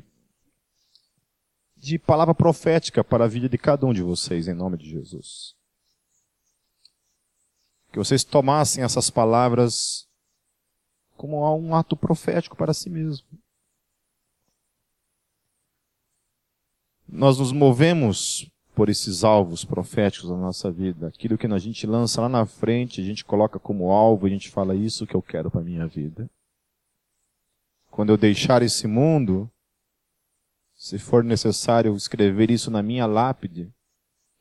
de 1.75 1.97
palavra 1.97 2.35
profética 2.35 3.03
para 3.03 3.25
a 3.25 3.27
vida 3.27 3.49
de 3.49 3.57
cada 3.57 3.87
um 3.87 3.93
de 3.93 4.03
vocês, 4.03 4.47
em 4.47 4.53
nome 4.53 4.77
de 4.77 4.87
Jesus. 4.87 5.59
Que 7.91 7.99
vocês 7.99 8.23
tomassem 8.23 8.83
essas 8.83 9.09
palavras 9.09 10.07
como 11.17 11.37
um 11.55 11.75
ato 11.75 11.95
profético 11.95 12.55
para 12.55 12.73
si 12.73 12.89
mesmo. 12.89 13.27
Nós 17.07 17.37
nos 17.37 17.51
movemos 17.51 18.49
por 18.73 18.89
esses 18.89 19.23
alvos 19.23 19.65
proféticos 19.65 20.29
na 20.29 20.37
nossa 20.37 20.71
vida. 20.71 21.09
Aquilo 21.09 21.37
que 21.37 21.45
a 21.45 21.57
gente 21.57 21.85
lança 21.85 22.21
lá 22.21 22.29
na 22.29 22.45
frente, 22.45 23.01
a 23.01 23.03
gente 23.03 23.25
coloca 23.25 23.59
como 23.59 23.91
alvo, 23.91 24.25
a 24.25 24.29
gente 24.29 24.49
fala 24.49 24.73
isso 24.73 25.05
que 25.05 25.13
eu 25.13 25.21
quero 25.21 25.51
para 25.51 25.61
minha 25.61 25.85
vida. 25.85 26.29
Quando 27.91 28.11
eu 28.11 28.17
deixar 28.17 28.61
esse 28.61 28.87
mundo, 28.87 29.51
se 30.73 30.97
for 30.97 31.23
necessário 31.23 31.93
escrever 31.95 32.49
isso 32.49 32.71
na 32.71 32.81
minha 32.81 33.05
lápide, 33.05 33.69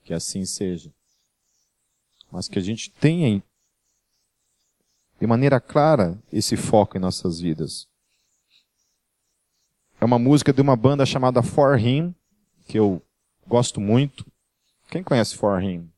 que 0.04 0.14
assim 0.14 0.44
seja 0.44 0.90
mas 2.30 2.48
que 2.48 2.58
a 2.58 2.62
gente 2.62 2.90
tenha 2.90 3.42
de 5.20 5.26
maneira 5.26 5.60
clara 5.60 6.18
esse 6.32 6.56
foco 6.56 6.96
em 6.96 7.00
nossas 7.00 7.40
vidas. 7.40 7.86
É 10.00 10.04
uma 10.04 10.18
música 10.18 10.52
de 10.52 10.62
uma 10.62 10.74
banda 10.74 11.04
chamada 11.04 11.42
For 11.42 11.78
Him, 11.78 12.14
que 12.66 12.78
eu 12.78 13.02
gosto 13.46 13.80
muito. 13.80 14.24
Quem 14.88 15.04
conhece 15.04 15.36
For 15.36 15.62
Him? 15.62 15.90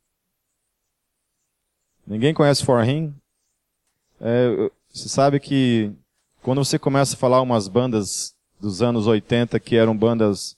Ninguém 2.04 2.34
conhece 2.34 2.64
For 2.64 2.82
Him? 2.86 3.14
É, 4.20 4.70
você 4.92 5.08
sabe 5.08 5.38
que 5.38 5.92
quando 6.42 6.64
você 6.64 6.78
começa 6.78 7.14
a 7.14 7.18
falar 7.18 7.40
umas 7.40 7.68
bandas 7.68 8.34
dos 8.60 8.82
anos 8.82 9.06
80 9.06 9.58
que 9.60 9.76
eram 9.76 9.96
bandas 9.96 10.56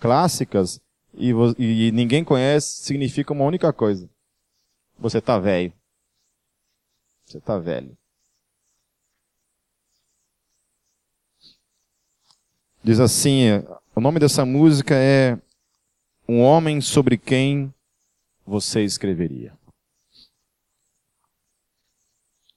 clássicas 0.00 0.80
e, 1.14 1.30
e 1.58 1.92
ninguém 1.92 2.24
conhece, 2.24 2.82
significa 2.82 3.32
uma 3.32 3.44
única 3.44 3.72
coisa. 3.72 4.10
Você 5.04 5.20
tá 5.20 5.38
velho. 5.38 5.70
Você 7.26 7.38
tá 7.38 7.58
velho. 7.58 7.94
Diz 12.82 12.98
assim, 12.98 13.48
o 13.94 14.00
nome 14.00 14.18
dessa 14.18 14.46
música 14.46 14.94
é 14.94 15.38
Um 16.26 16.40
Homem 16.40 16.80
sobre 16.80 17.18
quem 17.18 17.70
você 18.46 18.82
escreveria. 18.82 19.54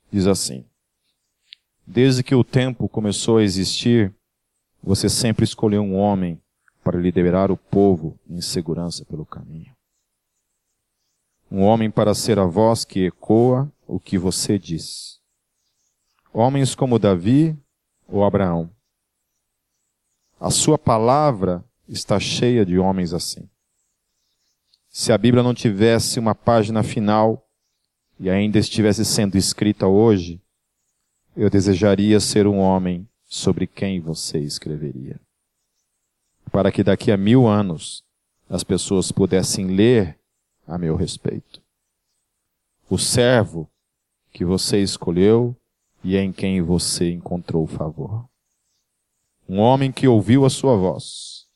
Diz 0.10 0.26
assim: 0.26 0.66
Desde 1.86 2.24
que 2.24 2.34
o 2.34 2.46
tempo 2.46 2.88
começou 2.88 3.40
a 3.40 3.44
existir, 3.44 4.16
você 4.82 5.10
sempre 5.10 5.44
escolheu 5.44 5.82
um 5.82 5.98
homem 5.98 6.42
para 6.82 6.98
liderar 6.98 7.52
o 7.52 7.58
povo 7.58 8.18
em 8.26 8.40
segurança 8.40 9.04
pelo 9.04 9.26
caminho 9.26 9.77
um 11.50 11.62
homem 11.62 11.90
para 11.90 12.14
ser 12.14 12.40
a 12.40 12.46
voz 12.46 12.84
que 12.84 13.06
ecoa 13.06 13.72
o 13.88 14.00
que 14.00 14.18
você 14.18 14.60
diz. 14.60 15.20
Homens 16.34 16.76
como 16.76 17.00
Davi 17.00 17.58
ou 18.08 18.24
Abraão. 18.24 18.70
A 20.40 20.52
sua 20.52 20.78
palavra 20.78 21.64
está 21.88 22.20
cheia 22.20 22.66
de 22.66 22.78
homens 22.78 23.14
assim. 23.14 23.50
Se 24.90 25.12
a 25.12 25.18
Bíblia 25.18 25.42
não 25.42 25.54
tivesse 25.54 26.20
uma 26.20 26.36
página 26.36 26.84
final 26.84 27.48
e 28.20 28.30
ainda 28.30 28.60
estivesse 28.60 29.06
sendo 29.06 29.38
escrita 29.38 29.88
hoje, 29.88 30.42
eu 31.36 31.50
desejaria 31.50 32.20
ser 32.20 32.48
um 32.48 32.58
homem 32.58 33.08
sobre 33.24 33.68
quem 33.68 34.02
você 34.02 34.40
escreveria. 34.40 35.20
Para 36.52 36.72
que 36.72 36.84
daqui 36.84 37.12
a 37.12 37.18
mil 37.18 37.48
anos 37.48 38.04
as 38.50 38.64
pessoas 38.64 39.12
pudessem 39.12 39.68
ler 39.68 40.17
a 40.68 40.78
meu 40.78 40.96
respeito. 40.96 41.62
O 42.90 42.98
servo 42.98 43.70
que 44.32 44.46
você 44.46 44.82
escolheu 44.82 45.56
e 46.04 46.16
em 46.16 46.32
quem 46.32 46.62
você 46.62 47.12
encontrou 47.12 47.66
favor. 47.66 48.30
Um 49.48 49.60
homem 49.60 49.92
que 49.92 50.08
ouviu 50.08 50.46
a 50.46 50.50
sua 50.50 50.76
voz. 50.76 51.48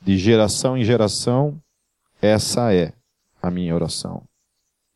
De 0.00 0.16
geração 0.16 0.76
em 0.76 0.84
geração, 0.84 1.60
essa 2.22 2.72
é 2.72 2.94
a 3.42 3.50
minha 3.50 3.74
oração. 3.74 4.26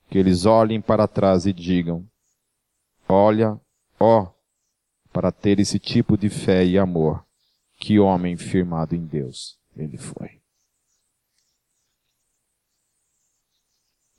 Que 0.09 0.19
eles 0.19 0.47
olhem 0.47 0.81
para 0.81 1.09
trás 1.09 1.47
e 1.47 1.53
digam: 1.53 2.09
Olha, 3.09 3.61
ó, 3.99 4.31
para 5.13 5.31
ter 5.31 5.61
esse 5.61 5.79
tipo 5.79 6.17
de 6.17 6.29
fé 6.29 6.65
e 6.65 6.79
amor, 6.79 7.25
que 7.79 7.99
homem 7.99 8.37
firmado 8.37 8.95
em 8.95 9.05
Deus 9.05 9.59
ele 9.77 9.99
foi. 9.99 10.42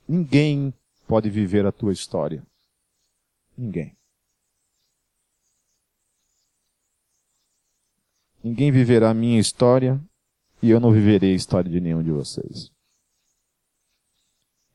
Ninguém 0.06 0.72
pode 1.06 1.30
viver 1.30 1.66
a 1.66 1.72
tua 1.72 1.92
história. 1.92 2.44
Ninguém. 3.56 3.96
Ninguém 8.42 8.70
viverá 8.70 9.10
a 9.10 9.14
minha 9.14 9.40
história 9.40 9.98
e 10.62 10.68
eu 10.68 10.78
não 10.78 10.92
viverei 10.92 11.32
a 11.32 11.36
história 11.36 11.70
de 11.70 11.80
nenhum 11.80 12.02
de 12.02 12.10
vocês. 12.10 12.70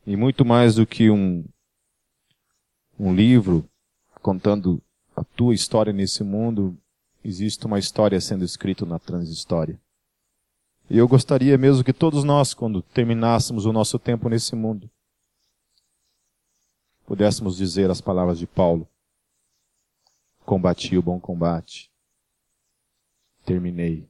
E 0.07 0.15
muito 0.15 0.43
mais 0.43 0.75
do 0.75 0.87
que 0.87 1.11
um, 1.11 1.45
um 2.99 3.13
livro 3.13 3.63
contando 4.21 4.81
a 5.15 5.23
tua 5.23 5.53
história 5.53 5.93
nesse 5.93 6.23
mundo, 6.23 6.75
existe 7.23 7.65
uma 7.65 7.77
história 7.77 8.19
sendo 8.19 8.43
escrita 8.43 8.85
na 8.85 8.97
transhistória. 8.97 9.79
E 10.89 10.97
eu 10.97 11.07
gostaria 11.07 11.57
mesmo 11.57 11.83
que 11.83 11.93
todos 11.93 12.23
nós, 12.23 12.55
quando 12.55 12.81
terminássemos 12.81 13.65
o 13.65 13.73
nosso 13.73 13.99
tempo 13.99 14.27
nesse 14.27 14.55
mundo, 14.55 14.89
pudéssemos 17.09 17.57
dizer 17.57 17.89
as 17.89 17.99
palavras 17.99 18.39
de 18.39 18.47
Paulo: 18.47 18.87
Combati 20.45 20.95
o 20.95 21.01
bom 21.01 21.19
combate, 21.19 21.91
terminei. 23.43 24.07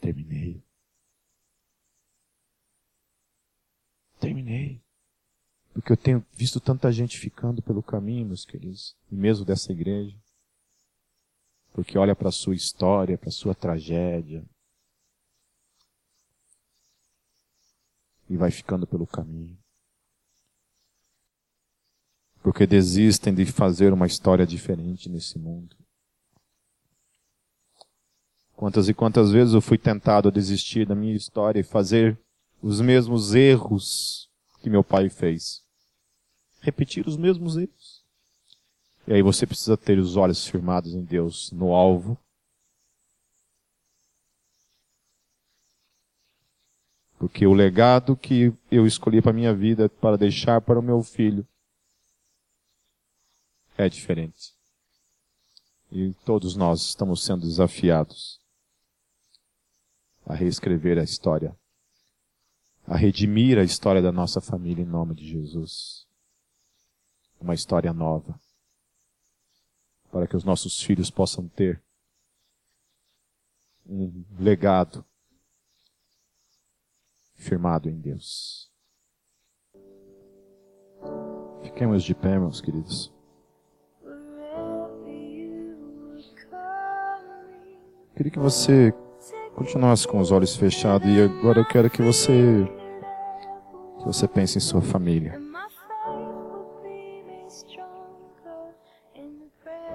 Terminei. 0.00 0.62
Terminei. 4.20 4.82
Porque 5.72 5.92
eu 5.92 5.96
tenho 5.96 6.26
visto 6.32 6.60
tanta 6.60 6.90
gente 6.92 7.18
ficando 7.18 7.62
pelo 7.62 7.82
caminho, 7.82 8.26
meus 8.26 8.44
queridos, 8.44 8.96
e 9.10 9.14
mesmo 9.14 9.44
dessa 9.44 9.72
igreja 9.72 10.18
porque 11.78 11.96
olha 11.96 12.16
para 12.16 12.28
a 12.28 12.32
sua 12.32 12.56
história, 12.56 13.16
para 13.16 13.28
a 13.28 13.30
sua 13.30 13.54
tragédia. 13.54 14.44
E 18.28 18.36
vai 18.36 18.50
ficando 18.50 18.84
pelo 18.84 19.06
caminho. 19.06 19.56
Porque 22.48 22.66
desistem 22.66 23.34
de 23.34 23.44
fazer 23.44 23.92
uma 23.92 24.06
história 24.06 24.46
diferente 24.46 25.06
nesse 25.10 25.38
mundo. 25.38 25.76
Quantas 28.56 28.88
e 28.88 28.94
quantas 28.94 29.30
vezes 29.30 29.52
eu 29.52 29.60
fui 29.60 29.76
tentado 29.76 30.28
a 30.28 30.32
desistir 30.32 30.86
da 30.86 30.94
minha 30.94 31.14
história 31.14 31.60
e 31.60 31.62
fazer 31.62 32.18
os 32.62 32.80
mesmos 32.80 33.34
erros 33.34 34.30
que 34.62 34.70
meu 34.70 34.82
pai 34.82 35.10
fez. 35.10 35.62
Repetir 36.62 37.06
os 37.06 37.18
mesmos 37.18 37.58
erros. 37.58 38.02
E 39.06 39.12
aí 39.12 39.20
você 39.20 39.46
precisa 39.46 39.76
ter 39.76 39.98
os 39.98 40.16
olhos 40.16 40.46
firmados 40.48 40.94
em 40.94 41.04
Deus, 41.04 41.52
no 41.52 41.74
alvo. 41.74 42.18
Porque 47.18 47.46
o 47.46 47.52
legado 47.52 48.16
que 48.16 48.54
eu 48.70 48.86
escolhi 48.86 49.20
para 49.20 49.34
minha 49.34 49.52
vida 49.52 49.90
para 49.90 50.16
deixar 50.16 50.62
para 50.62 50.80
o 50.80 50.82
meu 50.82 51.02
filho 51.02 51.46
é 53.78 53.88
diferente. 53.88 54.54
E 55.90 56.12
todos 56.24 56.56
nós 56.56 56.82
estamos 56.82 57.24
sendo 57.24 57.46
desafiados 57.46 58.38
a 60.26 60.34
reescrever 60.34 60.98
a 60.98 61.02
história, 61.02 61.56
a 62.86 62.96
redimir 62.96 63.56
a 63.56 63.62
história 63.62 64.02
da 64.02 64.12
nossa 64.12 64.40
família 64.40 64.82
em 64.82 64.86
nome 64.86 65.14
de 65.14 65.26
Jesus. 65.26 66.06
Uma 67.40 67.54
história 67.54 67.92
nova 67.92 68.38
para 70.10 70.26
que 70.26 70.36
os 70.36 70.44
nossos 70.44 70.82
filhos 70.82 71.10
possam 71.10 71.48
ter 71.48 71.82
um 73.86 74.24
legado 74.38 75.04
firmado 77.34 77.88
em 77.88 77.98
Deus. 77.98 78.70
Fiquemos 81.62 82.02
de 82.02 82.14
pé, 82.14 82.38
meus 82.38 82.60
queridos. 82.60 83.17
Queria 88.18 88.32
que 88.32 88.38
você 88.40 88.92
continuasse 89.54 90.08
com 90.08 90.18
os 90.18 90.32
olhos 90.32 90.56
fechados 90.56 91.06
e 91.08 91.22
agora 91.22 91.60
eu 91.60 91.64
quero 91.64 91.88
que 91.88 92.02
você 92.02 92.68
que 93.96 94.04
você 94.04 94.26
pense 94.26 94.58
em 94.58 94.60
sua 94.60 94.80
família. 94.80 95.40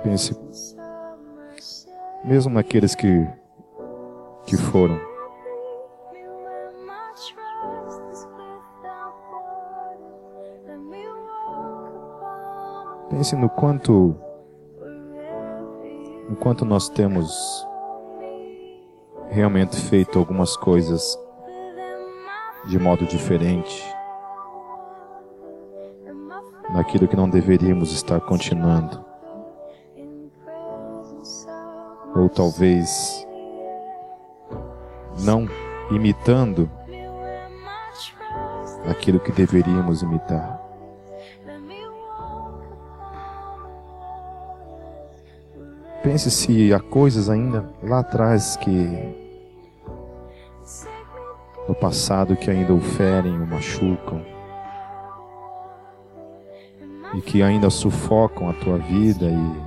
Pense 0.03 0.33
mesmo 2.23 2.53
naqueles 2.53 2.95
que 2.95 3.27
que 4.45 4.55
foram. 4.55 4.97
Pense 13.09 13.35
no 13.35 13.49
quanto 13.49 14.15
no 16.29 16.37
quanto 16.37 16.63
nós 16.63 16.87
temos 16.87 17.67
realmente 19.33 19.75
feito 19.77 20.19
algumas 20.19 20.55
coisas 20.55 21.17
de 22.67 22.77
modo 22.77 23.03
diferente 23.07 23.83
naquilo 26.69 27.07
que 27.07 27.15
não 27.15 27.27
deveríamos 27.27 27.91
estar 27.91 28.21
continuando 28.21 29.03
ou 32.15 32.29
talvez 32.29 33.27
não 35.21 35.49
imitando 35.89 36.69
aquilo 38.87 39.19
que 39.19 39.31
deveríamos 39.31 40.03
imitar. 40.03 40.61
Pense 46.03 46.29
se 46.29 46.71
há 46.71 46.79
coisas 46.79 47.29
ainda 47.29 47.67
lá 47.81 47.99
atrás 48.01 48.57
que 48.57 49.22
no 51.67 51.73
passado 51.73 52.35
que 52.35 52.51
ainda 52.51 52.73
o 52.73 52.81
ferem, 52.81 53.41
o 53.41 53.47
machucam 53.47 54.21
e 57.15 57.21
que 57.21 57.41
ainda 57.41 57.69
sufocam 57.69 58.49
a 58.49 58.53
tua 58.53 58.77
vida 58.77 59.25
e 59.25 59.61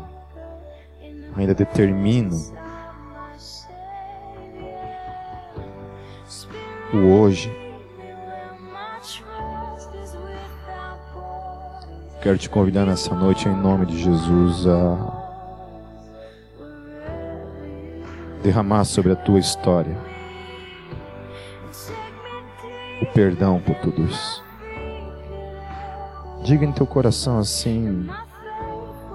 ainda 1.36 1.54
determino 1.54 2.36
o 6.92 6.96
hoje. 7.20 7.50
Quero 12.20 12.38
te 12.38 12.50
convidar 12.50 12.84
nessa 12.84 13.14
noite, 13.14 13.48
em 13.48 13.54
nome 13.54 13.86
de 13.86 14.02
Jesus, 14.02 14.66
a 14.66 15.22
derramar 18.42 18.84
sobre 18.84 19.12
a 19.12 19.16
tua 19.16 19.38
história 19.38 20.15
o 23.00 23.06
perdão 23.06 23.60
por 23.60 23.74
tudo 23.76 24.04
isso. 24.04 24.44
Diga 26.42 26.64
em 26.64 26.72
teu 26.72 26.86
coração 26.86 27.38
assim: 27.38 28.08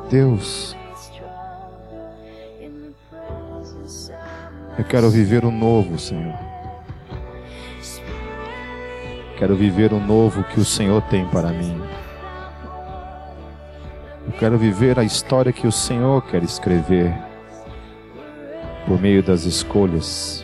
Deus, 0.09 0.75
Eu 4.81 4.85
quero 4.85 5.09
viver 5.11 5.45
o 5.45 5.51
novo, 5.51 5.99
Senhor. 5.99 6.33
Quero 9.37 9.55
viver 9.55 9.91
o 9.93 9.99
novo 9.99 10.43
que 10.45 10.59
o 10.59 10.65
Senhor 10.65 11.01
tem 11.03 11.23
para 11.27 11.49
mim. 11.49 11.79
Eu 14.25 14.33
quero 14.39 14.57
viver 14.57 14.97
a 14.97 15.03
história 15.03 15.51
que 15.51 15.67
o 15.67 15.71
Senhor 15.71 16.23
quer 16.23 16.41
escrever 16.41 17.13
por 18.87 18.99
meio 18.99 19.21
das 19.21 19.43
escolhas 19.43 20.43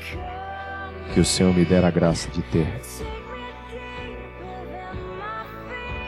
que 1.13 1.19
o 1.19 1.25
Senhor 1.25 1.51
me 1.51 1.65
der 1.65 1.83
a 1.83 1.89
graça 1.89 2.29
de 2.29 2.43
ter. 2.43 2.67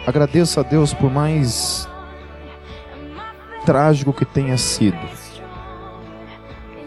Agradeço 0.09 0.59
a 0.59 0.63
Deus 0.63 0.91
por 0.91 1.11
mais 1.11 1.87
trágico 3.63 4.11
que 4.11 4.25
tenha 4.25 4.57
sido 4.57 4.97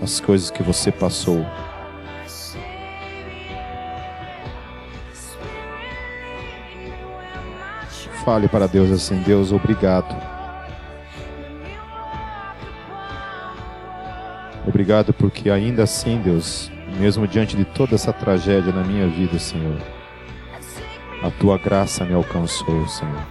as 0.02 0.18
coisas 0.18 0.50
que 0.50 0.60
você 0.60 0.90
passou. 0.90 1.46
Fale 8.24 8.48
para 8.48 8.66
Deus 8.66 8.90
assim: 8.90 9.22
Deus, 9.22 9.52
obrigado. 9.52 10.16
Obrigado 14.66 15.12
porque 15.12 15.48
ainda 15.48 15.84
assim, 15.84 16.20
Deus, 16.20 16.72
mesmo 16.98 17.28
diante 17.28 17.56
de 17.56 17.64
toda 17.66 17.94
essa 17.94 18.12
tragédia 18.12 18.72
na 18.72 18.82
minha 18.82 19.06
vida, 19.06 19.38
Senhor, 19.38 19.78
a 21.22 21.30
tua 21.30 21.56
graça 21.56 22.04
me 22.04 22.14
alcançou, 22.14 22.86
Senhor. 22.88 23.26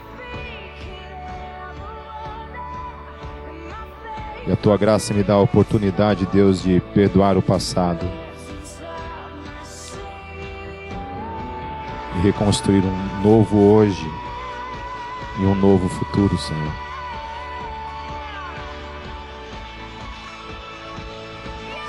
E 4.48 4.52
a 4.52 4.56
tua 4.56 4.78
graça 4.78 5.14
me 5.14 5.22
dá 5.24 5.34
a 5.34 5.42
oportunidade, 5.42 6.26
Deus, 6.26 6.64
de 6.64 6.80
perdoar 6.94 7.38
o 7.38 7.42
passado. 7.42 8.06
E 12.16 12.22
reconstruir 12.22 12.84
um 12.84 13.22
novo 13.22 13.58
hoje 13.58 14.10
e 15.40 15.46
um 15.46 15.56
novo 15.56 15.90
futuro, 15.90 16.38
Senhor. 16.38 16.72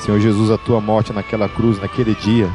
Senhor 0.01 0.19
Jesus, 0.19 0.51
a 0.51 0.59
tua 0.59 0.81
morte 0.81 1.13
naquela 1.13 1.49
cruz, 1.49 1.81
naquele 1.81 2.15
dia, 2.17 2.51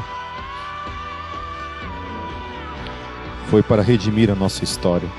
foi 3.50 3.64
para 3.64 3.82
redimir 3.82 4.30
a 4.30 4.36
nossa 4.36 4.64
história 4.64 5.10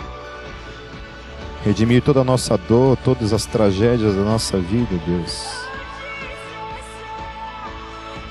redimir 1.64 2.03
toda 2.03 2.20
a 2.20 2.24
nossa 2.24 2.57
dor, 2.57 2.97
todas 2.99 3.33
as 3.33 3.45
tragédias 3.45 4.14
da 4.14 4.22
nossa 4.22 4.59
vida, 4.59 4.97
Deus. 5.05 5.68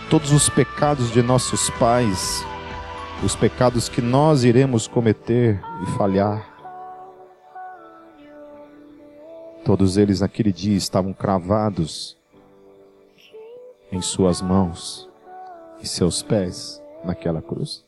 todos 0.09 0.31
os 0.31 0.47
pecados 0.49 1.11
de 1.11 1.21
nossos 1.21 1.69
pais, 1.71 2.45
os 3.23 3.35
pecados 3.35 3.89
que 3.89 4.01
nós 4.01 4.43
iremos 4.43 4.87
cometer 4.87 5.61
e 5.83 5.97
falhar. 5.97 6.47
Todos 9.65 9.97
eles 9.97 10.21
naquele 10.21 10.53
dia 10.53 10.77
estavam 10.77 11.11
cravados 11.11 12.17
em 13.91 14.01
suas 14.01 14.41
mãos 14.41 15.09
e 15.81 15.87
seus 15.87 16.23
pés 16.23 16.81
naquela 17.03 17.41
cruz. 17.41 17.86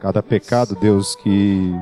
Cada 0.00 0.22
pecado, 0.22 0.74
Deus, 0.74 1.14
que 1.16 1.72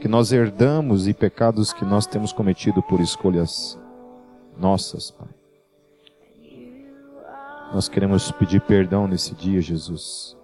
que 0.00 0.08
nós 0.08 0.32
herdamos 0.32 1.06
e 1.06 1.12
pecados 1.12 1.74
que 1.74 1.84
nós 1.84 2.06
temos 2.06 2.32
cometido 2.32 2.82
por 2.82 3.00
escolhas 3.00 3.78
nossas, 4.56 5.10
Pai. 5.10 5.28
Nós 7.74 7.86
queremos 7.86 8.32
pedir 8.32 8.62
perdão 8.62 9.06
nesse 9.06 9.34
dia, 9.34 9.60
Jesus, 9.60 10.36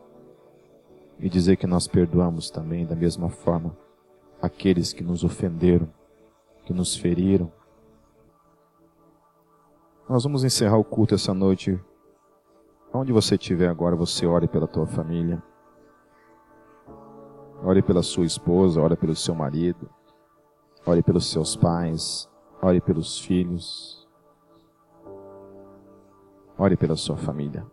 e 1.18 1.28
dizer 1.28 1.56
que 1.56 1.66
nós 1.66 1.88
perdoamos 1.88 2.50
também 2.50 2.84
da 2.84 2.94
mesma 2.94 3.30
forma 3.30 3.74
aqueles 4.42 4.92
que 4.92 5.02
nos 5.02 5.24
ofenderam, 5.24 5.88
que 6.66 6.74
nos 6.74 6.94
feriram. 6.94 7.50
Nós 10.06 10.22
vamos 10.22 10.44
encerrar 10.44 10.76
o 10.76 10.84
culto 10.84 11.14
essa 11.14 11.32
noite. 11.32 11.80
Onde 12.92 13.10
você 13.10 13.34
estiver 13.36 13.68
agora, 13.68 13.96
você 13.96 14.26
ore 14.26 14.46
pela 14.46 14.68
tua 14.68 14.86
família. 14.86 15.42
Ore 17.62 17.82
pela 17.82 18.02
sua 18.02 18.24
esposa, 18.24 18.80
ore 18.80 18.96
pelo 18.96 19.14
seu 19.14 19.34
marido, 19.34 19.88
ore 20.84 21.02
pelos 21.02 21.30
seus 21.30 21.56
pais, 21.56 22.28
ore 22.62 22.80
pelos 22.80 23.18
filhos. 23.18 24.06
Ore 26.58 26.76
pela 26.76 26.96
sua 26.96 27.16
família 27.16 27.66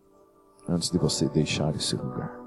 antes 0.67 0.89
de 0.89 0.97
você 0.97 1.29
deixar 1.29 1.75
esse 1.75 1.95
lugar. 1.95 2.42